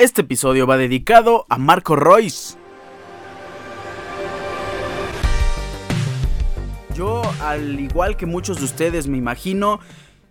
Este 0.00 0.20
episodio 0.20 0.64
va 0.64 0.76
dedicado 0.76 1.44
a 1.48 1.58
Marco 1.58 1.96
Royce. 1.96 2.56
Yo, 6.94 7.22
al 7.42 7.80
igual 7.80 8.16
que 8.16 8.24
muchos 8.24 8.58
de 8.58 8.66
ustedes, 8.66 9.08
me 9.08 9.18
imagino, 9.18 9.80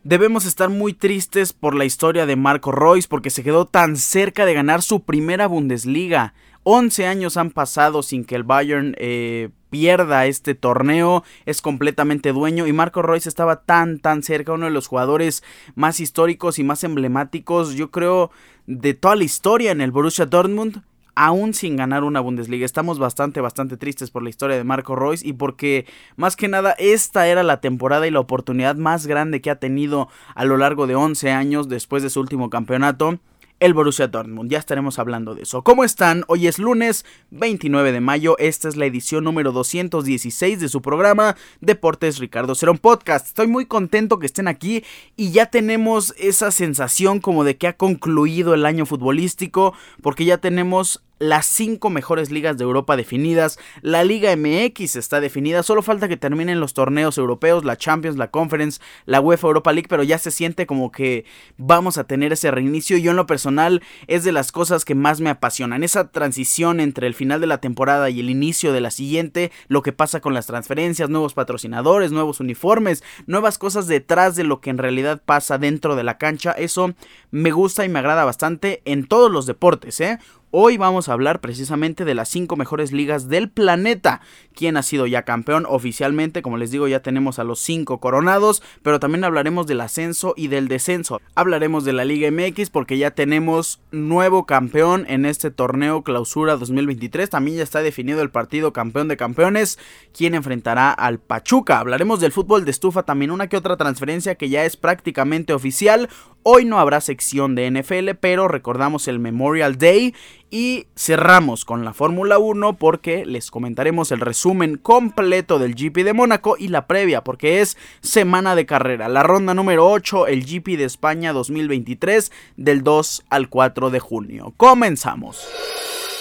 debemos 0.06 0.46
estar 0.46 0.70
muy 0.70 0.94
tristes 0.94 1.52
por 1.52 1.76
la 1.76 1.84
historia 1.84 2.26
de 2.26 2.38
Marco 2.38 2.72
Royce 2.72 3.10
porque 3.10 3.30
se 3.30 3.44
quedó 3.44 3.66
tan 3.66 3.98
cerca 3.98 4.46
de 4.46 4.54
ganar 4.54 4.82
su 4.82 5.02
primera 5.02 5.48
Bundesliga. 5.48 6.34
11 6.64 7.06
años 7.06 7.36
han 7.36 7.52
pasado 7.52 8.04
sin 8.04 8.24
que 8.24 8.36
el 8.36 8.44
Bayern 8.44 8.96
eh, 8.98 9.50
pierda 9.70 10.26
este 10.28 10.56
torneo, 10.56 11.24
es 11.46 11.62
completamente 11.62 12.32
dueño 12.32 12.68
y 12.68 12.74
Marco 12.74 13.02
Royce 13.02 13.30
estaba 13.30 13.64
tan 13.64 14.00
tan 14.00 14.24
cerca, 14.24 14.54
uno 14.54 14.66
de 14.66 14.72
los 14.72 14.88
jugadores 14.88 15.44
más 15.76 16.00
históricos 16.00 16.58
y 16.60 16.64
más 16.64 16.84
emblemáticos, 16.84 17.74
yo 17.74 17.92
creo, 17.92 18.32
de 18.68 18.94
toda 18.94 19.16
la 19.16 19.24
historia 19.24 19.72
en 19.72 19.82
el 19.82 19.92
Borussia 19.92 20.26
Dortmund 20.26 20.84
aún 21.16 21.56
sin 21.56 21.78
ganar 21.78 22.04
una 22.04 22.20
Bundesliga. 22.20 22.64
Estamos 22.64 23.00
bastante, 23.00 23.42
bastante 23.42 23.76
tristes 23.76 24.12
por 24.12 24.22
la 24.22 24.30
historia 24.30 24.56
de 24.56 24.64
Marco 24.64 24.96
Royce 24.96 25.28
y 25.28 25.34
porque 25.34 25.88
más 26.16 26.36
que 26.36 26.48
nada 26.48 26.76
esta 26.78 27.28
era 27.28 27.42
la 27.42 27.60
temporada 27.60 28.06
y 28.06 28.12
la 28.12 28.20
oportunidad 28.20 28.76
más 28.76 29.08
grande 29.08 29.42
que 29.42 29.50
ha 29.50 29.56
tenido 29.56 30.10
a 30.36 30.46
lo 30.46 30.58
largo 30.58 30.86
de 30.86 30.94
11 30.94 31.32
años 31.32 31.70
después 31.70 32.04
de 32.04 32.12
su 32.12 32.20
último 32.20 32.52
campeonato 32.52 33.18
el 33.60 33.74
Borussia 33.74 34.08
Dortmund. 34.08 34.52
Ya 34.52 34.60
estaremos 34.60 35.00
hablando 35.00 35.36
de 35.36 35.44
eso. 35.44 35.64
¿Cómo 35.64 35.84
están? 35.84 36.24
Hoy 36.28 36.48
es 36.48 36.60
lunes 36.60 37.06
29 37.32 37.92
de 37.92 38.02
mayo. 38.02 38.38
Esta 38.38 38.68
es 38.68 38.76
la 38.76 38.86
edición 38.86 39.24
número 39.24 39.52
216 39.52 40.60
de 40.60 40.70
su 40.70 40.82
programa 40.82 41.36
Deportes 41.62 42.20
Ricardo 42.20 42.56
Cerón 42.56 42.78
Podcast. 42.78 43.28
Estoy 43.28 43.48
muy 43.48 43.66
contento 43.66 44.20
que 44.20 44.26
estén 44.26 44.48
aquí 44.48 44.84
y 45.16 45.32
ya 45.32 45.48
tenemos 45.48 46.14
esa 46.18 46.52
sensación 46.52 47.20
como 47.20 47.44
de 47.44 47.58
que 47.58 47.68
ha 47.68 47.74
concluido 47.74 48.54
el 48.54 48.66
año 48.66 48.86
futbolístico 48.86 49.74
porque 50.02 50.26
ya 50.26 50.38
tenemos 50.38 51.02
las 51.20 51.46
cinco 51.46 51.90
mejores 51.90 52.32
ligas 52.32 52.58
de 52.58 52.64
Europa 52.64 52.96
definidas, 52.96 53.60
la 53.82 54.04
Liga 54.04 54.36
MX 54.36 54.96
está 54.96 55.20
definida, 55.20 55.64
solo 55.64 55.82
falta 55.82 56.08
que 56.08 56.18
terminen 56.18 56.60
los 56.60 56.74
torneos 56.74 57.18
europeos, 57.18 57.66
la 57.66 57.78
Champions, 57.78 58.18
la 58.18 58.30
Conference, 58.30 58.80
la 59.06 59.22
UEFA 59.22 59.48
Europa 59.48 59.74
League, 59.74 59.88
pero 59.90 60.04
ya 60.04 60.18
se 60.18 60.32
siente 60.32 60.68
como 60.68 60.92
que 60.92 61.26
vamos 61.58 61.98
a 61.98 62.04
tener 62.04 62.34
ese 62.34 62.52
reinicio. 62.52 62.98
Yo 62.98 63.12
en 63.12 63.18
lo 63.18 63.26
personal 63.26 63.82
es 64.08 64.24
de 64.24 64.32
las 64.32 64.52
cosas 64.52 64.86
que 64.86 64.96
más 64.96 65.20
me 65.20 65.30
apasionan, 65.30 65.84
esa 65.84 66.12
transición 66.12 66.80
entre 66.80 67.08
el 67.08 67.14
final 67.14 67.42
de 67.42 67.48
la 67.48 67.60
temporada 67.60 68.10
y 68.10 68.20
el 68.20 68.30
inicio 68.30 68.74
de 68.74 68.82
la 68.82 68.92
siguiente, 68.92 69.52
lo 69.68 69.82
que 69.82 69.94
pasa 69.94 70.22
con 70.22 70.34
las 70.34 70.48
transferencias, 70.48 71.10
nuevos 71.10 71.34
patrocinadores, 71.34 72.12
nuevos 72.12 72.40
uniformes, 72.40 73.04
nuevas 73.26 73.58
cosas 73.58 73.88
detrás 73.88 74.36
de 74.36 74.44
lo 74.44 74.62
que 74.62 74.70
en 74.70 74.78
realidad 74.78 75.22
pasa 75.26 75.58
dentro 75.58 75.96
de 75.96 76.04
la 76.04 76.18
cancha, 76.18 76.52
eso 76.52 76.94
me 77.32 77.52
gusta 77.52 77.86
y 77.86 77.90
me 77.90 78.00
agrada 78.00 78.26
bastante 78.26 78.82
en 78.86 79.08
todos 79.08 79.32
los 79.32 79.46
deportes, 79.46 80.00
¿eh? 80.02 80.20
Hoy 80.50 80.78
vamos 80.78 81.10
a 81.10 81.14
hablar 81.14 81.42
precisamente 81.42 82.06
de 82.06 82.16
las 82.16 82.30
5 82.30 82.56
mejores 82.56 82.94
ligas 82.94 83.28
del 83.28 83.50
planeta. 83.50 84.22
¿Quién 84.56 84.78
ha 84.78 84.82
sido 84.82 85.06
ya 85.06 85.24
campeón 85.24 85.66
oficialmente? 85.68 86.42
Como 86.42 86.56
les 86.56 86.72
digo, 86.72 86.88
ya 86.88 87.02
tenemos 87.02 87.38
a 87.38 87.44
los 87.44 87.60
5 87.60 88.00
coronados, 88.00 88.64
pero 88.82 89.02
también 89.02 89.26
hablaremos 89.26 89.68
del 89.68 89.82
ascenso 89.82 90.34
y 90.38 90.48
del 90.48 90.70
descenso. 90.70 91.20
Hablaremos 91.36 91.84
de 91.84 91.92
la 91.92 92.06
Liga 92.06 92.32
MX 92.32 92.70
porque 92.70 92.98
ya 92.98 93.12
tenemos 93.12 93.82
nuevo 93.92 94.46
campeón 94.46 95.06
en 95.10 95.26
este 95.26 95.52
torneo 95.52 96.04
clausura 96.04 96.56
2023. 96.56 97.30
También 97.30 97.58
ya 97.58 97.64
está 97.64 97.82
definido 97.82 98.22
el 98.22 98.30
partido 98.30 98.72
campeón 98.72 99.10
de 99.10 99.18
campeones, 99.18 99.78
quien 100.14 100.34
enfrentará 100.34 100.94
al 100.94 101.20
Pachuca. 101.20 101.80
Hablaremos 101.80 102.22
del 102.22 102.32
fútbol 102.32 102.64
de 102.64 102.72
estufa, 102.72 103.04
también 103.04 103.32
una 103.32 103.48
que 103.48 103.58
otra 103.58 103.76
transferencia 103.76 104.36
que 104.36 104.48
ya 104.48 104.64
es 104.64 104.78
prácticamente 104.78 105.52
oficial. 105.52 106.08
Hoy 106.44 106.64
no 106.64 106.80
habrá 106.80 107.02
sección 107.02 107.56
de 107.56 107.70
NFL, 107.70 108.12
pero 108.22 108.48
recordamos 108.48 109.10
el 109.10 109.20
Memorial 109.20 109.78
Day 109.78 110.16
y 110.50 110.88
cerramos 110.96 111.66
con 111.66 111.84
la 111.84 111.94
Fórmula 111.94 112.38
1 112.38 112.78
porque 112.78 113.26
les 113.26 113.52
comentaremos 113.52 114.12
el 114.12 114.20
resumen 114.20 114.78
completo 114.78 115.60
del 115.60 115.76
GP 115.76 116.04
de 116.04 116.14
Mónaco 116.14 116.56
y 116.58 116.70
la 116.70 116.88
previa 116.88 117.24
porque 117.24 117.62
es 117.62 117.78
semana 118.02 118.56
de 118.56 118.66
carrera. 118.66 119.10
La 119.10 119.24
ronda 119.24 119.54
número 119.54 119.90
8, 119.90 120.28
el 120.28 120.46
GP 120.46 120.78
de 120.78 120.86
España 120.86 121.34
2023 121.34 122.32
del 122.56 122.84
2 122.84 123.26
al 123.30 123.50
4 123.50 123.90
de 123.90 124.00
junio. 124.00 124.54
Comenzamos. 124.58 125.48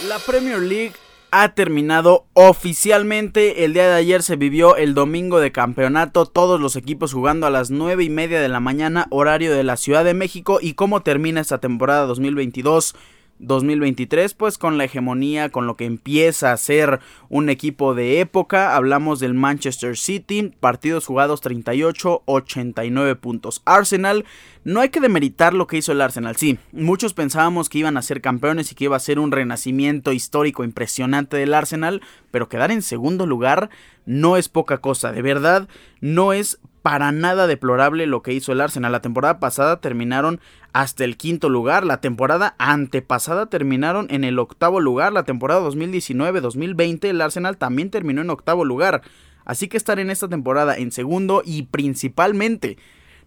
La 0.09 0.19
Premier 0.19 0.59
League 0.59 0.93
ha 1.31 1.55
terminado 1.55 2.27
oficialmente. 2.35 3.65
El 3.65 3.75
día 3.75 3.89
de 3.89 3.95
ayer 3.95 4.23
se 4.23 4.37
vivió 4.37 4.77
el 4.77 4.95
domingo 4.95 5.41
de 5.41 5.53
campeonato. 5.53 6.27
Todos 6.27 6.61
los 6.61 6.77
equipos 6.77 7.13
jugando 7.13 7.47
a 7.47 7.51
las 7.51 7.71
9 7.71 8.05
y 8.05 8.11
media 8.11 8.41
de 8.41 8.49
la 8.49 8.61
mañana, 8.61 9.07
horario 9.11 9.55
de 9.55 9.65
la 9.65 9.77
Ciudad 9.77 10.05
de 10.05 10.15
México. 10.15 10.59
¿Y 10.61 10.75
cómo 10.75 11.03
termina 11.03 11.41
esta 11.41 11.59
temporada 11.59 12.07
2022? 12.07 12.95
2023, 13.39 14.35
pues 14.35 14.59
con 14.59 14.79
la 14.79 14.85
hegemonía, 14.85 15.51
con 15.51 15.67
lo 15.67 15.77
que 15.77 15.85
empieza 15.85 16.53
a 16.53 16.57
ser 16.57 17.01
un 17.29 17.49
equipo 17.49 17.95
de 17.95 18.21
época. 18.21 18.77
Hablamos 18.77 19.21
del 19.21 19.35
Manchester 19.35 19.97
City, 19.97 20.53
partidos 20.61 21.07
jugados 21.07 21.41
38, 21.41 22.23
89 22.25 23.17
puntos. 23.17 23.63
Arsenal, 23.65 24.25
no 24.65 24.81
hay 24.81 24.89
que 24.89 25.01
demeritar 25.01 25.55
lo 25.55 25.67
que 25.67 25.77
hizo 25.77 25.93
el 25.93 26.01
Arsenal, 26.01 26.37
sí, 26.37 26.59
muchos 26.73 27.15
pensábamos 27.15 27.69
que 27.69 27.79
iban 27.79 27.97
a 27.97 28.03
ser 28.03 28.21
campeones 28.21 28.73
y 28.73 28.75
que 28.75 28.85
iba 28.85 28.97
a 28.97 29.01
ser 29.01 29.19
un 29.19 29.31
renacimiento 29.31 30.13
histórico 30.13 30.65
impresionante 30.65 31.37
del 31.37 31.55
Arsenal, 31.55 32.03
pero 32.31 32.49
quedar 32.49 32.73
en 32.73 32.83
segundo 32.83 33.27
lugar 33.27 33.71
no 34.07 34.37
es 34.37 34.49
poca 34.49 34.79
cosa, 34.79 35.13
de 35.13 35.23
verdad, 35.23 35.69
no 36.01 36.33
es 36.33 36.59
para 36.83 37.11
nada 37.11 37.49
deplorable 37.49 38.07
lo 38.07 38.23
que 38.23 38.33
hizo 38.33 38.53
el 38.53 38.61
Arsenal. 38.61 38.93
La 38.93 39.01
temporada 39.01 39.41
pasada 39.41 39.81
terminaron 39.81 40.41
hasta 40.77 41.05
el 41.05 41.17
quinto 41.17 41.49
lugar. 41.49 41.87
La 41.87 42.03
temporada 42.03 42.55
antepasada 42.59 43.47
terminaron 43.47 44.09
en 44.11 44.25
el 44.25 44.39
octavo 44.39 44.79
lugar. 44.79 45.11
La 45.11 45.25
temporada 45.25 45.63
2019-2020 45.63 47.07
el 47.07 47.23
Arsenal 47.23 47.57
también 47.57 47.89
terminó 47.89 48.21
en 48.21 48.29
octavo 48.29 48.63
lugar. 48.63 49.01
Así 49.47 49.69
que 49.69 49.79
estar 49.79 49.99
en 49.99 50.11
esta 50.11 50.29
temporada 50.29 50.77
en 50.77 50.93
segundo 50.93 51.41
y 51.43 51.63
principalmente 51.63 52.77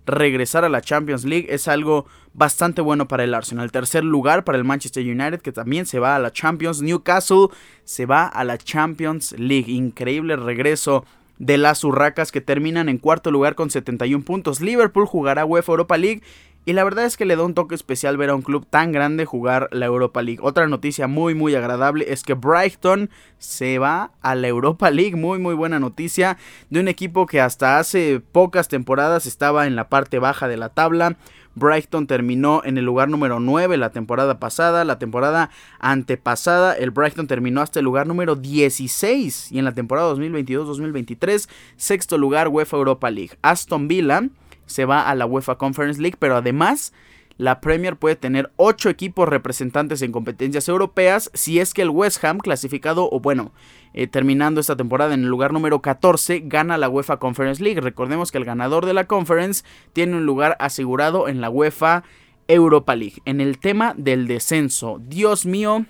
regresar 0.05 0.63
a 0.63 0.69
la 0.69 0.81
Champions 0.81 1.25
League 1.25 1.47
es 1.49 1.67
algo 1.67 2.05
bastante 2.33 2.81
bueno 2.81 3.07
para 3.07 3.23
el 3.23 3.33
Arsenal. 3.33 3.71
Tercer 3.71 4.03
lugar 4.03 4.43
para 4.43 4.59
el 4.59 4.63
Manchester 4.63 5.03
United 5.03 5.41
que 5.41 5.51
también 5.51 5.87
se 5.87 5.97
va 5.97 6.15
a 6.15 6.19
la 6.19 6.31
Champions. 6.31 6.83
Newcastle 6.83 7.47
se 7.83 8.05
va 8.05 8.27
a 8.27 8.43
la 8.43 8.59
Champions 8.59 9.33
League. 9.39 9.71
Increíble 9.71 10.35
regreso 10.35 11.03
de 11.39 11.57
las 11.57 11.83
Urracas 11.83 12.31
que 12.31 12.41
terminan 12.41 12.89
en 12.89 12.99
cuarto 12.99 13.31
lugar 13.31 13.55
con 13.55 13.71
71 13.71 14.23
puntos. 14.23 14.61
Liverpool 14.61 15.07
jugará 15.07 15.45
UEFA 15.45 15.71
Europa 15.71 15.97
League 15.97 16.21
y 16.69 16.73
la 16.73 16.83
verdad 16.83 17.05
es 17.05 17.17
que 17.17 17.25
le 17.25 17.35
da 17.35 17.41
un 17.41 17.55
toque 17.55 17.73
especial 17.73 18.15
ver 18.15 18.29
a 18.29 18.35
un 18.35 18.43
club 18.43 18.63
tan 18.69 18.91
grande 18.91 19.25
jugar 19.25 19.69
la 19.71 19.87
Europa 19.87 20.21
League. 20.21 20.37
Otra 20.43 20.67
noticia 20.67 21.07
muy 21.07 21.33
muy 21.33 21.55
agradable 21.55 22.05
es 22.13 22.21
que 22.21 22.35
Brighton 22.35 23.09
se 23.39 23.79
va 23.79 24.11
a 24.21 24.35
la 24.35 24.49
Europa 24.49 24.91
League. 24.91 25.15
Muy 25.15 25.39
muy 25.39 25.55
buena 25.55 25.79
noticia 25.79 26.37
de 26.69 26.79
un 26.79 26.87
equipo 26.87 27.25
que 27.25 27.41
hasta 27.41 27.79
hace 27.79 28.19
pocas 28.19 28.67
temporadas 28.67 29.25
estaba 29.25 29.65
en 29.65 29.75
la 29.75 29.89
parte 29.89 30.19
baja 30.19 30.47
de 30.47 30.57
la 30.57 30.69
tabla. 30.69 31.17
Brighton 31.55 32.05
terminó 32.05 32.61
en 32.63 32.77
el 32.77 32.85
lugar 32.85 33.09
número 33.09 33.39
9 33.39 33.75
la 33.77 33.89
temporada 33.89 34.39
pasada. 34.39 34.85
La 34.85 34.99
temporada 34.99 35.49
antepasada, 35.79 36.73
el 36.73 36.91
Brighton 36.91 37.25
terminó 37.25 37.61
hasta 37.61 37.79
el 37.79 37.85
lugar 37.85 38.05
número 38.05 38.35
16. 38.35 39.53
Y 39.53 39.57
en 39.57 39.65
la 39.65 39.73
temporada 39.73 40.13
2022-2023, 40.13 41.49
sexto 41.77 42.19
lugar 42.19 42.47
UEFA 42.49 42.77
Europa 42.77 43.09
League. 43.09 43.31
Aston 43.41 43.87
Villa 43.87 44.21
se 44.69 44.85
va 44.85 45.09
a 45.09 45.15
la 45.15 45.25
UEFA 45.25 45.57
Conference 45.57 46.01
League, 46.01 46.17
pero 46.17 46.37
además 46.37 46.93
la 47.39 47.61
Premier 47.61 47.95
puede 47.95 48.17
tener 48.17 48.51
8 48.57 48.89
equipos 48.89 49.27
representantes 49.27 50.01
en 50.01 50.11
competencias 50.11 50.67
europeas 50.67 51.31
si 51.33 51.59
es 51.59 51.73
que 51.73 51.81
el 51.81 51.89
West 51.89 52.21
Ham 52.25 52.39
clasificado 52.39 53.07
o 53.09 53.21
bueno, 53.21 53.53
eh, 53.93 54.07
terminando 54.07 54.59
esta 54.59 54.75
temporada 54.75 55.13
en 55.13 55.23
el 55.23 55.29
lugar 55.29 55.53
número 55.53 55.81
14 55.81 56.41
gana 56.45 56.77
la 56.77 56.89
UEFA 56.89 57.17
Conference 57.17 57.63
League. 57.63 57.79
Recordemos 57.79 58.31
que 58.31 58.39
el 58.39 58.45
ganador 58.45 58.85
de 58.85 58.93
la 58.93 59.07
Conference 59.07 59.63
tiene 59.93 60.17
un 60.17 60.25
lugar 60.25 60.57
asegurado 60.59 61.29
en 61.29 61.39
la 61.39 61.49
UEFA 61.49 62.03
Europa 62.49 62.95
League. 62.97 63.21
En 63.23 63.39
el 63.39 63.57
tema 63.57 63.93
del 63.95 64.27
descenso, 64.27 65.01
Dios 65.07 65.45
mío, 65.45 65.85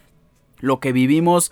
lo 0.60 0.80
que 0.80 0.92
vivimos 0.92 1.52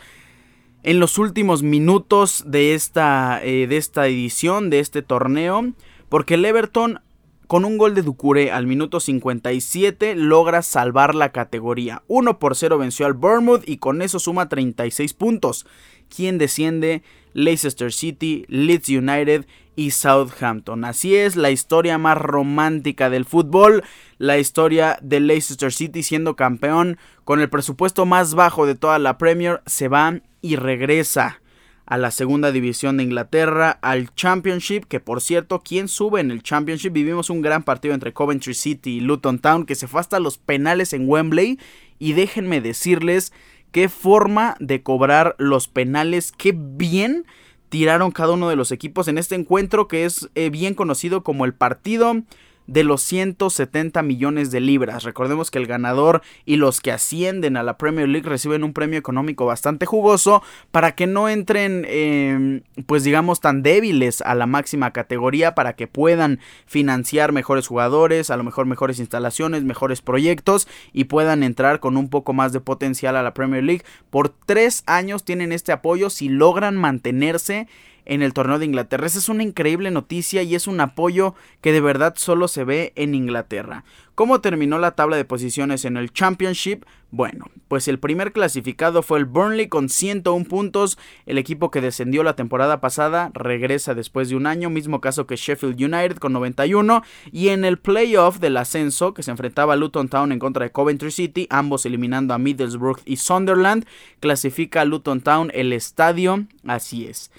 en 0.83 0.99
los 0.99 1.17
últimos 1.17 1.63
minutos 1.63 2.43
de 2.45 2.75
esta, 2.75 3.43
eh, 3.43 3.65
de 3.65 3.77
esta 3.77 4.05
edición, 4.05 4.69
de 4.69 4.79
este 4.79 5.01
torneo, 5.01 5.73
porque 6.07 6.35
el 6.35 6.45
Everton 6.45 7.01
con 7.47 7.63
un 7.63 7.77
gol 7.77 7.95
de 7.95 8.01
Ducure 8.01 8.51
al 8.51 8.67
minuto 8.67 8.99
57 8.99 10.15
logra 10.15 10.61
salvar 10.61 11.15
la 11.15 11.31
categoría. 11.31 12.03
1 12.07 12.39
por 12.39 12.55
0 12.55 12.77
venció 12.77 13.05
al 13.05 13.13
Bournemouth 13.13 13.67
y 13.67 13.77
con 13.77 14.01
eso 14.01 14.19
suma 14.19 14.49
36 14.49 15.13
puntos. 15.13 15.65
Quien 16.13 16.37
desciende? 16.37 17.03
Leicester 17.33 17.93
City, 17.93 18.45
Leeds 18.49 18.89
United 18.89 19.45
y 19.75 19.91
Southampton. 19.91 20.83
Así 20.83 21.15
es 21.15 21.35
la 21.35 21.51
historia 21.51 21.97
más 21.97 22.17
romántica 22.17 23.09
del 23.09 23.25
fútbol, 23.25 23.83
la 24.17 24.37
historia 24.39 24.97
de 25.01 25.19
Leicester 25.19 25.71
City 25.71 26.03
siendo 26.03 26.35
campeón 26.35 26.97
con 27.23 27.39
el 27.39 27.49
presupuesto 27.49 28.05
más 28.05 28.33
bajo 28.33 28.65
de 28.65 28.75
toda 28.75 28.99
la 28.99 29.17
Premier, 29.17 29.61
se 29.65 29.87
va 29.87 30.19
y 30.41 30.55
regresa 30.55 31.41
a 31.87 31.97
la 31.97 32.11
segunda 32.11 32.51
división 32.51 32.97
de 32.97 33.03
Inglaterra, 33.03 33.79
al 33.81 34.13
Championship, 34.13 34.83
que 34.83 34.99
por 34.99 35.21
cierto, 35.21 35.63
¿quién 35.63 35.87
sube 35.87 36.19
en 36.19 36.31
el 36.31 36.43
Championship? 36.43 36.91
Vivimos 36.91 37.29
un 37.29 37.41
gran 37.41 37.63
partido 37.63 37.93
entre 37.93 38.13
Coventry 38.13 38.53
City 38.53 38.97
y 38.97 38.99
Luton 38.99 39.39
Town 39.39 39.65
que 39.65 39.75
se 39.75 39.87
fue 39.87 40.01
hasta 40.01 40.19
los 40.19 40.37
penales 40.37 40.91
en 40.91 41.07
Wembley 41.09 41.57
y 41.97 42.13
déjenme 42.13 42.59
decirles 42.59 43.31
qué 43.71 43.87
forma 43.87 44.55
de 44.59 44.83
cobrar 44.83 45.35
los 45.39 45.69
penales, 45.69 46.33
qué 46.33 46.53
bien 46.55 47.25
tiraron 47.69 48.11
cada 48.11 48.33
uno 48.33 48.49
de 48.49 48.57
los 48.57 48.71
equipos 48.71 49.07
en 49.07 49.17
este 49.17 49.35
encuentro 49.35 49.87
que 49.87 50.05
es 50.05 50.29
eh, 50.35 50.49
bien 50.49 50.73
conocido 50.73 51.23
como 51.23 51.45
el 51.45 51.53
partido 51.53 52.21
de 52.67 52.83
los 52.83 53.01
170 53.01 54.01
millones 54.03 54.51
de 54.51 54.59
libras. 54.59 55.03
Recordemos 55.03 55.49
que 55.49 55.57
el 55.57 55.67
ganador 55.67 56.21
y 56.45 56.57
los 56.57 56.81
que 56.81 56.91
ascienden 56.91 57.57
a 57.57 57.63
la 57.63 57.77
Premier 57.77 58.07
League 58.07 58.29
reciben 58.29 58.63
un 58.63 58.73
premio 58.73 58.99
económico 58.99 59.45
bastante 59.45 59.85
jugoso 59.85 60.43
para 60.71 60.93
que 60.93 61.07
no 61.07 61.29
entren, 61.29 61.85
em, 61.87 62.61
pues 62.85 63.03
digamos, 63.03 63.39
tan 63.39 63.63
débiles 63.63 64.21
a 64.21 64.35
la 64.35 64.45
máxima 64.45 64.91
categoría, 64.91 65.55
para 65.55 65.73
que 65.73 65.87
puedan 65.87 66.39
financiar 66.65 67.31
mejores 67.31 67.67
jugadores, 67.67 68.29
a 68.29 68.37
lo 68.37 68.43
mejor 68.43 68.65
mejores 68.65 68.99
instalaciones, 68.99 69.63
mejores 69.63 70.01
proyectos 70.01 70.67
y 70.93 71.05
puedan 71.05 71.43
entrar 71.43 71.79
con 71.79 71.97
un 71.97 72.09
poco 72.09 72.33
más 72.33 72.53
de 72.53 72.59
potencial 72.59 73.15
a 73.15 73.23
la 73.23 73.33
Premier 73.33 73.63
League. 73.63 73.83
Por 74.09 74.29
tres 74.29 74.83
años 74.85 75.23
tienen 75.23 75.51
este 75.51 75.71
apoyo 75.71 76.09
si 76.09 76.29
logran 76.29 76.75
mantenerse 76.75 77.67
en 78.07 78.21
el 78.21 78.33
torneo 78.33 78.57
de 78.57 78.65
Inglaterra. 78.65 79.05
Esa 79.05 79.19
es 79.19 79.29
una 79.29 79.43
increíble 79.43 79.91
noticia 79.91 80.41
y 80.41 80.55
es 80.55 80.65
un 80.65 80.79
apoyo 80.79 81.35
que 81.61 81.71
de 81.71 81.81
verdad 81.81 82.15
solo 82.17 82.47
se 82.47 82.63
ve 82.63 82.93
en 82.95 83.13
Inglaterra. 83.13 83.83
¿Cómo 84.15 84.41
terminó 84.41 84.79
la 84.79 84.95
tabla 84.95 85.15
de 85.15 85.25
posiciones 85.25 85.85
en 85.85 85.95
el 85.95 86.11
Championship? 86.11 86.85
Bueno, 87.11 87.51
pues 87.67 87.87
el 87.87 87.99
primer 87.99 88.31
clasificado 88.31 89.03
fue 89.03 89.19
el 89.19 89.25
Burnley 89.25 89.67
con 89.67 89.89
101 89.89 90.45
puntos. 90.45 90.97
El 91.27 91.37
equipo 91.37 91.69
que 91.69 91.81
descendió 91.81 92.23
la 92.23 92.35
temporada 92.35 92.81
pasada 92.81 93.29
regresa 93.35 93.93
después 93.93 94.29
de 94.29 94.35
un 94.35 94.47
año, 94.47 94.71
mismo 94.71 95.01
caso 95.01 95.27
que 95.27 95.35
Sheffield 95.35 95.79
United 95.79 96.17
con 96.17 96.33
91. 96.33 97.03
Y 97.31 97.49
en 97.49 97.63
el 97.63 97.77
playoff 97.77 98.39
del 98.39 98.57
ascenso, 98.57 99.13
que 99.13 99.21
se 99.21 99.29
enfrentaba 99.29 99.73
a 99.73 99.75
Luton 99.75 100.09
Town 100.09 100.31
en 100.31 100.39
contra 100.39 100.63
de 100.63 100.71
Coventry 100.71 101.11
City, 101.11 101.45
ambos 101.51 101.85
eliminando 101.85 102.33
a 102.33 102.39
Middlesbrough 102.39 103.01
y 103.05 103.17
Sunderland, 103.17 103.85
clasifica 104.19 104.81
a 104.81 104.85
Luton 104.85 105.21
Town 105.21 105.51
el 105.53 105.73
estadio. 105.73 106.47
Así 106.65 107.05
es 107.05 107.29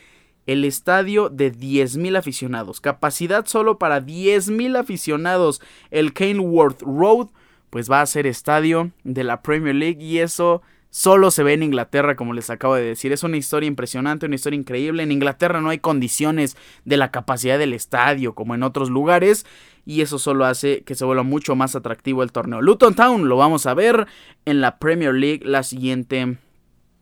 el 0.48 0.64
estadio 0.64 1.28
de 1.28 1.52
10.000 1.52 2.16
aficionados. 2.16 2.80
Capacidad 2.80 3.44
solo 3.46 3.78
para 3.78 4.00
10.000 4.00 4.78
aficionados. 4.78 5.60
El 5.90 6.14
Kenworth 6.14 6.80
Road 6.80 7.28
pues 7.68 7.90
va 7.90 8.00
a 8.00 8.06
ser 8.06 8.26
estadio 8.26 8.90
de 9.04 9.24
la 9.24 9.42
Premier 9.42 9.74
League 9.74 10.02
y 10.02 10.20
eso 10.20 10.62
solo 10.88 11.30
se 11.30 11.42
ve 11.42 11.52
en 11.52 11.62
Inglaterra 11.62 12.16
como 12.16 12.32
les 12.32 12.48
acabo 12.48 12.76
de 12.76 12.82
decir. 12.82 13.12
Es 13.12 13.24
una 13.24 13.36
historia 13.36 13.66
impresionante, 13.66 14.24
una 14.24 14.36
historia 14.36 14.58
increíble. 14.58 15.02
En 15.02 15.12
Inglaterra 15.12 15.60
no 15.60 15.68
hay 15.68 15.80
condiciones 15.80 16.56
de 16.86 16.96
la 16.96 17.10
capacidad 17.10 17.58
del 17.58 17.74
estadio 17.74 18.34
como 18.34 18.54
en 18.54 18.62
otros 18.62 18.88
lugares 18.88 19.44
y 19.84 20.00
eso 20.00 20.18
solo 20.18 20.46
hace 20.46 20.82
que 20.82 20.94
se 20.94 21.04
vuelva 21.04 21.24
mucho 21.24 21.56
más 21.56 21.76
atractivo 21.76 22.22
el 22.22 22.32
torneo. 22.32 22.62
Luton 22.62 22.94
Town 22.94 23.28
lo 23.28 23.36
vamos 23.36 23.66
a 23.66 23.74
ver 23.74 24.06
en 24.46 24.62
la 24.62 24.78
Premier 24.78 25.12
League 25.12 25.42
la 25.44 25.62
siguiente 25.62 26.38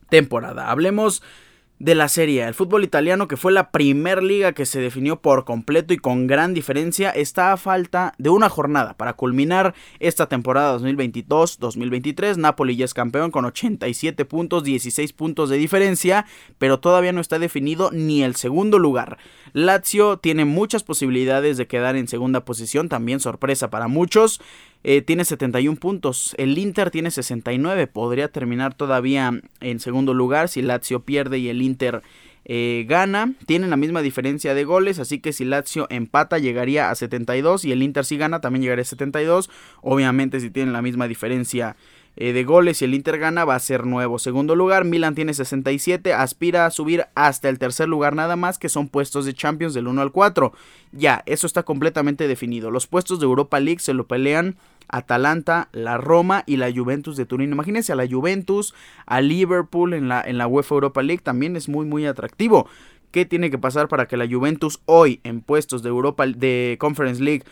temporada. 0.09 0.69
Hablemos 0.69 1.23
de 1.79 1.95
la 1.95 2.09
Serie 2.09 2.45
El 2.45 2.55
fútbol 2.55 2.85
italiano, 2.85 3.29
que 3.29 3.37
fue 3.37 3.53
la 3.53 3.71
primer 3.71 4.23
liga 4.23 4.53
que 4.53 4.65
se 4.67 4.81
definió 4.81 5.21
por 5.21 5.45
completo 5.45 5.93
y 5.93 5.99
con 5.99 6.27
gran 6.27 6.55
diferencia, 6.55 7.11
está 7.11 7.53
a 7.53 7.57
falta 7.57 8.15
de 8.19 8.31
una 8.31 8.49
jornada 8.49 8.95
para 8.95 9.13
culminar 9.13 9.75
esta 10.01 10.29
temporada 10.29 10.79
2022-2023. 10.79 12.37
Napoli 12.37 12.77
ya 12.77 12.85
es 12.87 12.95
campeón 12.95 13.31
con 13.31 13.45
87 13.45 14.25
puntos, 14.25 14.65
16 14.65 15.13
puntos 15.13 15.51
de 15.51 15.59
diferencia, 15.59 16.27
pero 16.59 16.81
todavía 16.81 17.13
no 17.13 17.21
está 17.21 17.39
definido 17.39 17.91
ni 17.93 18.23
el 18.23 18.37
segundo 18.37 18.79
lugar. 18.79 19.19
Lazio 19.53 20.19
tiene 20.19 20.45
muchas 20.45 20.83
posibilidades 20.83 21.57
de 21.57 21.67
quedar 21.67 21.97
en 21.97 22.09
segunda 22.09 22.45
posición, 22.45 22.89
también 22.89 23.21
sorpresa 23.21 23.71
para 23.71 23.89
muchos. 23.89 24.41
Eh, 24.89 25.03
tiene 25.03 25.25
71 25.25 25.81
puntos. 25.81 26.33
El 26.39 26.57
Inter 26.59 26.93
tiene 26.93 27.11
69. 27.11 27.89
Podría 27.89 28.29
terminar 28.29 28.73
todavía 28.73 29.33
en 29.61 29.81
segundo 29.81 30.15
lugar 30.15 30.49
si 30.49 30.63
Lazio 30.63 31.01
pierde 31.01 31.39
y 31.39 31.49
el 31.49 31.61
Inter 31.61 32.03
eh, 32.45 32.87
gana. 32.89 33.33
Tienen 33.47 33.71
la 33.71 33.77
misma 33.77 34.01
diferencia 34.01 34.55
de 34.55 34.63
goles, 34.63 35.01
así 35.01 35.19
que 35.19 35.33
si 35.33 35.45
Lazio 35.45 35.89
empata 35.91 36.39
llegaría 36.39 36.89
a 36.89 36.95
72 36.95 37.65
y 37.65 37.73
el 37.73 37.83
Inter 37.83 38.05
si 38.05 38.17
gana 38.17 38.41
también 38.41 38.63
llegaría 38.63 38.83
a 38.83 38.85
72. 38.85 39.51
Obviamente 39.83 40.39
si 40.39 40.51
tienen 40.51 40.73
la 40.73 40.83
misma 40.83 41.09
diferencia 41.09 41.75
eh, 42.17 42.33
de 42.33 42.45
goles 42.45 42.81
y 42.81 42.87
el 42.87 42.95
Inter 42.95 43.19
gana 43.19 43.45
va 43.45 43.55
a 43.55 43.61
ser 43.61 43.85
nuevo 43.85 44.19
segundo 44.19 44.57
lugar. 44.57 44.85
Milan 44.85 45.15
tiene 45.15 45.35
67, 45.35 46.15
aspira 46.15 46.67
a 46.67 46.71
subir 46.71 47.07
hasta 47.15 47.49
el 47.49 47.59
tercer 47.59 47.89
lugar 47.89 48.15
nada 48.15 48.37
más 48.37 48.59
que 48.59 48.71
son 48.71 48.89
puestos 48.89 49.27
de 49.27 49.35
Champions 49.35 49.75
del 49.75 49.87
1 49.87 50.01
al 50.01 50.13
4. 50.13 50.53
Ya, 50.93 51.23
eso 51.27 51.47
está 51.47 51.63
completamente 51.63 52.27
definido. 52.27 52.71
Los 52.71 52.87
puestos 52.87 53.21
de 53.21 53.27
Europa 53.27 53.61
League 53.61 53.81
se 53.81 53.93
lo 53.93 54.07
pelean 54.07 54.57
Atalanta, 54.89 55.69
la 55.73 55.99
Roma 55.99 56.43
y 56.47 56.57
la 56.57 56.73
Juventus 56.73 57.17
de 57.17 57.27
Turín. 57.27 57.53
Imagínense 57.53 57.93
a 57.93 57.97
la 57.97 58.09
Juventus, 58.09 58.75
a 59.05 59.21
Liverpool 59.21 59.93
en 59.93 60.09
la, 60.09 60.23
en 60.23 60.39
la 60.39 60.47
UEFA 60.47 60.75
Europa 60.75 61.03
League, 61.03 61.23
también 61.23 61.57
es 61.57 61.69
muy 61.69 61.85
muy 61.85 62.07
atractivo. 62.07 62.69
¿Qué 63.11 63.25
tiene 63.25 63.51
que 63.51 63.59
pasar 63.59 63.89
para 63.89 64.07
que 64.07 64.17
la 64.17 64.29
Juventus 64.29 64.81
hoy 64.85 65.21
en 65.25 65.41
puestos 65.41 65.83
de 65.83 65.89
Europa 65.89 66.27
de 66.27 66.77
Conference 66.79 67.23
League 67.23 67.45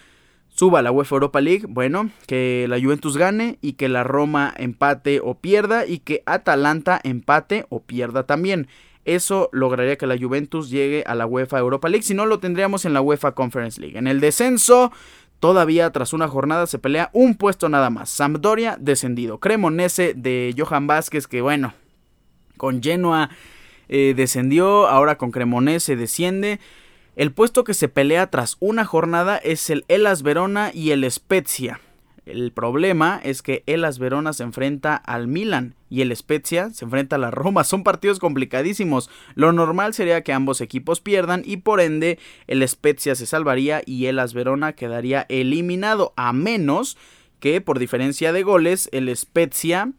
suba 0.55 0.79
a 0.79 0.83
la 0.83 0.91
UEFA 0.91 1.17
Europa 1.17 1.41
League? 1.41 1.67
Bueno, 1.69 2.11
que 2.27 2.67
la 2.69 2.81
Juventus 2.81 3.19
gane 3.19 3.59
y 3.61 3.75
que 3.75 3.89
la 3.89 4.05
Roma 4.05 4.55
empate 4.57 5.21
o 5.23 5.35
pierda 5.35 5.87
y 5.87 5.99
que 5.99 6.23
Atalanta 6.25 7.01
empate 7.05 7.67
o 7.69 7.81
pierda 7.81 8.25
también. 8.25 8.69
Eso 9.05 9.51
lograría 9.53 9.99
que 9.99 10.07
la 10.07 10.17
Juventus 10.17 10.71
llegue 10.71 11.05
a 11.07 11.15
la 11.15 11.27
UEFA 11.27 11.59
Europa 11.59 11.91
League, 11.91 12.05
si 12.05 12.15
no 12.15 12.25
lo 12.25 12.39
tendríamos 12.39 12.87
en 12.87 12.95
la 12.95 13.03
UEFA 13.03 13.33
Conference 13.33 13.79
League. 13.79 13.99
En 13.99 14.07
el 14.07 14.21
descenso 14.21 14.91
Todavía 15.45 15.91
tras 15.91 16.15
una 16.15 16.27
jornada 16.27 16.67
se 16.67 16.79
pelea 16.79 17.11
un 17.13 17.35
puesto 17.35 17.69
nada 17.69 17.91
más. 17.91 18.09
Sampdoria 18.09 18.79
descendido. 18.81 19.41
Cremonese 19.41 20.15
de 20.15 20.55
Johan 20.57 20.87
Vázquez 20.87 21.27
que 21.27 21.43
bueno, 21.43 21.75
con 22.57 22.83
Genoa 22.83 23.29
eh, 23.91 24.15
descendió, 24.17 24.89
ahora 24.89 25.19
con 25.19 25.31
Cremonese 25.31 25.97
desciende. 25.97 26.61
El 27.17 27.33
puesto 27.33 27.63
que 27.63 27.75
se 27.75 27.89
pelea 27.89 28.29
tras 28.29 28.57
una 28.59 28.85
jornada 28.85 29.37
es 29.37 29.71
el 29.71 29.85
Elas 29.89 30.23
Verona 30.23 30.73
y 30.75 30.91
el 30.91 31.09
Spezia. 31.11 31.81
El 32.27 32.53
problema 32.53 33.21
es 33.23 33.43
que 33.43 33.63
el 33.67 33.85
As 33.85 33.99
Verona 33.99 34.33
se 34.33 34.45
enfrenta 34.45 34.97
al 34.97 35.29
Milan 35.29 35.75
y 35.91 36.01
el 36.01 36.17
Spezia 36.17 36.71
se 36.71 36.87
enfrenta 36.87 37.17
a 37.17 37.19
la 37.19 37.31
Roma. 37.31 37.65
Son 37.65 37.85
partidos 37.85 38.19
complicadísimos. 38.19 39.11
Lo 39.35 39.53
normal 39.53 39.93
sería 39.93 40.23
que 40.23 40.33
ambos 40.33 40.61
equipos 40.61 41.01
pierdan 41.01 41.43
y 41.45 41.59
por 41.59 41.81
ende 41.81 42.19
el 42.47 42.67
Spezia 42.67 43.15
se 43.15 43.27
salvaría 43.27 43.83
y 43.85 44.07
el 44.07 44.19
As 44.19 44.33
Verona 44.33 44.73
quedaría 44.73 45.27
eliminado 45.29 46.15
a 46.17 46.33
menos 46.33 46.97
que 47.41 47.61
por 47.61 47.79
diferencia 47.79 48.33
de 48.33 48.43
goles 48.43 48.89
el 48.93 49.15
Spezia 49.15 49.93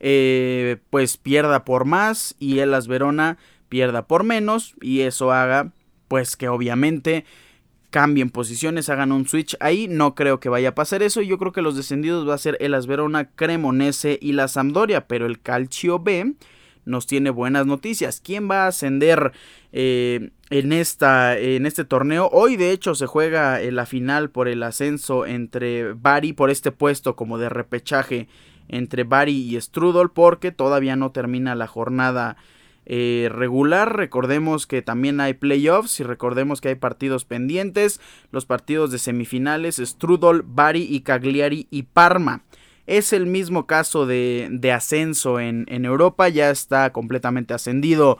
eh, 0.00 0.78
pues 0.88 1.18
pierda 1.18 1.64
por 1.64 1.84
más 1.84 2.34
y 2.38 2.60
el 2.60 2.72
As 2.72 2.88
Verona 2.88 3.36
pierda 3.68 4.06
por 4.06 4.24
menos 4.24 4.74
y 4.80 5.00
eso 5.00 5.30
haga 5.30 5.72
pues 6.08 6.36
que 6.36 6.48
obviamente 6.48 7.24
cambien 7.90 8.30
posiciones, 8.30 8.88
hagan 8.88 9.12
un 9.12 9.26
switch 9.26 9.56
ahí. 9.60 9.88
No 9.88 10.14
creo 10.14 10.40
que 10.40 10.48
vaya 10.48 10.70
a 10.70 10.74
pasar 10.74 11.02
eso. 11.02 11.22
Yo 11.22 11.38
creo 11.38 11.52
que 11.52 11.62
los 11.62 11.76
descendidos 11.76 12.28
va 12.28 12.34
a 12.34 12.38
ser 12.38 12.56
el 12.60 12.74
Asverona, 12.74 13.30
Cremonese 13.30 14.18
y 14.20 14.32
la 14.32 14.48
Sampdoria. 14.48 15.06
Pero 15.06 15.26
el 15.26 15.40
Calcio 15.40 15.98
B 15.98 16.34
nos 16.84 17.06
tiene 17.06 17.30
buenas 17.30 17.66
noticias. 17.66 18.20
¿Quién 18.20 18.50
va 18.50 18.64
a 18.64 18.68
ascender 18.68 19.32
eh, 19.72 20.30
en, 20.50 20.72
esta, 20.72 21.38
en 21.38 21.66
este 21.66 21.84
torneo? 21.84 22.28
Hoy 22.32 22.56
de 22.56 22.70
hecho 22.70 22.94
se 22.94 23.06
juega 23.06 23.60
en 23.60 23.76
la 23.76 23.86
final 23.86 24.30
por 24.30 24.48
el 24.48 24.62
ascenso 24.62 25.26
entre 25.26 25.92
Bari, 25.92 26.32
por 26.32 26.50
este 26.50 26.72
puesto 26.72 27.16
como 27.16 27.38
de 27.38 27.48
repechaje 27.48 28.28
entre 28.68 29.04
Bari 29.04 29.32
y 29.32 29.60
Strudel, 29.60 30.10
porque 30.10 30.52
todavía 30.52 30.96
no 30.96 31.12
termina 31.12 31.54
la 31.54 31.66
jornada 31.66 32.36
eh, 32.86 33.28
regular. 33.32 33.96
Recordemos 33.96 34.66
que 34.66 34.80
también 34.80 35.20
hay 35.20 35.34
playoffs 35.34 35.98
y 36.00 36.04
recordemos 36.04 36.60
que 36.60 36.68
hay 36.68 36.74
partidos 36.76 37.24
pendientes. 37.24 38.00
Los 38.30 38.46
partidos 38.46 38.92
de 38.92 38.98
semifinales, 38.98 39.76
Strudol, 39.76 40.44
Bari 40.46 40.86
y 40.88 41.00
Cagliari 41.00 41.66
y 41.70 41.82
Parma. 41.82 42.44
Es 42.86 43.12
el 43.12 43.26
mismo 43.26 43.66
caso 43.66 44.06
de, 44.06 44.48
de 44.52 44.70
ascenso 44.70 45.40
en, 45.40 45.66
en, 45.68 45.84
Europa, 45.84 46.28
ya 46.28 46.50
está 46.50 46.92
completamente 46.92 47.52
ascendido 47.52 48.18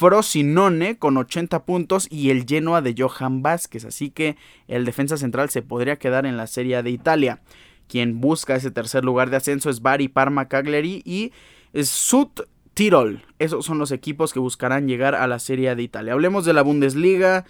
Frosinone 0.00 0.96
con 0.96 1.18
80 1.18 1.66
puntos 1.66 2.08
y 2.10 2.30
el 2.30 2.46
Genoa 2.46 2.80
de 2.80 2.94
Johan 2.96 3.42
Vázquez, 3.42 3.84
así 3.84 4.08
que 4.08 4.38
el 4.66 4.86
defensa 4.86 5.18
central 5.18 5.50
se 5.50 5.60
podría 5.60 5.98
quedar 5.98 6.24
en 6.24 6.38
la 6.38 6.46
Serie 6.46 6.82
de 6.82 6.88
Italia. 6.88 7.42
Quien 7.86 8.18
busca 8.18 8.56
ese 8.56 8.70
tercer 8.70 9.04
lugar 9.04 9.28
de 9.28 9.36
ascenso 9.36 9.68
es 9.68 9.82
Bari, 9.82 10.08
Parma, 10.08 10.48
Cagliari 10.48 11.02
y 11.04 11.32
Sud 11.82 12.28
Tirol. 12.80 13.22
Esos 13.38 13.66
son 13.66 13.78
los 13.78 13.92
equipos 13.92 14.32
que 14.32 14.38
buscarán 14.38 14.88
llegar 14.88 15.14
a 15.14 15.26
la 15.26 15.38
Serie 15.38 15.74
de 15.74 15.82
Italia. 15.82 16.14
Hablemos 16.14 16.46
de 16.46 16.54
la 16.54 16.62
Bundesliga 16.62 17.44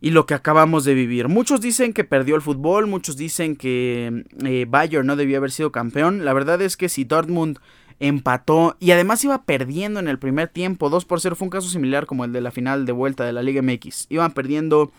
y 0.00 0.10
lo 0.10 0.24
que 0.24 0.34
acabamos 0.34 0.84
de 0.84 0.94
vivir. 0.94 1.26
Muchos 1.26 1.60
dicen 1.60 1.92
que 1.92 2.04
perdió 2.04 2.36
el 2.36 2.42
fútbol, 2.42 2.86
muchos 2.86 3.16
dicen 3.16 3.56
que 3.56 4.22
eh, 4.44 4.64
Bayern 4.68 5.04
no 5.04 5.16
debió 5.16 5.38
haber 5.38 5.50
sido 5.50 5.72
campeón. 5.72 6.24
La 6.24 6.32
verdad 6.32 6.62
es 6.62 6.76
que 6.76 6.88
si 6.88 7.02
Dortmund 7.02 7.58
empató 7.98 8.76
y 8.78 8.92
además 8.92 9.24
iba 9.24 9.42
perdiendo 9.42 9.98
en 9.98 10.06
el 10.06 10.20
primer 10.20 10.46
tiempo 10.46 10.90
2 10.90 11.04
por 11.06 11.20
0. 11.20 11.34
Fue 11.34 11.46
un 11.46 11.50
caso 11.50 11.68
similar 11.68 12.06
como 12.06 12.24
el 12.24 12.32
de 12.32 12.40
la 12.40 12.52
final 12.52 12.86
de 12.86 12.92
vuelta 12.92 13.24
de 13.24 13.32
la 13.32 13.42
Liga 13.42 13.62
MX. 13.62 14.06
Iban 14.10 14.30
perdiendo 14.30 14.92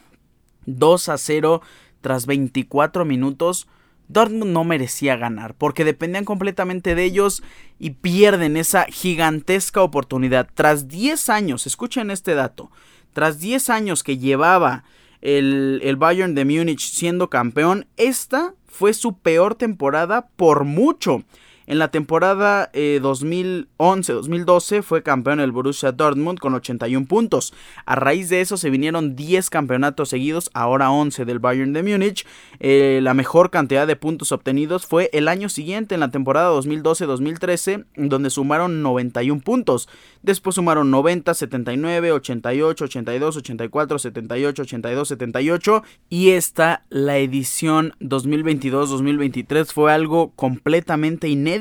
2 0.65 1.07
a 1.07 1.17
0 1.17 1.61
tras 2.01 2.25
24 2.25 3.05
minutos. 3.05 3.69
Dortmund 4.07 4.51
no 4.51 4.63
merecía 4.63 5.15
ganar 5.15 5.53
porque 5.55 5.85
dependían 5.85 6.25
completamente 6.25 6.95
de 6.95 7.03
ellos 7.03 7.43
y 7.79 7.91
pierden 7.91 8.57
esa 8.57 8.85
gigantesca 8.85 9.81
oportunidad. 9.81 10.47
Tras 10.53 10.87
10 10.87 11.29
años, 11.29 11.67
escuchen 11.67 12.11
este 12.11 12.35
dato, 12.35 12.71
tras 13.13 13.39
10 13.39 13.69
años 13.69 14.03
que 14.03 14.17
llevaba 14.17 14.83
el, 15.21 15.81
el 15.83 15.95
Bayern 15.95 16.35
de 16.35 16.45
Múnich 16.45 16.91
siendo 16.91 17.29
campeón, 17.29 17.87
esta 17.97 18.53
fue 18.67 18.93
su 18.93 19.17
peor 19.17 19.55
temporada 19.55 20.27
por 20.35 20.63
mucho. 20.63 21.23
En 21.67 21.77
la 21.79 21.91
temporada 21.91 22.71
2011-2012 22.71 24.77
eh, 24.77 24.81
fue 24.81 25.03
campeón 25.03 25.41
el 25.41 25.51
Borussia 25.51 25.91
Dortmund 25.91 26.39
con 26.39 26.53
81 26.53 27.07
puntos. 27.07 27.53
A 27.85 27.95
raíz 27.95 28.29
de 28.29 28.39
eso 28.39 28.55
se 28.55 28.69
vinieron 28.69 29.17
10 29.17 29.49
campeonatos 29.49 30.07
seguidos, 30.07 30.49
ahora 30.53 30.91
11 30.91 31.25
del 31.25 31.39
Bayern 31.39 31.73
de 31.73 31.83
Múnich. 31.83 32.25
Eh, 32.61 33.01
la 33.03 33.13
mejor 33.13 33.49
cantidad 33.49 33.85
de 33.85 33.97
puntos 33.97 34.31
obtenidos 34.31 34.85
fue 34.85 35.09
el 35.11 35.27
año 35.27 35.49
siguiente, 35.49 35.95
en 35.95 35.99
la 35.99 36.09
temporada 36.09 36.53
2012-2013, 36.53 37.83
donde 37.97 38.29
sumaron 38.29 38.81
91 38.81 39.41
puntos. 39.41 39.89
Después 40.21 40.55
sumaron 40.55 40.89
90, 40.89 41.33
79, 41.33 42.13
88, 42.13 42.85
82, 42.85 43.37
84, 43.37 43.99
78, 43.99 44.61
82, 44.61 45.07
78. 45.09 45.83
Y 46.09 46.29
esta, 46.29 46.85
la 46.89 47.17
edición 47.17 47.93
2022-2023, 47.99 49.73
fue 49.73 49.91
algo 49.91 50.31
completamente 50.37 51.27
inédito 51.27 51.56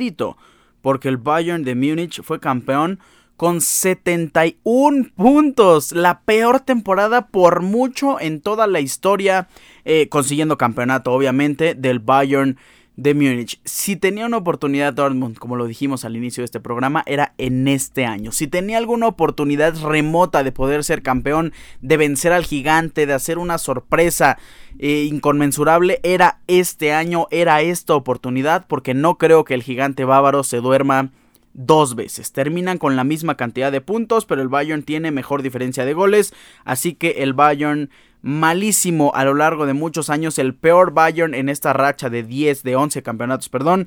porque 0.83 1.09
el 1.09 1.17
Bayern 1.17 1.65
de 1.65 1.75
Múnich 1.75 2.23
fue 2.23 2.41
campeón 2.41 3.00
con 3.37 3.61
71 3.61 5.11
puntos, 5.15 5.93
la 5.93 6.21
peor 6.21 6.61
temporada 6.61 7.26
por 7.26 7.61
mucho 7.62 8.19
en 8.19 8.41
toda 8.41 8.67
la 8.67 8.81
historia, 8.81 9.49
eh, 9.85 10.09
consiguiendo 10.09 10.57
campeonato 10.57 11.12
obviamente 11.12 11.75
del 11.75 11.99
Bayern 11.99 12.57
de 12.97 13.15
Múnich. 13.15 13.61
Si 13.65 13.97
tenía 13.97 14.26
una 14.26 14.38
oportunidad 14.38 14.93
Dortmund, 14.93 15.38
como 15.38 15.57
lo 15.57 15.67
dijimos 15.67 16.05
al 16.05 16.17
inicio 16.17 16.41
de 16.41 16.47
este 16.47 16.61
programa, 16.61 17.03
era 17.07 17.35
en 17.38 17.69
este 17.69 18.07
año. 18.07 18.33
Si 18.33 18.47
tenía 18.47 18.79
alguna 18.79 19.07
oportunidad 19.07 19.79
remota 19.83 20.43
de 20.43 20.53
poder 20.53 20.83
ser 20.83 21.03
campeón, 21.03 21.53
de 21.81 21.97
vencer 21.99 22.33
al 22.33 22.45
gigante, 22.45 23.07
de 23.07 23.12
hacer 23.12 23.38
una 23.38 23.59
sorpresa 23.59 24.38
eh, 24.79 25.07
inconmensurable, 25.11 26.00
era 26.03 26.41
este 26.47 26.93
año, 26.93 27.26
era 27.31 27.61
esta 27.61 27.95
oportunidad, 27.95 28.67
porque 28.67 28.95
no 28.95 29.19
creo 29.19 29.45
que 29.45 29.55
el 29.55 29.62
gigante 29.62 30.05
bávaro 30.05 30.43
se 30.43 30.61
duerma 30.61 31.11
dos 31.53 31.97
veces. 31.97 32.33
Terminan 32.33 32.79
con 32.79 32.97
la 32.97 33.05
misma 33.05 33.37
cantidad 33.37 33.73
de 33.73 33.81
puntos, 33.81 34.26
pero 34.26 34.43
el 34.43 34.49
Bayern 34.49 34.83
tiene 34.83 35.11
mejor 35.11 35.43
diferencia 35.43 35.85
de 35.85 35.95
goles, 35.95 36.35
así 36.65 36.95
que 36.95 37.23
el 37.23 37.33
Bayern 37.33 37.91
malísimo 38.26 39.12
a 39.14 39.25
lo 39.25 39.35
largo 39.35 39.66
de 39.66 39.73
muchos 39.73 40.11
años, 40.11 40.40
el 40.40 40.52
peor 40.52 40.92
Bayern 40.92 41.33
en 41.33 41.49
esta 41.49 41.73
racha 41.73 42.11
de 42.11 42.25
10, 42.25 42.64
de 42.64 42.75
11 42.75 43.02
campeonatos, 43.04 43.49
perdón. 43.49 43.87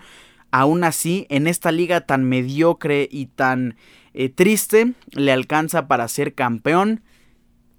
Aún 0.50 0.86
así, 0.86 1.28
en 1.30 1.46
esta 1.46 1.74
liga 1.74 2.02
tan 2.02 2.24
mediocre 2.24 3.10
y 3.12 3.26
tan 3.26 3.76
eh, 4.14 4.30
triste, 4.30 4.94
le 5.12 5.34
alcanza 5.34 5.90
para 5.90 6.08
ser 6.08 6.36
campeón 6.36 7.04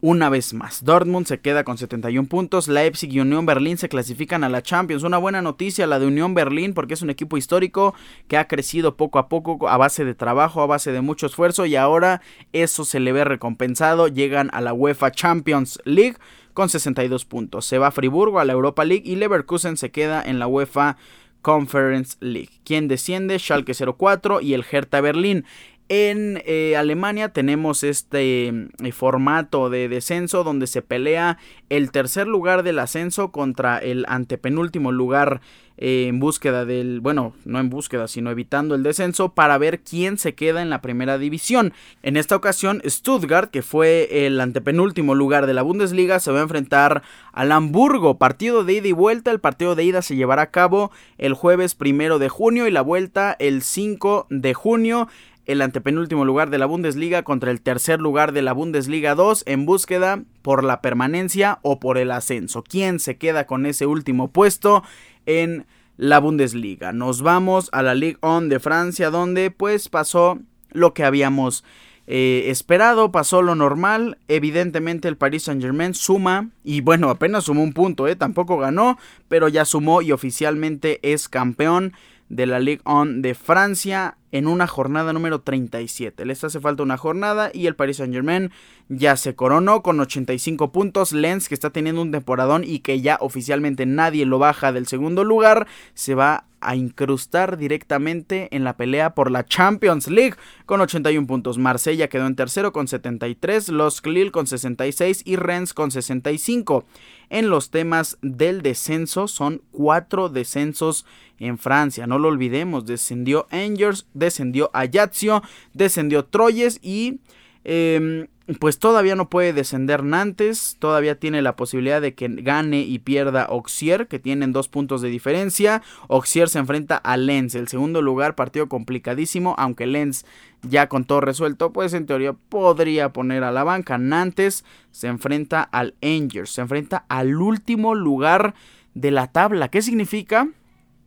una 0.03 0.29
vez 0.29 0.53
más. 0.53 0.85
Dortmund 0.85 1.27
se 1.27 1.41
queda 1.41 1.65
con 1.65 1.79
71 1.79 2.29
puntos, 2.29 2.69
Leipzig 2.69 3.11
y 3.11 3.21
Unión 3.21 3.47
Berlín 3.47 3.79
se 3.79 3.89
clasifican 3.89 4.45
a 4.45 4.51
la 4.51 4.63
Champions. 4.63 5.03
Una 5.03 5.19
buena 5.19 5.41
noticia 5.43 5.87
la 5.87 5.99
de 5.99 6.07
Unión 6.07 6.35
Berlín 6.35 6.75
porque 6.75 6.95
es 6.95 7.03
un 7.03 7.11
equipo 7.11 7.39
histórico 7.39 7.95
que 8.29 8.37
ha 8.37 8.49
crecido 8.49 8.97
poco 8.97 9.19
a 9.19 9.29
poco 9.29 9.69
a 9.69 9.79
base 9.79 10.05
de 10.05 10.15
trabajo, 10.15 10.61
a 10.61 10.67
base 10.67 10.93
de 10.93 11.01
mucho 11.01 11.27
esfuerzo 11.27 11.65
y 11.65 11.77
ahora 11.77 12.21
eso 12.53 12.85
se 12.85 13.01
le 13.01 13.13
ve 13.13 13.25
recompensado. 13.25 14.09
Llegan 14.09 14.51
a 14.53 14.61
la 14.61 14.75
UEFA 14.75 15.11
Champions 15.11 15.81
League 15.85 16.17
con 16.53 16.69
62 16.69 17.25
puntos. 17.25 17.67
Se 17.67 17.79
va 17.79 17.89
a 17.89 17.93
Friburgo 17.93 18.41
a 18.41 18.45
la 18.45 18.53
Europa 18.53 18.85
League 18.85 19.05
y 19.05 19.17
Leverkusen 19.17 19.77
se 19.77 19.91
queda 19.91 20.23
en 20.23 20.39
la 20.39 20.47
UEFA 20.47 20.97
Conference 21.43 22.17
League. 22.21 22.51
Quien 22.65 22.89
desciende? 22.89 23.39
Schalke 23.39 23.73
04 23.75 24.41
y 24.41 24.55
el 24.55 24.65
Hertha 24.71 25.01
Berlín. 25.01 25.45
En 25.89 26.41
eh, 26.47 26.77
Alemania 26.77 27.31
tenemos 27.31 27.83
este 27.83 28.47
eh, 28.47 28.93
formato 28.93 29.71
de 29.71 29.89
descenso 29.89 30.45
donde 30.45 30.69
se 30.69 30.83
pelea 30.83 31.39
el 31.69 31.91
tercer 31.91 32.29
lugar 32.29 32.63
del 32.63 32.79
ascenso 32.79 33.33
contra 33.33 33.79
el 33.79 34.05
antepenúltimo 34.07 34.93
lugar 34.93 35.41
eh, 35.83 36.09
en 36.09 36.21
búsqueda 36.21 36.67
del, 36.67 37.01
bueno, 37.01 37.33
no 37.47 37.59
en 37.59 37.71
búsqueda, 37.71 38.07
sino 38.07 38.31
evitando 38.31 38.75
el 38.75 38.83
descenso 38.83 39.33
para 39.33 39.57
ver 39.57 39.81
quién 39.81 40.19
se 40.19 40.35
queda 40.35 40.61
en 40.61 40.69
la 40.69 40.83
primera 40.83 41.17
división. 41.17 41.73
En 42.03 42.19
esta 42.19 42.37
ocasión, 42.37 42.83
Stuttgart, 42.87 43.51
que 43.51 43.63
fue 43.63 44.27
el 44.27 44.39
antepenúltimo 44.43 45.15
lugar 45.15 45.47
de 45.47 45.55
la 45.55 45.63
Bundesliga, 45.63 46.21
se 46.21 46.33
va 46.33 46.41
a 46.41 46.43
enfrentar 46.43 47.03
al 47.33 47.51
Hamburgo. 47.51 48.19
Partido 48.19 48.63
de 48.63 48.75
ida 48.75 48.89
y 48.89 48.93
vuelta. 48.93 49.31
El 49.31 49.41
partido 49.41 49.75
de 49.75 49.85
ida 49.85 50.03
se 50.03 50.17
llevará 50.17 50.43
a 50.43 50.51
cabo 50.51 50.91
el 51.17 51.33
jueves 51.33 51.75
primero 51.75 52.19
de 52.19 52.29
junio 52.29 52.67
y 52.67 52.71
la 52.71 52.83
vuelta 52.83 53.35
el 53.39 53.63
5 53.63 54.27
de 54.29 54.53
junio 54.53 55.09
el 55.47 55.63
antepenúltimo 55.63 56.25
lugar 56.25 56.51
de 56.51 56.59
la 56.59 56.67
Bundesliga 56.67 57.25
contra 57.25 57.51
el 57.51 57.61
tercer 57.61 58.01
lugar 58.01 58.33
de 58.33 58.43
la 58.43 58.53
Bundesliga 58.53 59.17
2 59.17 59.43
en 59.47 59.67
búsqueda 59.67 60.23
por 60.43 60.63
la 60.63 60.81
permanencia 60.81 61.59
o 61.63 61.81
por 61.81 61.99
el 61.99 62.13
ascenso. 62.13 62.63
¿Quién 62.63 63.01
se 63.01 63.17
queda 63.17 63.47
con 63.47 63.67
ese 63.67 63.87
último 63.87 64.31
puesto 64.31 64.85
en 65.27 65.67
la 65.97 66.19
Bundesliga? 66.19 66.93
Nos 66.93 67.23
vamos 67.23 67.69
a 67.73 67.83
la 67.83 67.95
Ligue 67.95 68.19
1 68.23 68.49
de 68.49 68.61
Francia 68.61 69.11
donde 69.11 69.51
pues 69.51 69.89
pasó 69.89 70.39
lo 70.71 70.95
que 70.95 71.05
habíamos 71.05 71.65
eh, 72.07 72.51
esperado, 72.51 73.13
pasó 73.13 73.43
lo 73.43 73.55
normal. 73.55 74.19
Evidentemente 74.29 75.09
el 75.09 75.17
Paris 75.17 75.45
Saint 75.45 75.63
Germain 75.63 75.95
suma 75.95 76.51
y 76.65 76.81
bueno, 76.81 77.11
apenas 77.11 77.45
sumó 77.45 77.63
un 77.63 77.73
punto, 77.73 78.09
¿eh? 78.09 78.17
tampoco 78.17 78.59
ganó, 78.59 78.99
pero 79.29 79.49
ya 79.49 79.65
sumó 79.65 80.03
y 80.03 80.13
oficialmente 80.13 80.99
es 81.03 81.29
campeón 81.29 81.93
de 82.29 82.47
la 82.47 82.61
Ligue 82.61 82.83
1 82.85 83.21
de 83.23 83.35
Francia 83.35 84.17
en 84.33 84.47
una 84.47 84.67
jornada 84.67 85.13
número 85.13 85.41
37. 85.41 86.25
Les 86.25 86.43
hace 86.45 86.61
falta 86.61 86.83
una 86.83 86.97
jornada 86.97 87.51
y 87.53 87.67
el 87.67 87.77
Paris 87.77 87.99
Saint 87.99 88.13
Germain 88.13 88.51
ya 88.89 89.17
se 89.17 89.35
coronó 89.35 89.83
con 89.83 90.01
85 90.01 90.73
puntos. 90.73 91.13
Lens, 91.13 91.49
que 91.49 91.55
está 91.55 91.71
teniendo 91.71 92.03
un 92.03 92.11
temporadón 92.11 92.65
y 92.65 92.81
que 92.81 93.01
ya 93.01 93.19
oficialmente 93.21 93.87
nadie 93.87 94.27
lo 94.27 94.39
baja 94.39 94.73
del 94.73 94.87
segundo 94.87 95.25
lugar, 95.25 95.67
se 95.95 96.15
va 96.15 96.45
a 96.61 96.77
incrustar 96.77 97.57
directamente 97.57 98.49
en 98.55 98.65
la 98.65 98.77
pelea 98.77 99.15
por 99.15 99.31
la 99.31 99.45
Champions 99.45 100.09
League 100.09 100.37
con 100.67 100.81
81 100.81 101.27
puntos. 101.27 101.59
Marsella 101.59 102.09
quedó 102.09 102.27
en 102.27 102.37
tercero 102.37 102.73
con 102.73 102.89
73, 102.89 103.69
Los 103.69 104.05
Lille 104.05 104.31
con 104.31 104.47
66 104.47 105.23
y 105.25 105.37
Rennes 105.37 105.75
con 105.75 105.91
65. 105.91 106.85
En 107.29 107.49
los 107.49 107.71
temas 107.71 108.19
del 108.23 108.63
descenso 108.63 109.29
son 109.29 109.63
cuatro 109.71 110.29
descensos 110.29 111.07
en 111.39 111.59
Francia, 111.59 112.07
no 112.07 112.19
lo 112.19 112.29
olvidemos, 112.29 112.85
descendió 112.85 113.47
Angers, 113.51 114.07
descendió 114.13 114.71
Ajaccio, 114.75 115.43
descendió 115.73 116.25
Troyes 116.25 116.79
y 116.83 117.21
Em, 117.63 118.27
pues 118.59 118.79
todavía 118.79 119.15
no 119.15 119.29
puede 119.29 119.53
descender 119.53 120.03
Nantes, 120.03 120.77
todavía 120.79 121.19
tiene 121.19 121.43
la 121.43 121.57
posibilidad 121.57 122.01
de 122.01 122.15
que 122.15 122.29
gane 122.29 122.81
y 122.81 122.99
pierda 122.99 123.45
Auxier, 123.45 124.09
que 124.09 124.19
tienen 124.19 124.53
dos 124.53 124.69
puntos 124.69 125.03
de 125.03 125.09
diferencia. 125.09 125.83
Auxier 126.09 126.49
se 126.49 126.59
enfrenta 126.59 126.97
a 126.97 127.17
Lens, 127.17 127.55
el 127.55 127.69
segundo 127.69 128.03
lugar, 128.03 128.35
partido 128.35 128.69
complicadísimo, 128.69 129.55
aunque 129.59 129.87
Lens 129.87 130.25
ya 130.63 130.89
con 130.89 131.05
todo 131.05 131.21
resuelto, 131.21 131.73
pues 131.73 131.95
en 131.95 132.07
teoría 132.07 132.33
podría 132.33 133.13
poner 133.13 133.45
a 133.45 133.53
la 133.53 133.65
banca. 133.65 133.99
Nantes 133.99 134.65
se 134.91 135.09
enfrenta 135.09 135.63
al 135.63 135.95
Angers, 136.03 136.51
se 136.51 136.63
enfrenta 136.63 137.05
al 137.09 137.37
último 137.37 137.95
lugar 137.95 138.55
de 138.95 139.11
la 139.11 139.29
tabla. 139.29 139.69
¿Qué 139.69 139.83
significa? 139.83 140.49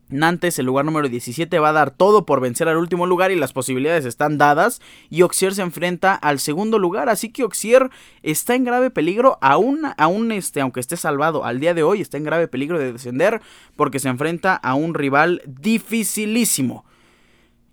Nantes, 0.10 0.60
el 0.60 0.66
lugar 0.66 0.86
número 0.86 1.10
17, 1.10 1.58
va 1.60 1.70
a 1.70 1.74
dar 1.74 1.92
todo 1.92 2.26
por 2.26 2.40
vencer 2.40 2.68
al 2.68 2.78
último 2.78 3.08
lugar 3.08 3.32
y 3.32 3.36
las 3.36 3.54
posibilidades 3.54 4.06
están 4.06 4.38
dadas. 4.38 4.82
Y 5.10 5.24
Oxier 5.24 5.56
se 5.56 5.62
enfrenta 5.62 6.14
al 6.14 6.40
segundo 6.40 6.78
lugar, 6.80 7.10
así 7.10 7.30
que 7.30 7.44
Oxier 7.44 7.90
está 8.22 8.56
en 8.56 8.64
grave 8.64 8.90
peligro, 8.90 9.38
aún, 9.42 9.82
aún 9.98 10.32
este, 10.32 10.62
aunque 10.62 10.80
esté 10.80 10.98
salvado 10.98 11.46
al 11.46 11.60
día 11.60 11.74
de 11.74 11.84
hoy, 11.84 12.02
está 12.02 12.18
en 12.18 12.26
grave 12.26 12.48
peligro 12.48 12.78
de 12.78 12.94
descender 12.94 13.42
porque 13.76 14.00
se 14.00 14.10
enfrenta 14.10 14.56
a 14.56 14.76
un 14.76 14.94
rival 14.94 15.42
dificilísimo. 15.46 16.86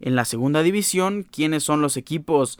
En 0.00 0.14
la 0.14 0.25
segunda 0.25 0.62
división, 0.62 1.26
¿quiénes 1.30 1.62
son 1.62 1.82
los 1.82 1.99
equipos 1.99 2.58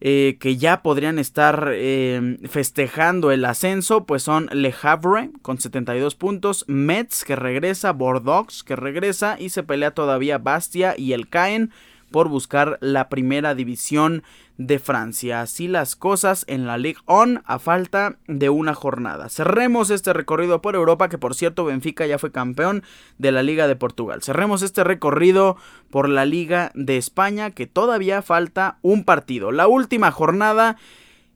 eh, 0.00 0.36
que 0.40 0.56
ya 0.56 0.82
podrían 0.82 1.18
estar 1.18 1.70
eh, 1.72 2.38
festejando 2.48 3.30
el 3.30 3.44
ascenso, 3.44 4.04
pues 4.04 4.22
son 4.22 4.48
Le 4.52 4.74
Havre 4.82 5.30
con 5.42 5.58
72 5.58 6.14
puntos, 6.14 6.64
Metz 6.68 7.24
que 7.24 7.36
regresa, 7.36 7.92
Bordeaux 7.92 8.62
que 8.64 8.76
regresa 8.76 9.36
y 9.38 9.48
se 9.48 9.62
pelea 9.62 9.92
todavía 9.92 10.38
Bastia 10.38 10.94
y 10.96 11.12
el 11.12 11.28
Caen 11.28 11.70
por 12.10 12.28
buscar 12.28 12.78
la 12.80 13.08
primera 13.08 13.54
división 13.54 14.22
de 14.56 14.78
Francia. 14.78 15.40
Así 15.40 15.68
las 15.68 15.96
cosas 15.96 16.44
en 16.48 16.66
la 16.66 16.78
Ligue 16.78 17.00
1 17.06 17.42
a 17.44 17.58
falta 17.58 18.16
de 18.26 18.50
una 18.50 18.74
jornada. 18.74 19.28
Cerremos 19.28 19.90
este 19.90 20.12
recorrido 20.12 20.62
por 20.62 20.74
Europa, 20.74 21.08
que 21.08 21.18
por 21.18 21.34
cierto 21.34 21.64
Benfica 21.64 22.06
ya 22.06 22.18
fue 22.18 22.32
campeón 22.32 22.82
de 23.18 23.32
la 23.32 23.42
Liga 23.42 23.66
de 23.66 23.76
Portugal. 23.76 24.22
Cerremos 24.22 24.62
este 24.62 24.84
recorrido 24.84 25.56
por 25.90 26.08
la 26.08 26.24
Liga 26.24 26.70
de 26.74 26.96
España, 26.96 27.50
que 27.50 27.66
todavía 27.66 28.22
falta 28.22 28.78
un 28.82 29.04
partido. 29.04 29.52
La 29.52 29.66
última 29.66 30.10
jornada 30.10 30.76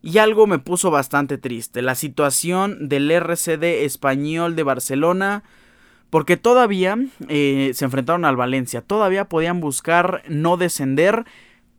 y 0.03 0.19
algo 0.19 0.47
me 0.47 0.59
puso 0.59 0.91
bastante 0.91 1.39
triste, 1.39 1.83
la 1.83 1.95
situación 1.95 2.89
del 2.89 3.11
RCD 3.11 3.85
español 3.85 4.55
de 4.55 4.63
Barcelona, 4.63 5.43
porque 6.09 6.37
todavía 6.37 6.97
eh, 7.29 7.73
se 7.75 7.85
enfrentaron 7.85 8.25
al 8.25 8.37
Valencia, 8.37 8.81
todavía 8.81 9.27
podían 9.27 9.61
buscar 9.61 10.23
no 10.29 10.57
descender 10.57 11.25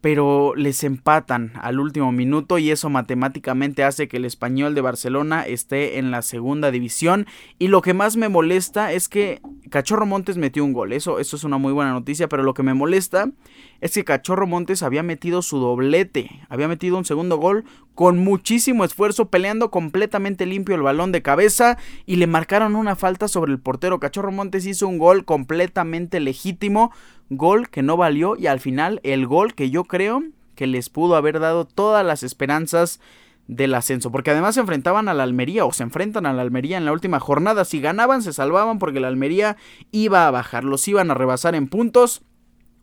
pero 0.01 0.53
les 0.56 0.84
empatan 0.84 1.51
al 1.62 1.79
último 1.79 2.12
minuto 2.12 2.58
y 2.58 2.72
eso 2.72 2.89
matemáticamente 2.89 3.84
hace 3.84 4.08
que 4.08 4.18
el 4.18 4.25
español 4.25 4.75
de 4.75 4.82
Barcelona 4.82 5.44
esté 5.44 6.00
en 6.00 6.12
la 6.12 6.22
segunda 6.22 6.72
división. 6.72 7.25
Y 7.58 7.68
lo 7.68 7.82
que 7.82 7.94
más 7.94 8.15
me 8.15 8.29
molesta 8.29 8.94
es 8.94 9.10
que 9.10 9.41
Cachorro 9.70 10.06
Montes 10.06 10.38
metió 10.38 10.63
un 10.63 10.74
gol, 10.74 10.94
eso, 10.94 11.20
eso 11.20 11.36
es 11.36 11.44
una 11.44 11.58
muy 11.58 11.74
buena 11.74 11.91
noticia, 11.91 12.29
pero 12.29 12.44
lo 12.44 12.53
que 12.53 12.63
me 12.63 12.74
molesta 12.74 13.29
es 13.81 13.93
que 13.93 14.03
Cachorro 14.03 14.48
Montes 14.48 14.83
había 14.83 15.03
metido 15.03 15.41
su 15.41 15.59
doblete, 15.59 16.29
había 16.50 16.67
metido 16.67 16.98
un 16.98 17.05
segundo 17.05 17.38
gol 17.38 17.65
con 17.95 18.17
muchísimo 18.17 18.83
esfuerzo, 18.83 19.29
peleando 19.29 19.71
completamente 19.71 20.45
limpio 20.45 20.75
el 20.75 20.81
balón 20.81 21.12
de 21.12 21.21
cabeza 21.21 21.77
y 22.05 22.17
le 22.17 22.27
marcaron 22.27 22.75
una 22.75 22.95
falta 22.95 23.27
sobre 23.27 23.51
el 23.51 23.59
portero. 23.59 24.00
Cachorro 24.00 24.31
Montes 24.31 24.65
hizo 24.65 24.88
un 24.88 24.98
gol 24.98 25.25
completamente 25.25 26.19
legítimo, 26.19 26.91
gol 27.29 27.69
que 27.69 27.83
no 27.83 27.98
valió 27.98 28.36
y 28.38 28.48
al 28.48 28.59
final 28.59 29.00
el 29.03 29.27
gol 29.27 29.53
que 29.53 29.69
yo 29.69 29.83
creo 29.83 30.24
que 30.55 30.67
les 30.67 30.89
pudo 30.89 31.15
haber 31.15 31.39
dado 31.39 31.65
todas 31.65 32.05
las 32.05 32.24
esperanzas 32.24 33.00
del 33.48 33.74
ascenso, 33.74 34.12
porque 34.12 34.29
además 34.29 34.53
se 34.53 34.62
enfrentaban 34.62 35.09
a 35.09 35.15
la 35.15 35.24
Almería 35.24 35.65
o 35.65 35.74
se 35.74 35.81
enfrentan 35.81 36.27
a 36.27 36.33
la 36.33 36.43
Almería 36.43 36.77
en 36.77 36.86
la 36.86 36.91
última 36.91 37.19
jornada, 37.19 37.65
si 37.65 37.81
ganaban 37.81 38.21
se 38.21 38.31
salvaban 38.31 38.77
porque 38.77 39.00
la 39.00 39.07
Almería 39.07 39.57
iba 39.91 40.27
a 40.27 40.31
bajar, 40.31 40.63
los 40.63 40.88
iban 40.88 41.09
a 41.09 41.15
rebasar 41.15 41.55
en 41.55 41.67
puntos 41.67 42.21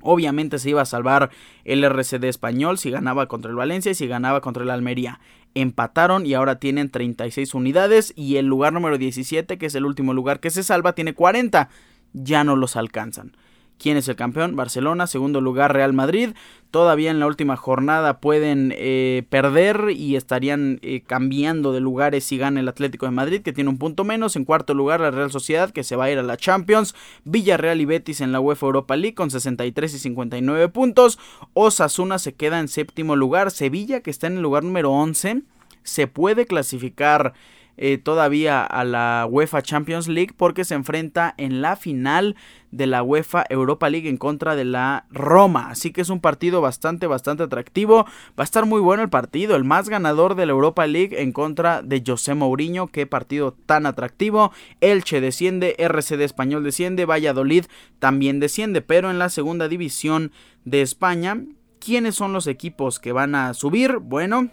Obviamente 0.06 0.58
se 0.58 0.70
iba 0.70 0.82
a 0.82 0.86
salvar 0.86 1.30
el 1.64 1.82
RCD 1.84 2.24
español 2.24 2.78
si 2.78 2.90
ganaba 2.90 3.26
contra 3.26 3.50
el 3.50 3.56
Valencia 3.56 3.90
y 3.90 3.94
si 3.94 4.06
ganaba 4.06 4.40
contra 4.40 4.62
el 4.62 4.70
Almería. 4.70 5.20
Empataron 5.54 6.26
y 6.26 6.34
ahora 6.34 6.60
tienen 6.60 6.90
36 6.90 7.54
unidades 7.54 8.12
y 8.14 8.36
el 8.36 8.46
lugar 8.46 8.72
número 8.72 8.98
17, 8.98 9.58
que 9.58 9.66
es 9.66 9.74
el 9.74 9.84
último 9.84 10.14
lugar 10.14 10.38
que 10.38 10.50
se 10.50 10.62
salva, 10.62 10.94
tiene 10.94 11.14
40. 11.14 11.68
Ya 12.12 12.44
no 12.44 12.54
los 12.54 12.76
alcanzan. 12.76 13.36
¿Quién 13.78 13.98
es 13.98 14.08
el 14.08 14.16
campeón? 14.16 14.56
Barcelona, 14.56 15.06
segundo 15.06 15.40
lugar 15.40 15.74
Real 15.74 15.92
Madrid. 15.92 16.30
Todavía 16.70 17.10
en 17.10 17.20
la 17.20 17.26
última 17.26 17.56
jornada 17.56 18.20
pueden 18.20 18.72
eh, 18.74 19.24
perder 19.28 19.90
y 19.94 20.16
estarían 20.16 20.78
eh, 20.82 21.02
cambiando 21.06 21.72
de 21.72 21.80
lugares 21.80 22.24
si 22.24 22.38
gana 22.38 22.60
el 22.60 22.68
Atlético 22.68 23.06
de 23.06 23.12
Madrid, 23.12 23.42
que 23.42 23.52
tiene 23.52 23.70
un 23.70 23.78
punto 23.78 24.02
menos. 24.02 24.34
En 24.34 24.44
cuarto 24.44 24.72
lugar 24.72 25.00
la 25.00 25.10
Real 25.10 25.30
Sociedad, 25.30 25.70
que 25.70 25.84
se 25.84 25.94
va 25.94 26.04
a 26.04 26.10
ir 26.10 26.18
a 26.18 26.22
la 26.22 26.38
Champions. 26.38 26.94
Villarreal 27.24 27.80
y 27.80 27.84
Betis 27.84 28.22
en 28.22 28.32
la 28.32 28.40
UEFA 28.40 28.66
Europa 28.66 28.96
League 28.96 29.14
con 29.14 29.30
63 29.30 29.94
y 29.94 29.98
59 29.98 30.68
puntos. 30.68 31.18
Osasuna 31.52 32.18
se 32.18 32.34
queda 32.34 32.60
en 32.60 32.68
séptimo 32.68 33.14
lugar. 33.14 33.50
Sevilla, 33.50 34.00
que 34.00 34.10
está 34.10 34.26
en 34.26 34.36
el 34.36 34.42
lugar 34.42 34.64
número 34.64 34.90
11, 34.90 35.42
se 35.82 36.06
puede 36.06 36.46
clasificar 36.46 37.34
eh, 37.76 37.98
todavía 37.98 38.64
a 38.64 38.84
la 38.84 39.26
UEFA 39.28 39.62
Champions 39.62 40.08
League 40.08 40.34
porque 40.36 40.64
se 40.64 40.74
enfrenta 40.74 41.34
en 41.36 41.60
la 41.60 41.76
final 41.76 42.36
de 42.70 42.86
la 42.86 43.02
UEFA 43.02 43.44
Europa 43.48 43.88
League 43.88 44.08
en 44.08 44.16
contra 44.16 44.56
de 44.56 44.64
la 44.64 45.06
Roma. 45.10 45.70
Así 45.70 45.92
que 45.92 46.00
es 46.00 46.10
un 46.10 46.20
partido 46.20 46.60
bastante, 46.60 47.06
bastante 47.06 47.42
atractivo. 47.42 48.04
Va 48.38 48.42
a 48.42 48.44
estar 48.44 48.66
muy 48.66 48.80
bueno 48.80 49.02
el 49.02 49.08
partido. 49.08 49.56
El 49.56 49.64
más 49.64 49.88
ganador 49.88 50.34
de 50.34 50.46
la 50.46 50.52
Europa 50.52 50.86
League 50.86 51.20
en 51.20 51.32
contra 51.32 51.82
de 51.82 52.02
José 52.06 52.34
Mourinho. 52.34 52.88
Qué 52.88 53.06
partido 53.06 53.52
tan 53.52 53.86
atractivo. 53.86 54.52
Elche 54.80 55.20
desciende, 55.20 55.76
RCD 55.78 56.22
Español 56.22 56.64
desciende, 56.64 57.06
Valladolid 57.06 57.66
también 57.98 58.40
desciende. 58.40 58.82
Pero 58.82 59.10
en 59.10 59.18
la 59.18 59.30
segunda 59.30 59.68
división 59.68 60.32
de 60.64 60.82
España, 60.82 61.42
¿quiénes 61.78 62.14
son 62.14 62.32
los 62.32 62.46
equipos 62.46 62.98
que 62.98 63.12
van 63.12 63.34
a 63.34 63.54
subir? 63.54 63.98
Bueno, 63.98 64.48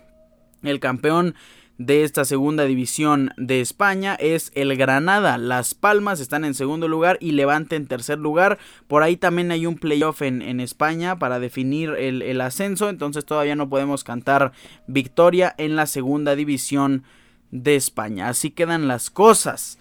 el 0.62 0.80
campeón 0.80 1.36
de 1.77 2.03
esta 2.03 2.24
segunda 2.24 2.65
división 2.65 3.32
de 3.38 3.62
España 3.62 4.15
es 4.15 4.51
el 4.56 4.75
Granada. 4.77 5.38
Las 5.38 5.74
Palmas 5.74 6.20
están 6.20 6.46
en 6.46 6.53
segundo 6.53 6.88
lugar 6.88 7.18
y 7.20 7.32
Levante 7.32 7.75
en 7.75 7.88
tercer 7.88 8.20
lugar. 8.20 8.60
Por 8.88 9.03
ahí 9.03 9.18
también 9.18 9.51
hay 9.51 9.65
un 9.65 9.75
playoff 9.75 10.22
en, 10.22 10.42
en 10.42 10.60
España 10.60 11.18
para 11.18 11.39
definir 11.39 11.89
el, 11.92 12.22
el 12.22 12.42
ascenso. 12.42 12.89
Entonces 12.89 13.25
todavía 13.25 13.56
no 13.56 13.70
podemos 13.70 14.03
cantar 14.03 14.51
victoria 14.88 15.56
en 15.58 15.75
la 15.75 15.88
segunda 15.88 16.36
división 16.36 17.03
de 17.51 17.75
España. 17.75 18.29
Así 18.29 18.51
quedan 18.51 18.88
las 18.88 19.09
cosas 19.09 19.79